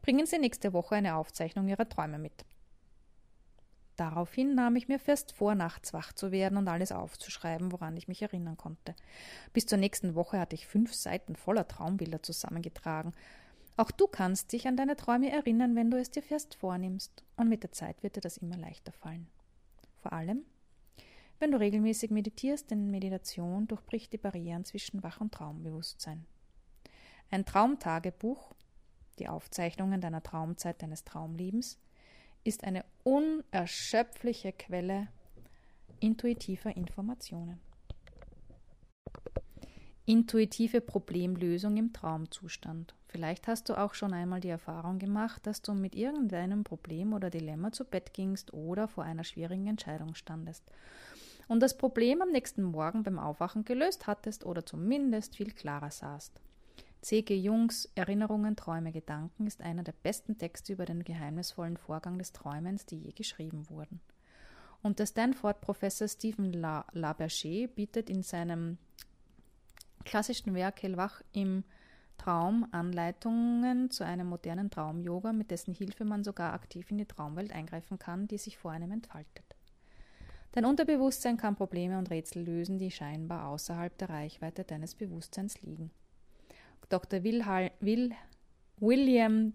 Bringen 0.03 0.27
Sie 0.27 0.39
nächste 0.39 0.73
Woche 0.73 0.95
eine 0.95 1.17
Aufzeichnung 1.17 1.69
Ihrer 1.69 1.89
Träume 1.89 2.19
mit. 2.19 2.45
Daraufhin 3.97 4.55
nahm 4.55 4.77
ich 4.77 4.89
mir 4.89 4.99
fest 4.99 5.33
vor, 5.33 5.55
nachts 5.55 5.93
wach 5.93 6.15
zu 6.15 6.33
werden 6.33 6.57
und 6.57 6.69
alles 6.69 6.91
aufzuschreiben, 6.91 7.71
woran 7.71 7.99
ich 7.99 8.09
mich 8.09 8.23
erinnern 8.23 8.57
konnte. 8.57 8.95
Bis 9.53 9.67
zur 9.67 9.77
nächsten 9.77 10.15
Woche 10.15 10.41
hatte 10.41 10.55
ich 10.55 10.67
fünf 10.67 10.95
Seiten 10.95 11.37
voller 11.37 11.69
Traumbilder 11.69 12.23
zusammengetragen. 12.23 13.13
Auch 13.81 13.91
du 13.91 14.07
kannst 14.07 14.53
dich 14.53 14.69
an 14.69 14.77
deine 14.77 14.95
Träume 14.95 15.31
erinnern, 15.31 15.75
wenn 15.75 15.91
du 15.91 15.99
es 15.99 16.11
dir 16.11 16.23
fest 16.23 16.55
vornimmst, 16.55 17.25
und 17.37 17.49
mit 17.49 17.63
der 17.63 17.73
Zeit 17.73 18.03
wird 18.03 18.15
dir 18.15 18.21
das 18.21 18.37
immer 18.37 18.59
leichter 18.59 18.93
fallen. 18.93 19.27
Vor 20.03 20.13
allem, 20.13 20.45
wenn 21.39 21.51
du 21.51 21.59
regelmäßig 21.59 22.11
meditierst, 22.11 22.71
denn 22.71 22.91
Meditation 22.91 23.69
durchbricht 23.69 24.13
die 24.13 24.19
Barrieren 24.19 24.67
zwischen 24.67 25.03
Wach- 25.03 25.23
und 25.23 25.33
Traumbewusstsein. 25.33 26.27
Ein 27.31 27.47
Traumtagebuch 27.47 28.53
die 29.19 29.29
Aufzeichnungen 29.29 30.03
deiner 30.03 30.23
Traumzeit, 30.23 30.83
deines 30.83 31.05
Traumlebens, 31.05 31.79
ist 32.45 32.65
eine 32.65 32.85
unerschöpfliche 33.03 34.53
Quelle 34.53 35.09
intuitiver 36.01 36.77
Informationen. 36.77 37.63
Intuitive 40.05 40.83
Problemlösung 40.83 41.79
im 41.79 41.95
Traumzustand. 41.95 42.95
Vielleicht 43.11 43.49
hast 43.49 43.69
du 43.69 43.75
auch 43.75 43.95
schon 43.95 44.13
einmal 44.13 44.39
die 44.39 44.49
Erfahrung 44.49 45.01
gemacht, 45.01 45.45
dass 45.45 45.63
du 45.63 45.75
mit 45.75 45.97
irgendeinem 45.97 46.63
Problem 46.63 47.13
oder 47.13 47.29
Dilemma 47.29 47.73
zu 47.73 47.85
Bett 47.85 48.15
gingst 48.15 48.53
oder 48.55 48.87
vor 48.87 49.03
einer 49.03 49.25
schwierigen 49.25 49.67
Entscheidung 49.67 50.15
standest 50.15 50.63
und 51.49 51.59
das 51.59 51.77
Problem 51.77 52.23
am 52.23 52.31
nächsten 52.31 52.63
Morgen 52.63 53.03
beim 53.03 53.19
Aufwachen 53.19 53.65
gelöst 53.65 54.07
hattest 54.07 54.47
oder 54.47 54.65
zumindest 54.65 55.35
viel 55.35 55.51
klarer 55.51 55.91
sahst. 55.91 56.41
C.G. 57.01 57.35
Jungs 57.35 57.91
Erinnerungen, 57.97 58.55
Träume, 58.55 58.93
Gedanken 58.93 59.49
ist 59.49 59.61
einer 59.61 59.83
der 59.83 59.95
besten 60.05 60.39
Texte 60.39 60.75
über 60.75 60.85
den 60.85 61.03
geheimnisvollen 61.03 61.79
Vorgang 61.79 62.17
des 62.17 62.33
Träumens, 62.33 62.87
die 62.87 62.99
je 62.99 63.11
geschrieben 63.11 63.69
wurden. 63.69 64.01
Und 64.83 65.01
der 65.01 65.07
Stanford-Professor 65.07 66.07
Stephen 66.07 66.53
La 66.53 66.87
Laberger 66.93 67.67
bietet 67.67 68.09
in 68.09 68.23
seinem 68.23 68.79
klassischen 70.05 70.55
Werk 70.55 70.85
Hellwach 70.85 71.21
im 71.33 71.65
Traum 72.21 72.67
Anleitungen 72.71 73.91
zu 73.91 74.05
einem 74.05 74.27
modernen 74.27 74.71
Traum-Yoga, 74.71 75.33
mit 75.33 75.51
dessen 75.51 75.73
Hilfe 75.73 76.05
man 76.05 76.23
sogar 76.23 76.53
aktiv 76.53 76.91
in 76.91 76.99
die 76.99 77.07
Traumwelt 77.07 77.51
eingreifen 77.51 77.99
kann, 77.99 78.29
die 78.29 78.37
sich 78.37 78.59
vor 78.59 78.73
einem 78.73 78.93
entfaltet. 78.93 79.57
Dein 80.53 80.67
Unterbewusstsein 80.67 81.39
kann 81.39 81.57
Probleme 81.57 81.97
und 81.97 82.11
Rätsel 82.11 82.43
lösen, 82.43 82.79
die 82.79 82.91
scheinbar 82.91 83.49
außerhalb 83.49 83.97
der 83.97 84.11
Reichweite 84.11 84.65
deines 84.65 84.95
Bewusstseins 84.95 85.63
liegen. 85.63 85.91
Dr. 86.91 87.23
Wilhal, 87.23 87.71
Will, 87.81 88.13
William 88.81 89.55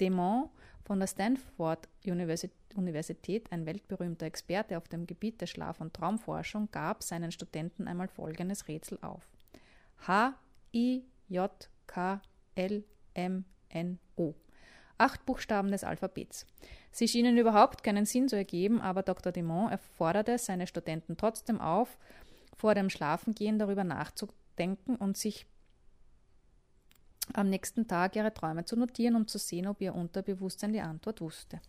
Demont 0.00 0.48
von 0.84 0.98
der 0.98 1.08
Stanford 1.08 1.86
Universität, 2.06 3.52
ein 3.52 3.66
weltberühmter 3.66 4.24
Experte 4.24 4.78
auf 4.78 4.88
dem 4.88 5.06
Gebiet 5.06 5.42
der 5.42 5.48
Schlaf- 5.48 5.82
und 5.82 5.92
Traumforschung, 5.92 6.70
gab 6.70 7.02
seinen 7.02 7.30
Studenten 7.30 7.86
einmal 7.86 8.08
folgendes 8.08 8.68
Rätsel 8.68 8.98
auf. 9.02 9.28
H, 10.06 10.34
I, 10.72 11.04
J, 11.28 11.50
K, 11.86 12.20
L, 12.54 12.84
M, 13.14 13.44
N, 13.68 13.98
O. 14.16 14.34
Acht 14.98 15.26
Buchstaben 15.26 15.70
des 15.70 15.84
Alphabets. 15.84 16.46
Sie 16.90 17.06
schienen 17.08 17.36
überhaupt 17.36 17.82
keinen 17.82 18.06
Sinn 18.06 18.28
zu 18.28 18.36
ergeben, 18.36 18.80
aber 18.80 19.02
Dr. 19.02 19.32
Demont 19.32 19.70
erforderte 19.70 20.38
seine 20.38 20.66
Studenten 20.66 21.16
trotzdem 21.16 21.60
auf, 21.60 21.98
vor 22.56 22.74
dem 22.74 22.88
Schlafengehen 22.88 23.58
darüber 23.58 23.84
nachzudenken 23.84 24.96
und 24.96 25.18
sich 25.18 25.46
am 27.34 27.50
nächsten 27.50 27.86
Tag 27.88 28.16
ihre 28.16 28.32
Träume 28.32 28.64
zu 28.64 28.76
notieren, 28.76 29.16
um 29.16 29.26
zu 29.26 29.38
sehen, 29.38 29.66
ob 29.66 29.82
ihr 29.82 29.94
Unterbewusstsein 29.94 30.72
die 30.72 30.80
Antwort 30.80 31.20
wusste. 31.20 31.60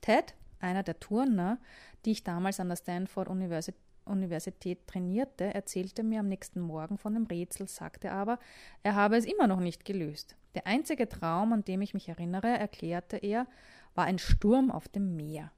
Ted, 0.00 0.34
einer 0.58 0.82
der 0.82 0.98
Turner, 0.98 1.58
die 2.04 2.12
ich 2.12 2.24
damals 2.24 2.58
an 2.58 2.68
der 2.68 2.76
Stanford 2.76 3.28
Universität 3.28 3.83
Universität 4.04 4.86
trainierte, 4.86 5.52
erzählte 5.54 6.02
mir 6.02 6.20
am 6.20 6.28
nächsten 6.28 6.60
Morgen 6.60 6.98
von 6.98 7.14
dem 7.14 7.24
Rätsel, 7.24 7.68
sagte 7.68 8.12
aber, 8.12 8.38
er 8.82 8.94
habe 8.94 9.16
es 9.16 9.24
immer 9.24 9.46
noch 9.46 9.60
nicht 9.60 9.84
gelöst. 9.84 10.36
Der 10.54 10.66
einzige 10.66 11.08
Traum, 11.08 11.52
an 11.52 11.64
dem 11.64 11.82
ich 11.82 11.94
mich 11.94 12.08
erinnere, 12.08 12.48
erklärte 12.48 13.16
er, 13.16 13.46
war 13.94 14.04
ein 14.04 14.18
Sturm 14.18 14.70
auf 14.70 14.88
dem 14.88 15.16
Meer. 15.16 15.50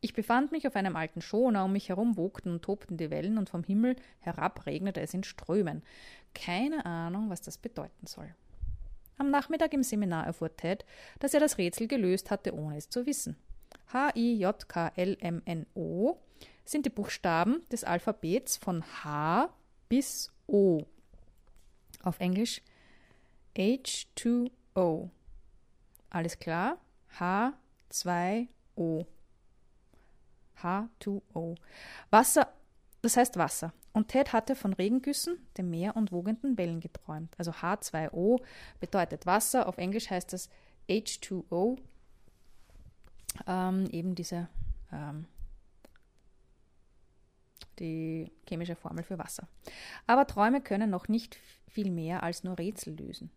Ich 0.00 0.12
befand 0.14 0.52
mich 0.52 0.66
auf 0.66 0.76
einem 0.76 0.94
alten 0.94 1.20
Schoner, 1.20 1.64
um 1.64 1.72
mich 1.72 1.88
herum 1.88 2.16
wogten 2.16 2.52
und 2.52 2.62
tobten 2.62 2.96
die 2.96 3.10
Wellen 3.10 3.38
und 3.38 3.48
vom 3.48 3.64
Himmel 3.64 3.96
herab 4.20 4.66
regnete 4.66 5.00
es 5.00 5.14
in 5.14 5.24
Strömen. 5.24 5.82
Keine 6.34 6.84
Ahnung, 6.84 7.30
was 7.30 7.40
das 7.40 7.58
bedeuten 7.58 8.06
soll. 8.06 8.34
Am 9.18 9.30
Nachmittag 9.30 9.72
im 9.72 9.82
Seminar 9.82 10.26
erfuhr 10.26 10.54
Ted, 10.54 10.84
dass 11.18 11.32
er 11.32 11.40
das 11.40 11.56
Rätsel 11.56 11.88
gelöst 11.88 12.30
hatte, 12.30 12.54
ohne 12.54 12.76
es 12.76 12.90
zu 12.90 13.06
wissen. 13.06 13.36
H-I-J-K-L-M-N-O 13.92 14.56
sind 16.66 16.86
die 16.86 16.90
Buchstaben 16.90 17.62
des 17.70 17.84
Alphabets 17.84 18.56
von 18.56 18.84
H 19.04 19.50
bis 19.88 20.32
O. 20.46 20.84
Auf 22.02 22.20
Englisch 22.20 22.62
H2O. 23.56 25.10
Alles 26.10 26.38
klar? 26.38 26.78
H2O. 27.18 29.06
H2O. 30.62 31.56
Wasser, 32.10 32.52
das 33.02 33.16
heißt 33.16 33.36
Wasser. 33.36 33.72
Und 33.92 34.08
Ted 34.08 34.32
hatte 34.32 34.54
von 34.54 34.74
Regengüssen, 34.74 35.38
dem 35.56 35.70
Meer 35.70 35.96
und 35.96 36.12
wogenden 36.12 36.58
Wellen 36.58 36.80
geträumt. 36.80 37.34
Also 37.38 37.52
H2O 37.52 38.42
bedeutet 38.78 39.24
Wasser, 39.24 39.66
auf 39.66 39.78
Englisch 39.78 40.10
heißt 40.10 40.32
das 40.32 40.50
H2O, 40.88 41.78
ähm, 43.46 43.86
eben 43.90 44.14
diese 44.14 44.48
ähm, 44.92 45.26
die 47.78 48.30
chemische 48.48 48.76
Formel 48.76 49.04
für 49.04 49.18
Wasser. 49.18 49.48
Aber 50.06 50.26
Träume 50.26 50.60
können 50.60 50.90
noch 50.90 51.08
nicht 51.08 51.38
viel 51.68 51.90
mehr 51.90 52.22
als 52.22 52.44
nur 52.44 52.58
Rätsel 52.58 52.94
lösen. 52.94 53.30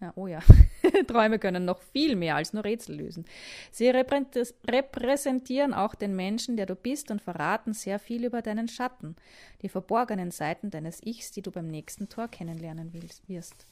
Ja, 0.00 0.12
oh 0.16 0.26
ja, 0.26 0.40
Träume 1.06 1.38
können 1.38 1.64
noch 1.64 1.80
viel 1.80 2.16
mehr 2.16 2.36
als 2.36 2.52
nur 2.52 2.64
Rätsel 2.64 2.96
lösen. 2.96 3.24
Sie 3.70 3.88
repräsentieren 3.88 5.72
auch 5.72 5.94
den 5.94 6.16
Menschen, 6.16 6.56
der 6.56 6.66
du 6.66 6.74
bist 6.74 7.10
und 7.10 7.22
verraten 7.22 7.72
sehr 7.72 7.98
viel 7.98 8.24
über 8.24 8.42
deinen 8.42 8.68
Schatten, 8.68 9.14
die 9.62 9.68
verborgenen 9.68 10.30
Seiten 10.30 10.70
deines 10.70 11.00
Ichs, 11.04 11.30
die 11.30 11.42
du 11.42 11.52
beim 11.52 11.68
nächsten 11.68 12.08
Tor 12.08 12.28
kennenlernen 12.28 12.92
wirst. 12.92 13.66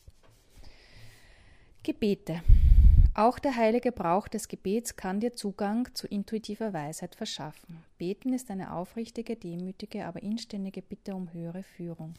Gebete. 1.83 2.43
Auch 3.15 3.39
der 3.39 3.55
heilige 3.57 3.93
Brauch 3.93 4.27
des 4.27 4.49
Gebets 4.49 4.97
kann 4.97 5.21
dir 5.21 5.35
Zugang 5.35 5.95
zu 5.95 6.07
intuitiver 6.07 6.73
Weisheit 6.73 7.15
verschaffen. 7.15 7.85
Beten 7.99 8.33
ist 8.33 8.51
eine 8.51 8.73
aufrichtige, 8.73 9.37
demütige, 9.37 10.07
aber 10.07 10.23
inständige 10.23 10.81
Bitte 10.81 11.15
um 11.15 11.31
höhere 11.31 11.63
Führung. 11.63 12.15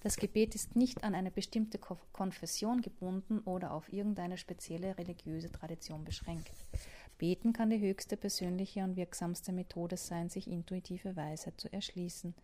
Das 0.00 0.18
Gebet 0.18 0.54
ist 0.54 0.76
nicht 0.76 1.04
an 1.04 1.14
eine 1.14 1.30
bestimmte 1.30 1.78
Konfession 2.12 2.82
gebunden 2.82 3.38
oder 3.46 3.72
auf 3.72 3.90
irgendeine 3.90 4.36
spezielle 4.36 4.98
religiöse 4.98 5.50
Tradition 5.50 6.04
beschränkt. 6.04 6.50
Beten 7.16 7.54
kann 7.54 7.70
die 7.70 7.80
höchste 7.80 8.18
persönliche 8.18 8.84
und 8.84 8.96
wirksamste 8.96 9.52
Methode 9.52 9.96
sein, 9.96 10.28
sich 10.28 10.50
intuitive 10.50 11.16
Weisheit 11.16 11.58
zu 11.58 11.72
erschließen. 11.72 12.34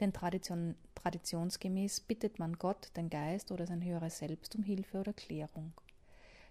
Denn 0.00 0.14
Tradition, 0.14 0.76
traditionsgemäß 0.94 2.00
bittet 2.00 2.38
man 2.38 2.54
Gott, 2.54 2.88
den 2.96 3.10
Geist 3.10 3.52
oder 3.52 3.66
sein 3.66 3.84
höheres 3.84 4.16
Selbst 4.16 4.56
um 4.56 4.62
Hilfe 4.62 5.00
oder 5.00 5.12
Klärung. 5.12 5.74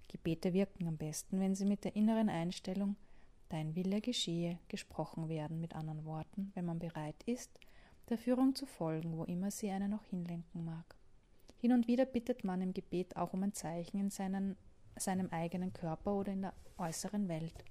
Gebete 0.08 0.53
wirken 0.53 0.88
am 0.88 0.97
besten, 0.97 1.39
wenn 1.39 1.55
sie 1.55 1.66
mit 1.66 1.84
der 1.84 1.95
inneren 1.95 2.30
Einstellung 2.30 2.95
Dein 3.49 3.76
Wille 3.76 4.01
geschehe 4.01 4.60
gesprochen 4.68 5.30
werden, 5.30 5.62
mit 5.62 5.74
anderen 5.74 6.03
Worten, 6.03 6.51
wenn 6.53 6.66
man 6.66 6.80
bereit 6.80 7.24
ist, 7.26 7.60
der 8.10 8.18
Führung 8.18 8.55
zu 8.55 8.66
folgen, 8.66 9.18
wo 9.18 9.24
immer 9.24 9.51
sie 9.51 9.70
einen 9.70 9.93
auch 9.93 10.03
hinlenken 10.05 10.66
mag. 10.66 10.95
Hin 11.60 11.72
und 11.72 11.88
wieder 11.88 12.05
bittet 12.05 12.43
man 12.43 12.62
im 12.62 12.74
Gebet 12.74 13.16
auch 13.16 13.34
um 13.34 13.43
ein 13.43 13.53
Zeichen 13.53 13.99
in 13.99 14.10
seinen, 14.10 14.58
seinem 14.97 15.30
eigenen 15.30 15.72
Körper 15.72 16.14
oder 16.14 16.34
in 16.34 16.41
der 16.41 16.53
äußeren 16.78 17.30
Welt. 17.30 17.64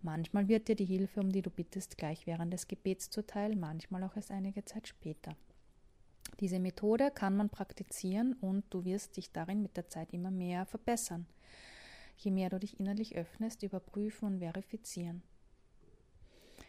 Manchmal 0.00 0.48
wird 0.48 0.68
dir 0.68 0.76
die 0.76 0.84
Hilfe, 0.86 1.20
um 1.20 1.30
die 1.30 1.42
du 1.42 1.50
bittest, 1.50 1.98
gleich 1.98 2.26
während 2.26 2.52
des 2.52 2.66
Gebets 2.66 3.10
zuteil, 3.10 3.56
manchmal 3.56 4.04
auch 4.04 4.16
erst 4.16 4.30
einige 4.30 4.64
Zeit 4.64 4.88
später. 4.88 5.36
Diese 6.40 6.58
Methode 6.58 7.10
kann 7.10 7.36
man 7.36 7.48
praktizieren 7.48 8.34
und 8.40 8.64
du 8.70 8.84
wirst 8.84 9.16
dich 9.16 9.32
darin 9.32 9.62
mit 9.62 9.76
der 9.76 9.88
Zeit 9.88 10.12
immer 10.12 10.30
mehr 10.30 10.66
verbessern 10.66 11.26
je 12.16 12.30
mehr 12.30 12.50
du 12.50 12.58
dich 12.58 12.78
innerlich 12.78 13.16
öffnest, 13.16 13.62
überprüfen 13.62 14.26
und 14.26 14.38
verifizieren. 14.38 15.22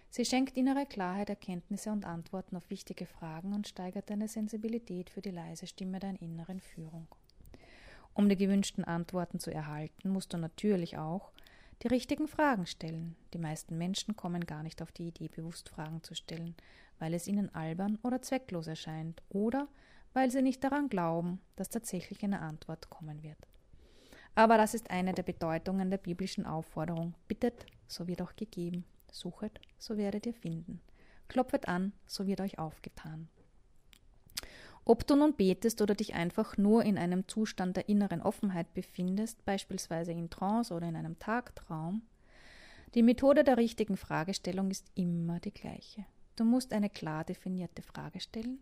Sie 0.10 0.26
schenkt 0.26 0.56
innere 0.56 0.86
Klarheit, 0.86 1.30
Erkenntnisse 1.30 1.92
und 1.92 2.06
Antworten 2.06 2.56
auf 2.56 2.70
wichtige 2.70 3.06
Fragen 3.06 3.54
und 3.54 3.68
steigert 3.68 4.10
deine 4.10 4.28
Sensibilität 4.28 5.10
für 5.10 5.22
die 5.22 5.32
leise 5.32 5.68
Stimme 5.68 6.00
deiner 6.00 6.22
inneren 6.22 6.62
Führung. 6.62 7.08
Um 8.14 8.30
die 8.30 8.38
gewünschten 8.38 8.86
Antworten 8.86 9.40
zu 9.40 9.52
erhalten, 9.54 10.10
musst 10.10 10.32
du 10.32 10.38
natürlich 10.38 10.98
auch 10.98 11.32
die 11.84 11.90
richtigen 11.90 12.30
Fragen 12.30 12.66
stellen. 12.66 13.18
Die 13.34 13.38
meisten 13.38 13.78
Menschen 13.78 14.16
kommen 14.16 14.46
gar 14.46 14.64
nicht 14.64 14.82
auf 14.82 14.94
die 14.94 15.10
Idee, 15.10 15.28
bewusst 15.28 15.68
Fragen 15.68 16.02
zu 16.02 16.16
stellen, 16.16 16.56
weil 17.00 17.14
es 17.14 17.28
ihnen 17.28 17.54
albern 17.54 18.00
oder 18.04 18.22
zwecklos 18.22 18.68
erscheint 18.68 19.22
oder 19.30 19.68
weil 20.14 20.32
sie 20.32 20.42
nicht 20.42 20.64
daran 20.64 20.90
glauben, 20.90 21.42
dass 21.56 21.70
tatsächlich 21.70 22.24
eine 22.24 22.40
Antwort 22.40 22.90
kommen 22.90 23.22
wird. 23.22 23.38
Aber 24.34 24.58
das 24.58 24.74
ist 24.74 24.92
eine 24.92 25.14
der 25.14 25.24
Bedeutungen 25.24 25.90
der 25.90 25.98
biblischen 25.98 26.46
Aufforderung. 26.46 27.14
Bittet, 27.28 27.66
so 27.88 28.08
wird 28.08 28.22
auch 28.22 28.36
gegeben. 28.36 28.86
Suchet, 29.12 29.60
so 29.78 29.98
werdet 29.98 30.26
ihr 30.26 30.34
finden. 30.34 30.82
Klopfet 31.28 31.68
an, 31.68 31.94
so 32.06 32.28
wird 32.28 32.42
euch 32.42 32.60
aufgetan. 32.60 33.30
Ob 34.84 35.08
du 35.08 35.16
nun 35.16 35.34
betest 35.34 35.82
oder 35.82 35.96
dich 35.96 36.14
einfach 36.14 36.58
nur 36.58 36.84
in 36.84 36.98
einem 36.98 37.28
Zustand 37.28 37.76
der 37.76 37.90
inneren 37.90 38.22
Offenheit 38.22 38.72
befindest, 38.74 39.44
beispielsweise 39.44 40.12
in 40.12 40.30
Trance 40.30 40.74
oder 40.74 40.88
in 40.88 40.96
einem 40.96 41.18
Tagtraum, 41.18 42.04
die 42.94 43.02
Methode 43.02 43.44
der 43.44 43.58
richtigen 43.58 43.98
Fragestellung 43.98 44.70
ist 44.70 44.86
immer 44.96 45.40
die 45.40 45.54
gleiche. 45.54 46.06
Du 46.36 46.44
musst 46.44 46.74
eine 46.74 46.90
klar 46.90 47.24
definierte 47.24 47.82
Frage 47.82 48.20
stellen, 48.20 48.60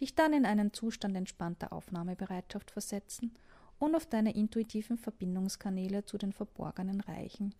dich 0.00 0.14
dann 0.14 0.32
in 0.32 0.46
einen 0.46 0.72
Zustand 0.72 1.16
entspannter 1.16 1.72
Aufnahmebereitschaft 1.72 2.70
versetzen 2.70 3.34
und 3.78 3.94
auf 3.94 4.06
deine 4.06 4.34
intuitiven 4.34 4.98
Verbindungskanäle 4.98 6.04
zu 6.04 6.18
den 6.18 6.32
verborgenen 6.32 7.00
Reichen 7.00 7.54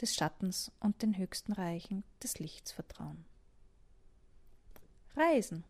des 0.00 0.14
Schattens 0.14 0.72
und 0.80 1.02
den 1.02 1.16
höchsten 1.16 1.52
Reichen 1.52 2.04
des 2.22 2.38
Lichts 2.38 2.72
vertrauen. 2.72 3.24
Reisen. 5.16 5.64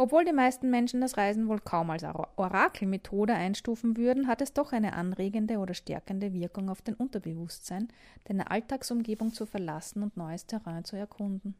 Obwohl 0.00 0.24
die 0.24 0.32
meisten 0.32 0.70
Menschen 0.70 1.00
das 1.00 1.16
Reisen 1.16 1.48
wohl 1.48 1.58
kaum 1.58 1.90
als 1.90 2.04
Orakelmethode 2.04 3.34
einstufen 3.34 3.96
würden, 3.96 4.28
hat 4.28 4.40
es 4.40 4.52
doch 4.52 4.72
eine 4.72 4.92
anregende 4.92 5.58
oder 5.58 5.74
stärkende 5.74 6.32
Wirkung 6.32 6.70
auf 6.70 6.82
den 6.82 6.94
Unterbewusstsein, 6.94 7.88
deine 8.24 8.48
Alltagsumgebung 8.48 9.32
zu 9.32 9.44
verlassen 9.44 10.04
und 10.04 10.16
neues 10.16 10.46
Terrain 10.46 10.84
zu 10.84 10.94
erkunden. 10.94 11.56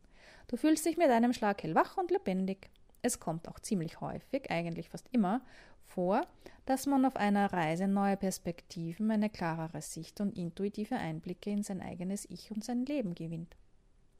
Du 0.47 0.57
fühlst 0.57 0.87
dich 0.87 0.97
mit 0.97 1.11
einem 1.11 1.33
Schlag 1.33 1.65
hellwach 1.65 1.97
und 1.97 2.13
lebendig. 2.13 2.71
Es 3.03 3.19
kommt 3.19 3.49
auch 3.49 3.59
ziemlich 3.59 4.01
häufig, 4.01 4.49
eigentlich 4.53 4.89
fast 4.89 5.09
immer, 5.11 5.41
vor, 5.85 6.23
dass 6.65 6.87
man 6.87 7.07
auf 7.07 7.17
einer 7.17 7.53
Reise 7.53 7.89
neue 7.89 8.17
Perspektiven, 8.17 9.11
eine 9.11 9.31
klarere 9.31 9.83
Sicht 9.83 10.21
und 10.21 10.39
intuitive 10.39 10.95
Einblicke 10.95 11.51
in 11.51 11.65
sein 11.65 11.83
eigenes 11.83 12.25
Ich 12.31 12.53
und 12.53 12.63
sein 12.63 12.87
Leben 12.87 13.17
gewinnt. 13.17 13.57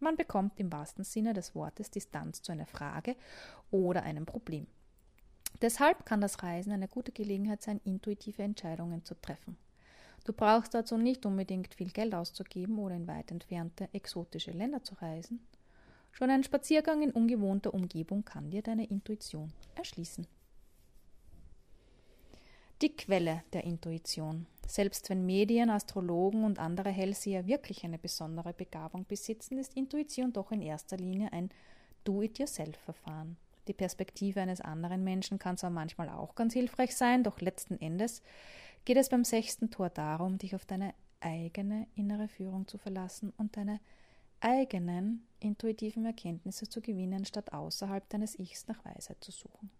Man 0.01 0.17
bekommt 0.17 0.59
im 0.59 0.73
wahrsten 0.73 1.05
Sinne 1.05 1.35
des 1.35 1.55
Wortes 1.55 1.91
Distanz 1.91 2.43
zu 2.43 2.53
einer 2.53 2.67
Frage 2.67 3.17
oder 3.71 4.03
einem 4.03 4.27
Problem. 4.27 4.67
Deshalb 5.61 6.07
kann 6.07 6.21
das 6.21 6.43
Reisen 6.43 6.73
eine 6.73 6.89
gute 6.89 7.11
Gelegenheit 7.11 7.63
sein, 7.63 7.81
intuitive 7.85 8.43
Entscheidungen 8.43 9.05
zu 9.05 9.15
treffen. 9.21 9.57
Du 10.25 10.33
brauchst 10.33 10.75
dazu 10.75 10.97
nicht 10.97 11.25
unbedingt 11.27 11.75
viel 11.75 11.91
Geld 11.91 12.15
auszugeben 12.15 12.79
oder 12.79 12.95
in 12.95 13.09
weit 13.09 13.31
entfernte 13.31 13.89
exotische 13.93 14.53
Länder 14.53 14.83
zu 14.85 14.95
reisen. 14.97 15.41
Schon 16.13 16.31
ein 16.31 16.45
Spaziergang 16.45 17.03
in 17.03 17.11
ungewohnter 17.11 17.75
Umgebung 17.75 18.25
kann 18.25 18.51
dir 18.51 18.63
deine 18.63 18.87
Intuition 18.87 19.53
erschließen. 19.75 20.27
Die 22.83 22.95
Quelle 22.95 23.43
der 23.53 23.65
Intuition. 23.65 24.47
Selbst 24.69 25.09
wenn 25.09 25.25
Medien, 25.25 25.71
Astrologen 25.71 26.45
und 26.45 26.59
andere 26.59 26.91
Hellseher 26.91 27.47
wirklich 27.47 27.85
eine 27.85 27.99
besondere 27.99 28.53
Begabung 28.53 29.07
besitzen, 29.07 29.57
ist 29.57 29.75
Intuition 29.75 30.35
doch 30.35 30.53
in 30.53 30.61
erster 30.61 30.99
Linie 30.99 31.33
ein 31.33 31.49
Do-it-yourself-Verfahren. 32.05 33.39
Die 33.67 33.73
Perspektive 33.73 34.43
eines 34.43 34.61
anderen 34.61 35.03
Menschen 35.05 35.39
kann 35.39 35.57
zwar 35.57 35.71
manchmal 35.71 36.11
auch 36.11 36.35
ganz 36.35 36.53
hilfreich 36.53 36.95
sein, 36.95 37.25
doch 37.25 37.41
letzten 37.41 37.81
Endes 37.81 38.21
geht 38.85 38.99
es 38.99 39.09
beim 39.09 39.25
sechsten 39.25 39.71
Tor 39.71 39.89
darum, 39.89 40.37
dich 40.37 40.55
auf 40.55 40.67
deine 40.67 40.93
eigene 41.21 41.87
innere 41.95 42.29
Führung 42.29 42.69
zu 42.69 42.77
verlassen 42.77 43.33
und 43.39 43.57
deine 43.57 43.81
eigenen 44.41 45.27
intuitiven 45.41 46.05
Erkenntnisse 46.05 46.69
zu 46.69 46.83
gewinnen, 46.83 47.25
statt 47.25 47.55
außerhalb 47.55 48.07
deines 48.11 48.39
Ichs 48.39 48.67
nach 48.67 48.85
Weisheit 48.85 49.25
zu 49.25 49.33
suchen. 49.33 49.71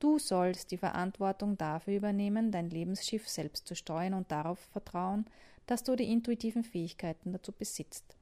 Du 0.00 0.18
sollst 0.18 0.70
die 0.70 0.78
Verantwortung 0.78 1.58
dafür 1.58 1.94
übernehmen, 1.94 2.50
dein 2.50 2.70
Lebensschiff 2.70 3.28
selbst 3.28 3.68
zu 3.68 3.76
steuern 3.76 4.14
und 4.14 4.32
darauf 4.32 4.58
vertrauen, 4.58 5.26
dass 5.66 5.84
du 5.84 5.94
die 5.94 6.10
intuitiven 6.10 6.64
Fähigkeiten 6.64 7.32
dazu 7.32 7.52
besitzt. 7.52 8.16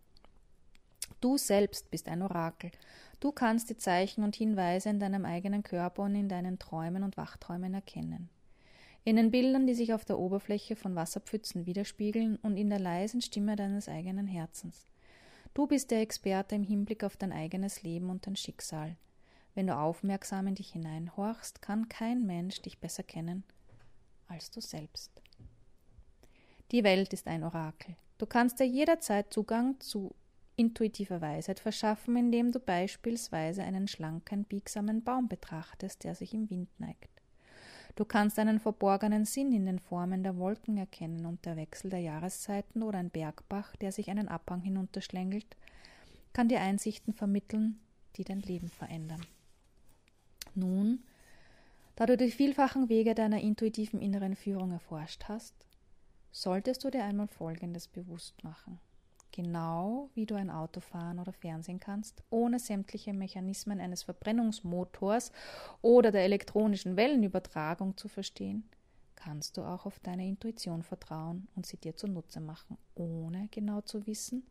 Du 1.21 1.39
selbst 1.39 1.91
bist 1.91 2.09
ein 2.09 2.23
Orakel. 2.23 2.73
Du 3.21 3.31
kannst 3.31 3.71
die 3.71 3.77
Zeichen 3.77 4.25
und 4.25 4.35
Hinweise 4.35 4.89
in 4.89 4.99
deinem 4.99 5.25
eigenen 5.25 5.63
Körper 5.63 6.03
und 6.03 6.17
in 6.17 6.29
deinen 6.29 6.59
Träumen 6.59 7.05
und 7.05 7.17
Wachträumen 7.17 7.75
erkennen. 7.75 8.29
In 9.05 9.15
den 9.15 9.31
Bildern, 9.31 9.67
die 9.67 9.75
sich 9.75 9.95
auf 9.95 10.05
der 10.05 10.19
Oberfläche 10.19 10.75
von 10.75 10.97
Wasserpfützen 10.97 11.65
widerspiegeln 11.65 12.37
und 12.43 12.57
in 12.57 12.71
der 12.71 12.81
leisen 12.81 13.23
Stimme 13.23 13.55
deines 13.55 13.89
eigenen 13.89 14.27
Herzens. 14.27 14.87
Du 15.55 15.69
bist 15.69 15.93
der 15.93 16.01
Experte 16.01 16.57
im 16.57 16.65
Hinblick 16.65 17.05
auf 17.05 17.17
dein 17.17 17.33
eigenes 17.33 17.83
Leben 17.83 18.11
und 18.11 18.27
dein 18.27 18.37
Schicksal. 18.37 18.97
Wenn 19.59 19.67
du 19.67 19.77
aufmerksam 19.77 20.47
in 20.47 20.55
dich 20.55 20.71
hineinhorchst, 20.71 21.63
kann 21.63 21.89
kein 21.89 22.25
Mensch 22.25 22.63
dich 22.63 22.79
besser 22.79 23.03
kennen 23.03 23.43
als 24.29 24.53
du 24.53 24.61
selbst. 24.61 25.11
Die 26.71 26.85
Welt 26.85 27.13
ist 27.13 27.27
ein 27.27 27.43
Orakel. 27.43 27.97
Du 28.19 28.27
kannst 28.27 28.61
dir 28.61 28.67
jederzeit 28.69 29.33
Zugang 29.33 29.81
zu 29.81 30.15
intuitiver 30.55 31.21
Weisheit 31.21 31.59
verschaffen, 31.59 32.17
indem 32.17 32.53
du 32.53 32.61
beispielsweise 32.61 33.65
einen 33.65 33.89
schlanken, 33.89 34.45
biegsamen 34.45 35.03
Baum 35.03 35.27
betrachtest, 35.27 36.05
der 36.05 36.15
sich 36.15 36.35
im 36.35 36.49
Wind 36.51 36.69
neigt. 36.79 37.11
Du 37.97 38.05
kannst 38.05 38.39
einen 38.39 38.61
verborgenen 38.61 39.25
Sinn 39.25 39.53
in 39.53 39.67
den 39.67 39.81
Formen 39.81 40.23
der 40.23 40.37
Wolken 40.37 40.77
erkennen 40.77 41.27
und 41.27 41.45
der 41.45 41.57
Wechsel 41.57 41.91
der 41.91 41.99
Jahreszeiten 41.99 42.85
oder 42.85 43.01
ein 43.01 43.11
Bergbach, 43.11 43.75
der 43.75 43.91
sich 43.91 44.09
einen 44.09 44.29
Abhang 44.29 44.61
hinunterschlängelt, 44.61 45.57
kann 46.33 46.47
dir 46.47 46.61
Einsichten 46.61 47.13
vermitteln, 47.13 47.81
die 48.15 48.23
dein 48.23 48.39
Leben 48.39 48.69
verändern. 48.69 49.27
Nun, 50.59 51.05
da 51.95 52.07
du 52.07 52.17
die 52.17 52.31
vielfachen 52.31 52.89
Wege 52.89 53.15
deiner 53.15 53.41
intuitiven 53.41 54.01
inneren 54.01 54.35
Führung 54.35 54.73
erforscht 54.73 55.25
hast, 55.29 55.55
solltest 56.33 56.85
du 56.85 56.91
dir 56.91 57.05
einmal 57.05 57.29
Folgendes 57.29 57.87
bewusst 57.89 58.43
machen. 58.43 58.81
Genau 59.31 60.11
wie 60.15 60.27
du 60.27 60.35
ein 60.35 60.51
Auto 60.51 60.81
fahren 60.81 61.21
oder 61.21 61.33
Fernsehen 61.33 61.79
kannst, 61.79 62.23
ohne 62.31 62.59
sämtliche 62.59 63.13
Mechanismen 63.13 63.79
eines 63.79 64.03
Verbrennungsmotors 64.03 65.31
oder 65.81 66.11
der 66.11 66.25
elektronischen 66.25 66.97
Wellenübertragung 66.97 67.97
zu 67.97 68.09
verstehen, 68.09 68.65
kannst 69.15 69.57
du 69.57 69.63
auch 69.63 69.87
auf 69.87 70.01
deine 70.01 70.27
Intuition 70.27 70.83
vertrauen 70.83 71.47
und 71.55 71.67
sie 71.67 71.77
dir 71.77 71.95
zunutze 71.95 72.41
machen, 72.41 72.79
ohne 72.97 73.49
genau 73.51 73.81
zu 73.83 74.07
wissen, 74.07 74.45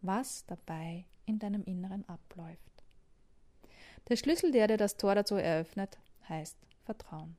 was 0.00 0.46
dabei 0.46 1.04
in 1.26 1.38
deinem 1.38 1.64
Inneren 1.64 2.08
abläuft. 2.08 2.73
Der 4.08 4.16
Schlüssel, 4.16 4.52
der 4.52 4.66
dir 4.68 4.76
das 4.76 4.98
Tor 4.98 5.14
dazu 5.14 5.36
eröffnet, 5.36 5.98
heißt 6.28 6.58
Vertrauen. 6.84 7.36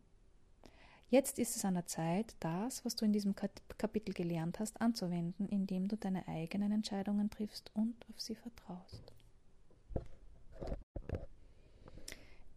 Jetzt 1.09 1.37
ist 1.37 1.55
es 1.55 1.63
an 1.63 1.75
der 1.75 1.85
Zeit, 1.85 2.35
das, 2.39 2.83
was 2.83 2.95
du 2.95 3.05
in 3.05 3.13
diesem 3.13 3.35
Kapitel 3.77 4.13
gelernt 4.13 4.59
hast, 4.59 4.81
anzuwenden, 4.81 5.47
indem 5.47 5.87
du 5.87 5.95
deine 5.95 6.27
eigenen 6.27 6.71
Entscheidungen 6.71 7.29
triffst 7.29 7.69
und 7.75 7.95
auf 8.09 8.19
sie 8.19 8.35
vertraust. 8.35 9.13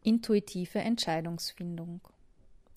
Intuitive 0.03 0.79
Entscheidungsfindung. 0.79 2.01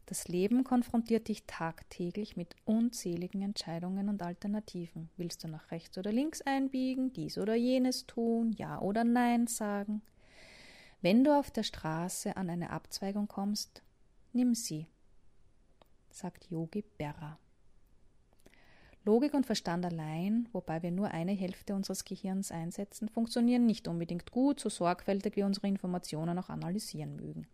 Das 0.08 0.28
Leben 0.28 0.66
konfrontiert 0.66 1.30
dich 1.30 1.46
tagtäglich 1.46 2.36
mit 2.36 2.58
unzähligen 2.66 3.42
Entscheidungen 3.42 4.10
und 4.10 4.22
Alternativen. 4.22 5.10
Willst 5.16 5.46
du 5.46 5.48
nach 5.48 5.72
rechts 5.72 5.98
oder 5.98 6.12
links 6.12 6.42
einbiegen, 6.42 7.14
dies 7.14 7.38
oder 7.38 7.56
jenes 7.56 8.06
tun, 8.06 8.52
ja 8.52 8.82
oder 8.82 9.06
nein 9.06 9.48
sagen? 9.48 10.02
Wenn 11.04 11.24
du 11.24 11.36
auf 11.36 11.50
der 11.50 11.64
Straße 11.64 12.38
an 12.38 12.52
eine 12.52 12.70
Abzweigung 12.70 13.28
kommst, 13.28 13.82
nimm 14.34 14.54
sie, 14.54 14.86
sagt 16.12 16.52
Yogi 16.52 16.84
Berra. 17.00 17.40
Logik 19.04 19.34
und 19.34 19.48
Verstand 19.48 19.84
allein, 19.84 20.48
wobei 20.52 20.84
wir 20.84 20.92
nur 20.92 21.10
eine 21.10 21.32
Hälfte 21.32 21.74
unseres 21.74 22.06
Gehirns 22.06 22.52
einsetzen, 22.52 23.10
funktionieren 23.10 23.66
nicht 23.66 23.88
unbedingt 23.88 24.30
gut, 24.30 24.60
so 24.60 24.70
sorgfältig 24.70 25.36
wir 25.36 25.48
unsere 25.48 25.68
Informationen 25.68 26.38
auch 26.38 26.50
analysieren 26.50 27.16
mögen. 27.16 27.48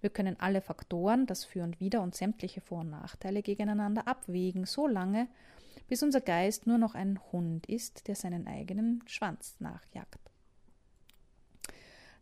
Wir 0.00 0.10
können 0.10 0.34
alle 0.40 0.60
Faktoren, 0.60 1.26
das 1.26 1.44
Für 1.44 1.62
und 1.62 1.78
Wider 1.78 2.02
und 2.02 2.16
sämtliche 2.16 2.60
Vor- 2.60 2.80
und 2.80 2.90
Nachteile 2.90 3.42
gegeneinander 3.42 4.08
abwägen, 4.08 4.66
so 4.66 4.88
lange, 4.88 5.28
bis 5.86 6.02
unser 6.02 6.20
Geist 6.20 6.66
nur 6.66 6.78
noch 6.78 6.96
ein 6.96 7.20
Hund 7.30 7.66
ist, 7.66 8.08
der 8.08 8.16
seinen 8.16 8.48
eigenen 8.48 9.04
Schwanz 9.06 9.54
nachjagt. 9.60 10.27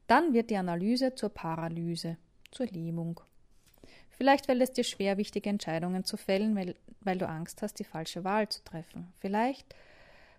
Dann 0.07 0.33
wird 0.33 0.51
die 0.51 0.57
Analyse 0.57 1.15
zur 1.15 1.31
Paralyse, 1.31 2.17
zur 2.51 2.67
Lähmung. 2.67 3.21
Vielleicht 4.11 4.47
fällt 4.47 4.63
es 4.63 4.73
dir 4.73 4.85
schwer, 4.85 5.19
wichtige 5.19 5.51
Entscheidungen 5.51 6.05
zu 6.05 6.17
fällen, 6.17 6.57
weil, 6.57 6.75
weil 7.01 7.19
du 7.19 7.29
Angst 7.29 7.61
hast, 7.63 7.79
die 7.79 7.85
falsche 7.85 8.25
Wahl 8.25 8.49
zu 8.49 8.65
treffen. 8.65 9.13
Vielleicht 9.19 9.75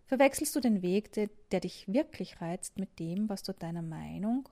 verwechselst 0.08 0.56
du 0.56 0.60
den 0.60 0.82
Weg, 0.82 1.12
der, 1.12 1.30
der 1.52 1.60
dich 1.60 1.88
wirklich 1.88 2.42
reizt, 2.42 2.80
mit 2.80 2.98
dem, 3.00 3.30
was 3.30 3.44
du 3.44 3.54
deiner 3.54 3.82
Meinung 3.82 4.50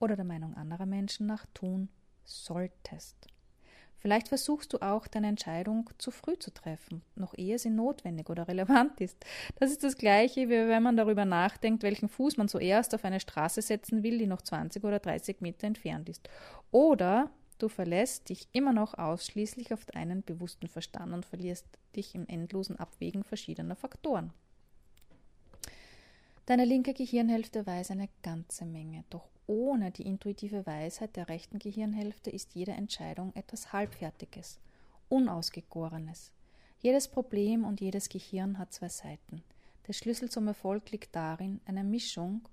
oder 0.00 0.16
der 0.16 0.24
Meinung 0.24 0.54
anderer 0.54 0.86
Menschen 0.86 1.26
nach 1.26 1.46
tun 1.54 1.88
solltest. 2.24 3.28
Vielleicht 3.98 4.28
versuchst 4.28 4.72
du 4.72 4.78
auch, 4.82 5.06
deine 5.06 5.28
Entscheidung 5.28 5.90
zu 5.98 6.10
früh 6.10 6.38
zu 6.38 6.52
treffen, 6.52 7.02
noch 7.14 7.34
ehe 7.36 7.58
sie 7.58 7.70
notwendig 7.70 8.28
oder 8.28 8.46
relevant 8.46 9.00
ist. 9.00 9.16
Das 9.58 9.70
ist 9.70 9.82
das 9.82 9.96
Gleiche, 9.96 10.48
wie 10.48 10.68
wenn 10.68 10.82
man 10.82 10.96
darüber 10.96 11.24
nachdenkt, 11.24 11.82
welchen 11.82 12.08
Fuß 12.08 12.36
man 12.36 12.48
zuerst 12.48 12.94
auf 12.94 13.04
eine 13.04 13.20
Straße 13.20 13.62
setzen 13.62 14.02
will, 14.02 14.18
die 14.18 14.26
noch 14.26 14.42
20 14.42 14.84
oder 14.84 14.98
30 14.98 15.40
Meter 15.40 15.66
entfernt 15.66 16.08
ist. 16.08 16.28
Oder 16.70 17.30
du 17.58 17.68
verlässt 17.68 18.28
dich 18.28 18.48
immer 18.52 18.72
noch 18.72 18.94
ausschließlich 18.94 19.72
auf 19.72 19.84
deinen 19.86 20.22
bewussten 20.22 20.68
Verstand 20.68 21.12
und 21.12 21.24
verlierst 21.24 21.66
dich 21.96 22.14
im 22.14 22.26
endlosen 22.28 22.78
Abwägen 22.78 23.24
verschiedener 23.24 23.76
Faktoren. 23.76 24.32
Deine 26.44 26.64
linke 26.64 26.94
Gehirnhälfte 26.94 27.66
weiß 27.66 27.90
eine 27.90 28.08
ganze 28.22 28.66
Menge, 28.66 29.04
doch 29.10 29.28
ohne 29.46 29.90
die 29.90 30.06
intuitive 30.06 30.66
Weisheit 30.66 31.16
der 31.16 31.28
rechten 31.28 31.58
Gehirnhälfte 31.58 32.30
ist 32.30 32.54
jede 32.54 32.72
Entscheidung 32.72 33.34
etwas 33.34 33.72
Halbfertiges, 33.72 34.58
Unausgegorenes. 35.08 36.32
Jedes 36.80 37.08
Problem 37.08 37.64
und 37.64 37.80
jedes 37.80 38.08
Gehirn 38.08 38.58
hat 38.58 38.72
zwei 38.72 38.88
Seiten. 38.88 39.42
Der 39.86 39.92
Schlüssel 39.92 40.30
zum 40.30 40.48
Erfolg 40.48 40.90
liegt 40.90 41.14
darin, 41.14 41.60
eine 41.64 41.84
Mischung 41.84 42.48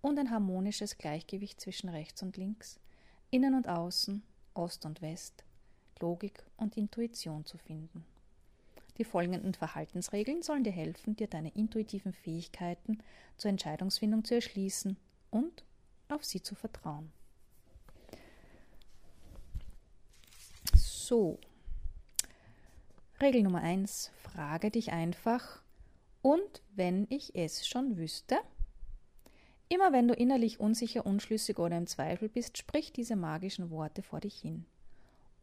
und 0.00 0.18
ein 0.18 0.30
harmonisches 0.30 0.96
Gleichgewicht 0.96 1.60
zwischen 1.60 1.88
rechts 1.88 2.22
und 2.22 2.36
links, 2.36 2.80
innen 3.30 3.54
und 3.54 3.68
außen, 3.68 4.22
Ost 4.54 4.86
und 4.86 5.02
West, 5.02 5.44
Logik 6.00 6.42
und 6.56 6.76
Intuition 6.76 7.44
zu 7.44 7.58
finden. 7.58 8.04
Die 8.96 9.04
folgenden 9.04 9.54
Verhaltensregeln 9.54 10.42
sollen 10.42 10.64
dir 10.64 10.72
helfen, 10.72 11.14
dir 11.14 11.28
deine 11.28 11.50
intuitiven 11.54 12.12
Fähigkeiten 12.12 12.98
zur 13.36 13.50
Entscheidungsfindung 13.50 14.24
zu 14.24 14.34
erschließen 14.34 14.96
und 15.30 15.64
auf 16.08 16.24
sie 16.24 16.42
zu 16.42 16.54
vertrauen. 16.54 17.12
So. 20.74 21.38
Regel 23.20 23.42
Nummer 23.42 23.62
1. 23.62 24.12
Frage 24.22 24.70
dich 24.70 24.92
einfach, 24.92 25.62
und 26.22 26.62
wenn 26.74 27.06
ich 27.10 27.34
es 27.34 27.66
schon 27.66 27.96
wüsste? 27.96 28.38
Immer 29.68 29.92
wenn 29.92 30.08
du 30.08 30.14
innerlich 30.14 30.60
unsicher, 30.60 31.06
unschlüssig 31.06 31.58
oder 31.58 31.76
im 31.76 31.86
Zweifel 31.86 32.28
bist, 32.28 32.58
sprich 32.58 32.92
diese 32.92 33.16
magischen 33.16 33.70
Worte 33.70 34.02
vor 34.02 34.20
dich 34.20 34.40
hin. 34.40 34.66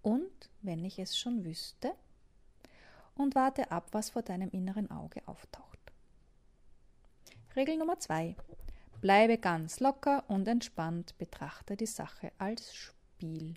Und 0.01 0.49
wenn 0.61 0.83
ich 0.83 0.99
es 0.99 1.17
schon 1.17 1.43
wüsste? 1.45 1.93
Und 3.15 3.35
warte 3.35 3.71
ab, 3.71 3.87
was 3.91 4.09
vor 4.09 4.23
deinem 4.23 4.49
inneren 4.49 4.91
Auge 4.91 5.21
auftaucht. 5.25 5.79
Regel 7.55 7.77
Nummer 7.77 7.97
2. 7.99 8.35
Bleibe 9.05 9.37
ganz 9.37 9.81
locker 9.81 10.23
und 10.29 10.47
entspannt, 10.47 11.15
betrachte 11.19 11.77
die 11.77 11.85
Sache 11.85 12.31
als 12.39 12.73
Spiel. 12.73 13.53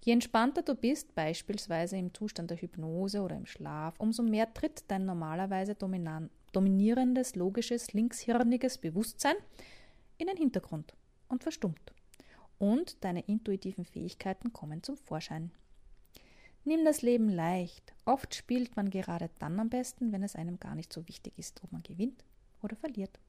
Je 0.00 0.12
entspannter 0.12 0.62
du 0.62 0.74
bist, 0.74 1.14
beispielsweise 1.14 1.96
im 1.96 2.12
Zustand 2.12 2.50
der 2.50 2.60
Hypnose 2.60 3.22
oder 3.22 3.36
im 3.36 3.46
Schlaf, 3.46 3.94
umso 3.98 4.24
mehr 4.24 4.52
tritt 4.52 4.82
dein 4.88 5.04
normalerweise 5.06 5.76
dominierendes, 5.76 7.36
logisches, 7.36 7.92
linkshirniges 7.92 8.78
Bewusstsein 8.78 9.36
in 10.18 10.26
den 10.26 10.36
Hintergrund 10.36 10.94
und 11.28 11.44
verstummt. 11.44 11.92
Und 12.58 13.04
deine 13.04 13.20
intuitiven 13.20 13.84
Fähigkeiten 13.84 14.52
kommen 14.52 14.82
zum 14.82 14.96
Vorschein. 14.96 15.52
Nimm 16.64 16.84
das 16.84 17.02
Leben 17.02 17.28
leicht. 17.28 17.94
Oft 18.04 18.34
spielt 18.34 18.74
man 18.74 18.90
gerade 18.90 19.30
dann 19.38 19.60
am 19.60 19.70
besten, 19.70 20.10
wenn 20.10 20.24
es 20.24 20.34
einem 20.34 20.58
gar 20.58 20.74
nicht 20.74 20.92
so 20.92 21.06
wichtig 21.06 21.34
ist, 21.38 21.62
ob 21.62 21.70
man 21.70 21.84
gewinnt 21.84 22.24
oder 22.62 22.74
verliert. 22.74 23.20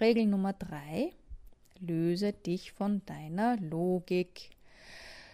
Regel 0.00 0.26
Nummer 0.26 0.52
drei. 0.52 1.12
Löse 1.78 2.32
dich 2.32 2.72
von 2.72 3.04
deiner 3.06 3.56
Logik. 3.58 4.50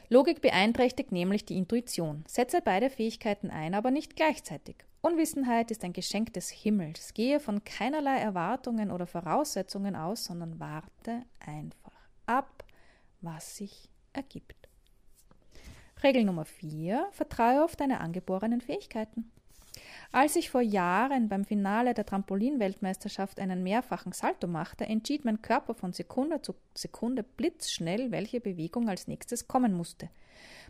Logik 0.09 0.41
beeinträchtigt 0.41 1.11
nämlich 1.11 1.45
die 1.45 1.57
Intuition. 1.57 2.25
Setze 2.27 2.61
beide 2.63 2.91
Fähigkeiten 2.91 3.51
ein, 3.51 3.75
aber 3.75 3.91
nicht 3.91 4.17
gleichzeitig. 4.17 4.77
Unwissenheit 5.01 5.71
ist 5.71 5.83
ein 5.85 5.93
Geschenk 5.93 6.33
des 6.35 6.51
Himmels. 6.51 7.15
Gehe 7.15 7.41
von 7.41 7.65
keinerlei 7.65 8.19
Erwartungen 8.19 8.91
oder 8.91 9.07
Voraussetzungen 9.07 9.97
aus, 9.97 10.25
sondern 10.25 10.61
warte 10.61 11.23
einfach 11.41 12.09
ab, 12.27 12.65
was 13.21 13.57
sich 13.57 13.89
ergibt. 14.13 14.69
Regel 16.03 16.25
Nummer 16.25 16.45
4. 16.45 17.09
Vertraue 17.13 17.65
auf 17.65 17.75
deine 17.77 18.01
angeborenen 18.01 18.61
Fähigkeiten. 18.61 19.31
Als 20.15 20.37
ich 20.37 20.51
vor 20.51 20.61
Jahren 20.61 21.31
beim 21.31 21.47
Finale 21.47 21.95
der 21.95 22.05
Trampolin-Weltmeisterschaft 22.05 23.41
einen 23.41 23.63
mehrfachen 23.63 24.13
Salto 24.13 24.47
machte, 24.47 24.85
entschied 24.85 25.25
mein 25.25 25.41
Körper 25.41 25.73
von 25.73 25.95
Sekunde 25.95 26.43
zu 26.43 26.55
Sekunde 26.75 27.23
blitzschnell, 27.23 28.11
welche 28.11 28.43
Bewegung 28.43 28.91
als 28.91 29.09
nächstes 29.09 29.49
kommen 29.49 29.73
musste. 29.73 30.11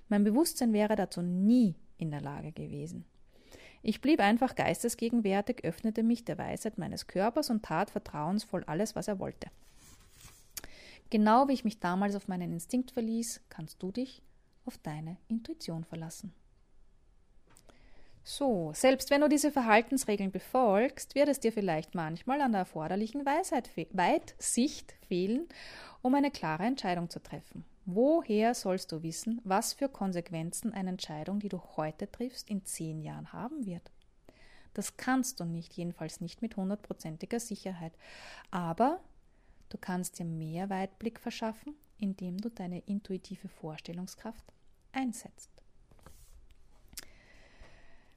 Mein 0.08 0.22
Bewusstsein 0.22 0.72
wäre 0.72 0.94
dazu 0.94 1.22
nie 1.22 1.74
in 1.98 2.12
der 2.12 2.20
Lage 2.20 2.52
gewesen. 2.52 3.04
Ich 3.82 4.00
blieb 4.00 4.20
einfach 4.20 4.54
geistesgegenwärtig, 4.54 5.64
öffnete 5.64 6.04
mich 6.04 6.24
der 6.24 6.38
Weisheit 6.38 6.78
meines 6.78 7.08
Körpers 7.08 7.50
und 7.50 7.64
tat 7.64 7.90
vertrauensvoll 7.90 8.62
alles, 8.68 8.94
was 8.94 9.08
er 9.08 9.18
wollte. 9.18 9.48
Genau 11.10 11.48
wie 11.48 11.54
ich 11.54 11.64
mich 11.64 11.80
damals 11.80 12.14
auf 12.14 12.28
meinen 12.28 12.52
Instinkt 12.52 12.92
verließ, 12.92 13.40
kannst 13.48 13.82
du 13.82 13.90
dich 13.90 14.22
auf 14.64 14.78
deine 14.78 15.16
Intuition 15.26 15.82
verlassen. 15.82 16.32
So, 18.24 18.70
selbst 18.72 19.10
wenn 19.10 19.20
du 19.20 19.28
diese 19.28 19.50
Verhaltensregeln 19.50 20.30
befolgst, 20.30 21.16
wird 21.16 21.28
es 21.28 21.40
dir 21.40 21.52
vielleicht 21.52 21.96
manchmal 21.96 22.40
an 22.40 22.52
der 22.52 22.60
erforderlichen 22.60 23.26
Weisheit, 23.26 23.70
Weitsicht 23.92 24.94
fehlen, 25.08 25.48
um 26.02 26.14
eine 26.14 26.30
klare 26.30 26.62
Entscheidung 26.62 27.10
zu 27.10 27.20
treffen. 27.20 27.64
Woher 27.84 28.54
sollst 28.54 28.92
du 28.92 29.02
wissen, 29.02 29.40
was 29.42 29.72
für 29.72 29.88
Konsequenzen 29.88 30.72
eine 30.72 30.90
Entscheidung, 30.90 31.40
die 31.40 31.48
du 31.48 31.60
heute 31.76 32.10
triffst, 32.10 32.48
in 32.48 32.64
zehn 32.64 33.00
Jahren 33.00 33.32
haben 33.32 33.66
wird? 33.66 33.90
Das 34.72 34.96
kannst 34.96 35.40
du 35.40 35.44
nicht, 35.44 35.74
jedenfalls 35.74 36.20
nicht 36.20 36.42
mit 36.42 36.56
hundertprozentiger 36.56 37.40
Sicherheit. 37.40 37.92
Aber 38.52 39.00
du 39.68 39.78
kannst 39.78 40.20
dir 40.20 40.24
mehr 40.24 40.70
Weitblick 40.70 41.18
verschaffen, 41.18 41.74
indem 41.98 42.38
du 42.38 42.50
deine 42.50 42.78
intuitive 42.80 43.48
Vorstellungskraft 43.48 44.44
einsetzt. 44.92 45.61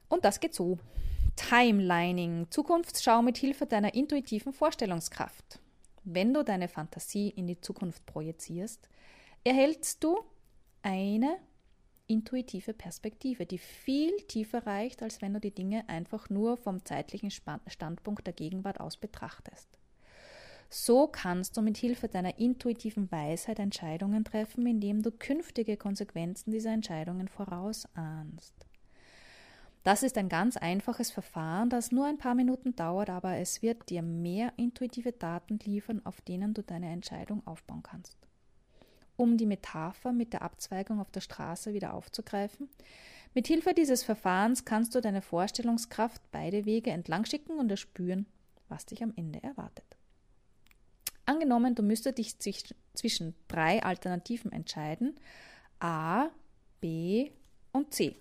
Und 0.08 0.24
das 0.24 0.40
geht 0.40 0.54
so. 0.54 0.78
Timelining, 1.36 2.46
Zukunftsschau 2.50 3.22
mit 3.22 3.36
Hilfe 3.36 3.66
deiner 3.66 3.94
intuitiven 3.94 4.52
Vorstellungskraft. 4.52 5.60
Wenn 6.04 6.32
du 6.32 6.42
deine 6.42 6.68
Fantasie 6.68 7.30
in 7.30 7.46
die 7.46 7.60
Zukunft 7.60 8.06
projizierst, 8.06 8.88
erhältst 9.44 10.02
du 10.02 10.18
eine 10.82 11.36
intuitive 12.06 12.72
Perspektive, 12.72 13.44
die 13.44 13.58
viel 13.58 14.16
tiefer 14.28 14.66
reicht, 14.66 15.02
als 15.02 15.20
wenn 15.20 15.34
du 15.34 15.40
die 15.40 15.54
Dinge 15.54 15.88
einfach 15.88 16.30
nur 16.30 16.56
vom 16.56 16.84
zeitlichen 16.84 17.30
Standpunkt 17.30 18.26
der 18.26 18.34
Gegenwart 18.34 18.80
aus 18.80 18.96
betrachtest. 18.96 19.68
So 20.70 21.06
kannst 21.06 21.56
du 21.56 21.62
mit 21.62 21.76
Hilfe 21.76 22.08
deiner 22.08 22.38
intuitiven 22.38 23.10
Weisheit 23.10 23.58
Entscheidungen 23.58 24.24
treffen, 24.24 24.66
indem 24.66 25.02
du 25.02 25.10
künftige 25.10 25.76
Konsequenzen 25.76 26.50
dieser 26.50 26.72
Entscheidungen 26.72 27.28
vorausahnst. 27.28 28.54
Das 29.86 30.02
ist 30.02 30.18
ein 30.18 30.28
ganz 30.28 30.56
einfaches 30.56 31.12
Verfahren, 31.12 31.70
das 31.70 31.92
nur 31.92 32.06
ein 32.06 32.18
paar 32.18 32.34
Minuten 32.34 32.74
dauert, 32.74 33.08
aber 33.08 33.36
es 33.36 33.62
wird 33.62 33.88
dir 33.88 34.02
mehr 34.02 34.52
intuitive 34.56 35.12
Daten 35.12 35.60
liefern, 35.62 36.04
auf 36.04 36.20
denen 36.22 36.54
du 36.54 36.64
deine 36.64 36.90
Entscheidung 36.90 37.46
aufbauen 37.46 37.84
kannst. 37.84 38.16
um 39.14 39.36
die 39.36 39.46
Metapher 39.46 40.12
mit 40.12 40.32
der 40.32 40.42
Abzweigung 40.42 40.98
auf 40.98 41.12
der 41.12 41.20
Straße 41.20 41.72
wieder 41.72 41.94
aufzugreifen. 41.94 42.68
Mit 43.32 43.46
Hilfe 43.46 43.74
dieses 43.74 44.02
Verfahrens 44.02 44.64
kannst 44.64 44.92
du 44.96 45.00
deine 45.00 45.22
Vorstellungskraft 45.22 46.20
beide 46.32 46.64
Wege 46.64 46.90
entlang 46.90 47.24
schicken 47.24 47.56
und 47.56 47.70
erspüren, 47.70 48.26
was 48.68 48.86
dich 48.86 49.04
am 49.04 49.12
Ende 49.14 49.40
erwartet. 49.40 49.86
Angenommen, 51.26 51.76
du 51.76 51.84
müsstest 51.84 52.18
dich 52.18 52.36
zwischen 52.92 53.36
drei 53.46 53.84
Alternativen 53.84 54.50
entscheiden, 54.50 55.14
A, 55.78 56.30
B 56.80 57.30
und 57.70 57.94
C. 57.94 58.16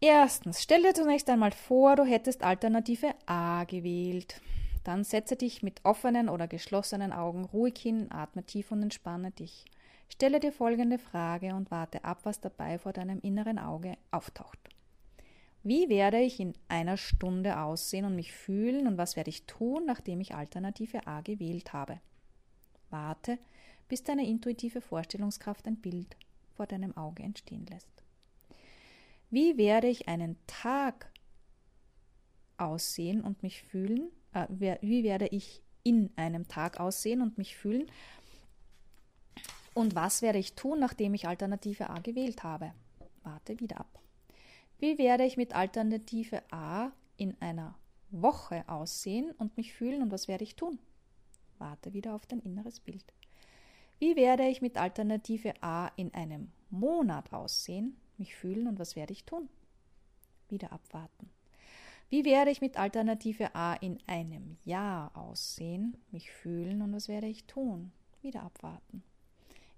Erstens, 0.00 0.62
stell 0.62 0.82
dir 0.82 0.94
zunächst 0.94 1.28
einmal 1.28 1.50
vor, 1.50 1.96
du 1.96 2.04
hättest 2.04 2.44
Alternative 2.44 3.14
A 3.26 3.64
gewählt. 3.64 4.40
Dann 4.84 5.02
setze 5.02 5.34
dich 5.34 5.62
mit 5.64 5.84
offenen 5.84 6.28
oder 6.28 6.46
geschlossenen 6.46 7.12
Augen 7.12 7.44
ruhig 7.44 7.78
hin, 7.78 8.06
atme 8.10 8.44
tief 8.44 8.70
und 8.70 8.82
entspanne 8.82 9.32
dich. 9.32 9.64
Stelle 10.08 10.38
dir 10.38 10.52
folgende 10.52 10.98
Frage 10.98 11.54
und 11.54 11.72
warte 11.72 12.04
ab, 12.04 12.20
was 12.22 12.40
dabei 12.40 12.78
vor 12.78 12.92
deinem 12.92 13.18
inneren 13.20 13.58
Auge 13.58 13.96
auftaucht. 14.12 14.58
Wie 15.64 15.88
werde 15.88 16.20
ich 16.20 16.38
in 16.38 16.54
einer 16.68 16.96
Stunde 16.96 17.60
aussehen 17.60 18.04
und 18.04 18.14
mich 18.14 18.32
fühlen 18.32 18.86
und 18.86 18.96
was 18.98 19.16
werde 19.16 19.30
ich 19.30 19.46
tun, 19.46 19.84
nachdem 19.84 20.20
ich 20.20 20.34
Alternative 20.34 21.06
A 21.08 21.22
gewählt 21.22 21.72
habe? 21.72 22.00
Warte, 22.90 23.38
bis 23.88 24.04
deine 24.04 24.26
intuitive 24.26 24.80
Vorstellungskraft 24.80 25.66
ein 25.66 25.76
Bild 25.76 26.16
vor 26.54 26.66
deinem 26.66 26.96
Auge 26.96 27.24
entstehen 27.24 27.66
lässt. 27.66 27.97
Wie 29.30 29.56
werde 29.58 29.88
ich 29.88 30.08
einen 30.08 30.36
Tag 30.46 31.12
aussehen 32.56 33.22
und 33.22 33.42
mich 33.42 33.62
fühlen? 33.62 34.10
Äh, 34.32 34.46
wie 34.48 35.04
werde 35.04 35.26
ich 35.26 35.62
in 35.82 36.10
einem 36.16 36.48
Tag 36.48 36.80
aussehen 36.80 37.22
und 37.22 37.38
mich 37.38 37.56
fühlen? 37.56 37.90
Und 39.74 39.94
was 39.94 40.22
werde 40.22 40.38
ich 40.38 40.54
tun, 40.54 40.80
nachdem 40.80 41.14
ich 41.14 41.28
Alternative 41.28 41.90
A 41.90 41.98
gewählt 42.00 42.42
habe? 42.42 42.72
Warte 43.22 43.60
wieder 43.60 43.80
ab. 43.80 44.00
Wie 44.78 44.98
werde 44.98 45.24
ich 45.24 45.36
mit 45.36 45.54
Alternative 45.54 46.42
A 46.50 46.90
in 47.16 47.36
einer 47.40 47.76
Woche 48.10 48.64
aussehen 48.68 49.32
und 49.32 49.56
mich 49.56 49.72
fühlen 49.74 50.02
und 50.02 50.10
was 50.10 50.28
werde 50.28 50.44
ich 50.44 50.56
tun? 50.56 50.78
Warte 51.58 51.92
wieder 51.92 52.14
auf 52.14 52.26
dein 52.26 52.40
inneres 52.40 52.80
Bild. 52.80 53.04
Wie 53.98 54.16
werde 54.16 54.46
ich 54.48 54.62
mit 54.62 54.78
Alternative 54.78 55.54
A 55.60 55.88
in 55.96 56.14
einem 56.14 56.52
Monat 56.70 57.32
aussehen, 57.32 57.96
mich 58.18 58.36
fühlen 58.36 58.66
und 58.66 58.78
was 58.78 58.96
werde 58.96 59.12
ich 59.12 59.24
tun? 59.24 59.48
Wieder 60.48 60.72
abwarten. 60.72 61.30
Wie 62.10 62.24
werde 62.24 62.50
ich 62.50 62.60
mit 62.60 62.78
Alternative 62.78 63.54
A 63.54 63.74
in 63.74 63.98
einem 64.06 64.56
Jahr 64.64 65.16
aussehen, 65.16 65.96
mich 66.10 66.30
fühlen 66.30 66.80
und 66.80 66.94
was 66.94 67.08
werde 67.08 67.26
ich 67.26 67.44
tun? 67.44 67.92
Wieder 68.22 68.42
abwarten. 68.42 69.02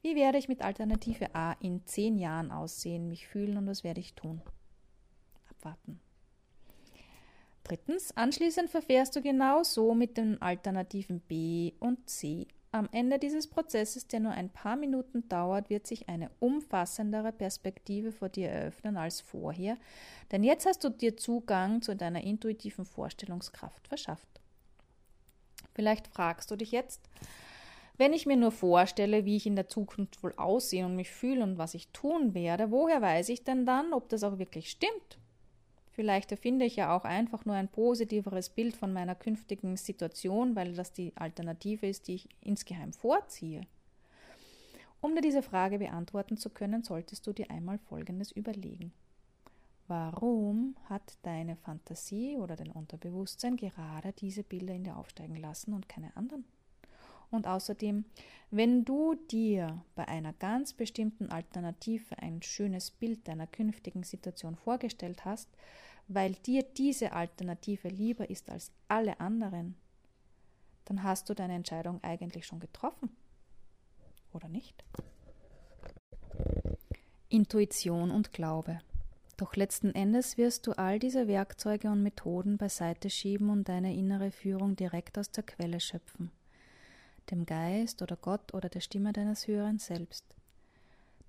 Wie 0.03 0.15
werde 0.15 0.39
ich 0.39 0.49
mit 0.49 0.63
Alternative 0.63 1.35
A 1.35 1.53
in 1.61 1.85
zehn 1.87 2.17
Jahren 2.17 2.51
aussehen, 2.51 3.09
mich 3.09 3.27
fühlen 3.27 3.57
und 3.57 3.67
was 3.67 3.85
werde 3.85 4.01
ich 4.01 4.15
tun? 4.15 4.41
abwarten. 5.61 6.01
Drittens, 7.65 8.17
anschließend 8.17 8.71
verfährst 8.71 9.15
du 9.15 9.23
genau 9.23 9.63
so 9.63 9.95
mit 9.95 10.17
den 10.17 10.41
Alternativen 10.41 11.21
B 11.21 11.73
und 11.79 12.09
C. 12.09 12.49
Am 12.73 12.89
Ende 12.93 13.19
dieses 13.19 13.49
Prozesses, 13.49 14.07
der 14.07 14.21
nur 14.21 14.31
ein 14.31 14.49
paar 14.49 14.77
Minuten 14.77 15.29
dauert, 15.29 15.71
wird 15.71 15.89
sich 15.89 16.09
eine 16.09 16.31
umfassendere 16.39 17.33
Perspektive 17.33 18.13
vor 18.13 18.29
dir 18.29 18.49
eröffnen 18.49 18.97
als 18.97 19.21
vorher, 19.21 19.77
denn 20.31 20.45
jetzt 20.45 20.67
hast 20.67 20.85
du 20.85 20.89
dir 20.89 21.17
Zugang 21.17 21.83
zu 21.83 21.97
deiner 21.97 22.23
intuitiven 22.23 22.85
Vorstellungskraft 22.85 23.89
verschafft. 23.89 24.41
Vielleicht 25.75 26.07
fragst 26.07 26.49
du 26.53 26.57
dich 26.57 26.71
jetzt, 26.71 27.01
wenn 27.97 28.13
ich 28.13 28.25
mir 28.25 28.37
nur 28.37 28.53
vorstelle, 28.53 29.25
wie 29.25 29.37
ich 29.37 29.47
in 29.47 29.57
der 29.57 29.69
Zukunft 29.69 30.23
wohl 30.23 30.33
aussehe 30.37 30.87
und 30.87 30.95
mich 30.95 31.11
fühle 31.11 31.43
und 31.43 31.59
was 31.59 31.75
ich 31.75 31.89
tun 31.89 32.35
werde, 32.35 32.71
woher 32.71 33.03
weiß 33.03 33.31
ich 33.31 33.43
denn 33.43 33.67
dann, 33.67 33.93
ob 33.93 34.09
das 34.09 34.23
auch 34.23 34.39
wirklich 34.39 34.71
stimmt? 34.71 35.19
Vielleicht 36.01 36.33
erfinde 36.33 36.65
ich 36.65 36.77
ja 36.77 36.97
auch 36.97 37.05
einfach 37.05 37.45
nur 37.45 37.57
ein 37.57 37.69
positiveres 37.69 38.49
Bild 38.49 38.75
von 38.75 38.91
meiner 38.91 39.15
künftigen 39.15 39.77
Situation, 39.77 40.57
weil 40.57 40.73
das 40.73 40.95
die 40.95 41.13
Alternative 41.15 41.87
ist, 41.87 42.09
die 42.09 42.15
ich 42.15 42.29
insgeheim 42.41 42.95
vorziehe. 42.95 43.67
Um 45.03 45.15
dir 45.15 45.21
diese 45.21 45.43
Frage 45.43 45.79
beantworten 45.79 46.39
zu 46.39 46.49
können, 46.49 46.83
solltest 46.83 47.27
du 47.27 47.35
dir 47.35 47.51
einmal 47.51 47.77
Folgendes 47.77 48.33
überlegen. 48.33 48.95
Warum 49.89 50.75
hat 50.87 51.19
deine 51.21 51.57
Fantasie 51.57 52.39
oder 52.39 52.57
dein 52.57 52.71
Unterbewusstsein 52.71 53.57
gerade 53.59 54.15
diese 54.15 54.43
Bilder 54.43 54.73
in 54.73 54.85
dir 54.85 54.97
aufsteigen 54.97 55.37
lassen 55.37 55.75
und 55.75 55.87
keine 55.87 56.17
anderen? 56.17 56.47
Und 57.31 57.47
außerdem, 57.47 58.07
wenn 58.51 58.87
du 58.87 59.17
dir 59.31 59.85
bei 59.97 60.09
einer 60.09 60.33
ganz 60.33 60.73
bestimmten 60.73 61.29
Alternative 61.29 62.19
ein 62.21 62.41
schönes 62.41 62.91
Bild 62.91 63.29
deiner 63.29 63.47
künftigen 63.47 64.03
Situation 64.03 64.57
vorgestellt 64.57 65.27
hast, 65.27 65.51
weil 66.13 66.33
dir 66.35 66.65
diese 66.65 67.13
Alternative 67.13 67.89
lieber 67.89 68.29
ist 68.31 68.51
als 68.51 68.73
alle 68.89 69.21
anderen, 69.21 69.77
dann 70.87 71.05
hast 71.05 71.29
du 71.29 71.35
deine 71.35 71.55
Entscheidung 71.55 72.03
eigentlich 72.03 72.47
schon 72.47 72.59
getroffen. 72.59 73.11
Oder 74.33 74.49
nicht? 74.49 74.85
Intuition 77.29 78.11
und 78.11 78.33
Glaube. 78.33 78.81
Doch 79.37 79.55
letzten 79.55 79.95
Endes 79.95 80.37
wirst 80.37 80.67
du 80.67 80.73
all 80.73 80.99
diese 80.99 81.29
Werkzeuge 81.29 81.89
und 81.89 82.03
Methoden 82.03 82.59
beiseite 82.59 83.09
schieben 83.09 83.49
und 83.49 83.69
deine 83.69 83.95
innere 83.95 84.33
Führung 84.33 84.75
direkt 84.75 85.17
aus 85.17 85.31
der 85.31 85.45
Quelle 85.45 85.79
schöpfen, 85.79 86.33
dem 87.31 87.47
Geist 87.47 88.03
oder 88.03 88.17
Gott 88.17 88.53
oder 88.53 88.69
der 88.69 88.81
Stimme 88.81 89.13
deines 89.13 89.47
höheren 89.47 89.79
Selbst. 89.79 90.25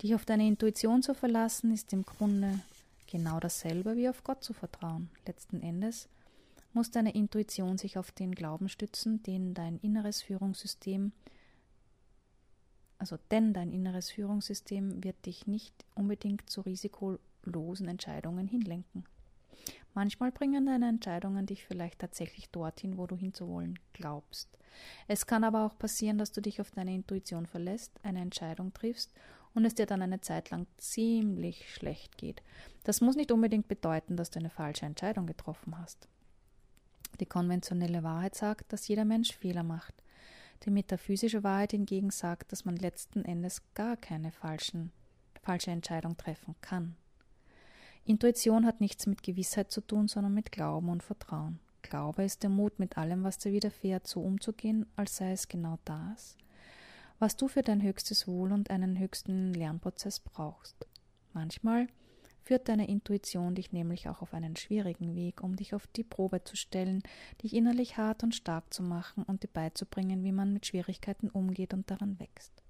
Dich 0.01 0.15
auf 0.15 0.25
deine 0.25 0.47
Intuition 0.47 1.03
zu 1.03 1.13
verlassen, 1.13 1.71
ist 1.71 1.93
im 1.93 2.03
Grunde 2.03 2.59
genau 3.11 3.39
dasselbe 3.39 3.95
wie 3.97 4.09
auf 4.09 4.23
Gott 4.23 4.43
zu 4.43 4.53
vertrauen. 4.53 5.09
Letzten 5.27 5.61
Endes 5.61 6.09
muss 6.73 6.91
deine 6.91 7.13
Intuition 7.13 7.77
sich 7.77 7.97
auf 7.97 8.11
den 8.11 8.33
Glauben 8.33 8.69
stützen, 8.69 9.21
den 9.23 9.53
dein 9.53 9.77
inneres 9.79 10.21
Führungssystem, 10.21 11.11
also 12.97 13.17
denn 13.29 13.53
dein 13.53 13.71
inneres 13.71 14.09
Führungssystem 14.11 15.03
wird 15.03 15.25
dich 15.25 15.47
nicht 15.47 15.73
unbedingt 15.95 16.49
zu 16.49 16.61
risikolosen 16.61 17.87
Entscheidungen 17.87 18.47
hinlenken. 18.47 19.05
Manchmal 19.93 20.31
bringen 20.31 20.65
deine 20.65 20.87
Entscheidungen 20.87 21.45
dich 21.45 21.65
vielleicht 21.65 21.99
tatsächlich 21.99 22.49
dorthin, 22.49 22.97
wo 22.97 23.07
du 23.07 23.17
hinzuwollen 23.17 23.77
glaubst. 23.91 24.47
Es 25.07 25.25
kann 25.25 25.43
aber 25.43 25.65
auch 25.65 25.77
passieren, 25.77 26.17
dass 26.17 26.31
du 26.31 26.41
dich 26.41 26.61
auf 26.61 26.71
deine 26.71 26.93
Intuition 26.93 27.45
verlässt, 27.45 27.91
eine 28.03 28.21
Entscheidung 28.21 28.73
triffst 28.73 29.11
und 29.53 29.65
es 29.65 29.75
dir 29.75 29.85
dann 29.85 30.01
eine 30.01 30.21
Zeit 30.21 30.49
lang 30.49 30.67
ziemlich 30.77 31.73
schlecht 31.73 32.17
geht. 32.17 32.41
Das 32.83 33.01
muss 33.01 33.15
nicht 33.15 33.31
unbedingt 33.31 33.67
bedeuten, 33.67 34.15
dass 34.15 34.29
du 34.29 34.39
eine 34.39 34.49
falsche 34.49 34.85
Entscheidung 34.85 35.27
getroffen 35.27 35.77
hast. 35.77 36.07
Die 37.19 37.25
konventionelle 37.25 38.03
Wahrheit 38.03 38.35
sagt, 38.35 38.71
dass 38.71 38.87
jeder 38.87 39.05
Mensch 39.05 39.35
Fehler 39.35 39.63
macht. 39.63 39.93
Die 40.63 40.71
metaphysische 40.71 41.43
Wahrheit 41.43 41.71
hingegen 41.71 42.11
sagt, 42.11 42.51
dass 42.51 42.65
man 42.65 42.75
letzten 42.75 43.25
Endes 43.25 43.61
gar 43.73 43.97
keine 43.97 44.31
falschen, 44.31 44.91
falsche 45.41 45.71
Entscheidung 45.71 46.17
treffen 46.17 46.55
kann. 46.61 46.95
Intuition 48.05 48.65
hat 48.65 48.81
nichts 48.81 49.05
mit 49.05 49.21
Gewissheit 49.21 49.71
zu 49.71 49.81
tun, 49.81 50.07
sondern 50.07 50.33
mit 50.33 50.51
Glauben 50.51 50.89
und 50.89 51.03
Vertrauen. 51.03 51.59
Glaube 51.81 52.23
ist 52.23 52.43
der 52.43 52.49
Mut, 52.49 52.79
mit 52.79 52.97
allem, 52.97 53.23
was 53.23 53.37
dir 53.37 53.51
widerfährt, 53.51 54.07
so 54.07 54.21
umzugehen, 54.21 54.85
als 54.95 55.17
sei 55.17 55.31
es 55.31 55.47
genau 55.47 55.77
das, 55.85 56.37
was 57.21 57.35
du 57.35 57.47
für 57.47 57.61
dein 57.61 57.83
höchstes 57.83 58.27
Wohl 58.27 58.51
und 58.51 58.71
einen 58.71 58.97
höchsten 58.97 59.53
Lernprozess 59.53 60.19
brauchst. 60.19 60.87
Manchmal 61.33 61.85
führt 62.41 62.67
deine 62.67 62.87
Intuition 62.87 63.53
dich 63.53 63.71
nämlich 63.71 64.09
auch 64.09 64.23
auf 64.23 64.33
einen 64.33 64.55
schwierigen 64.55 65.13
Weg, 65.13 65.43
um 65.43 65.55
dich 65.55 65.75
auf 65.75 65.85
die 65.85 66.03
Probe 66.03 66.43
zu 66.43 66.55
stellen, 66.55 67.03
dich 67.43 67.53
innerlich 67.53 67.97
hart 67.97 68.23
und 68.23 68.33
stark 68.33 68.73
zu 68.73 68.81
machen 68.81 69.21
und 69.21 69.43
dir 69.43 69.49
beizubringen, 69.53 70.23
wie 70.23 70.31
man 70.31 70.51
mit 70.51 70.65
Schwierigkeiten 70.65 71.29
umgeht 71.29 71.75
und 71.75 71.91
daran 71.91 72.19
wächst. 72.19 72.63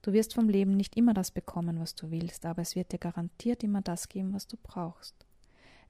Du 0.00 0.14
wirst 0.14 0.32
vom 0.32 0.48
Leben 0.48 0.74
nicht 0.74 0.96
immer 0.96 1.12
das 1.12 1.30
bekommen, 1.30 1.80
was 1.80 1.94
du 1.94 2.10
willst, 2.10 2.46
aber 2.46 2.62
es 2.62 2.74
wird 2.74 2.92
dir 2.92 2.98
garantiert 2.98 3.62
immer 3.62 3.82
das 3.82 4.08
geben, 4.08 4.32
was 4.32 4.46
du 4.46 4.56
brauchst. 4.62 5.14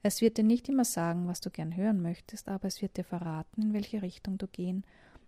Es 0.03 0.21
wird 0.21 0.39
dir 0.39 0.45
nicht 0.45 0.69
immer 0.69 0.85
sagen, 0.85 1.29
was 1.29 1.41
du 1.41 1.51
gern 1.51 1.77
hören 1.77 2.03
möchtest, 2.03 2.49
aber 2.49 2.67
es 2.67 2.83
wird 2.83 2.97
dir 2.97 3.05
verraten, 3.05 3.63
in 3.63 3.73
welche 3.75 4.03
Richtung 4.03 4.39
du 4.39 4.49
gehen, 4.49 4.85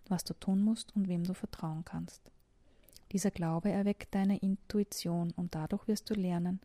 was 0.09 0.23
du 0.23 0.33
tun 0.33 0.63
musst 0.63 0.95
und 0.95 1.07
wem 1.07 1.23
du 1.23 1.33
vertrauen 1.33 1.85
kannst. 1.85 2.21
Dieser 3.11 3.31
Glaube 3.31 3.71
erweckt 3.71 4.15
deine 4.15 4.37
Intuition 4.37 5.31
und 5.35 5.55
dadurch 5.55 5.87
wirst 5.87 6.09
du 6.09 6.15
lernen, 6.15 6.59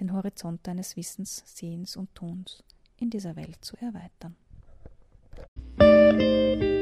den 0.00 0.12
Horizont 0.12 0.66
deines 0.66 0.96
Wissens, 0.96 1.42
Sehens 1.46 1.96
und 1.96 2.14
Tuns 2.14 2.62
in 2.98 3.10
dieser 3.10 3.36
Welt 3.36 3.58
zu 3.64 3.76
erweitern. 3.76 4.36
Musik 5.78 6.77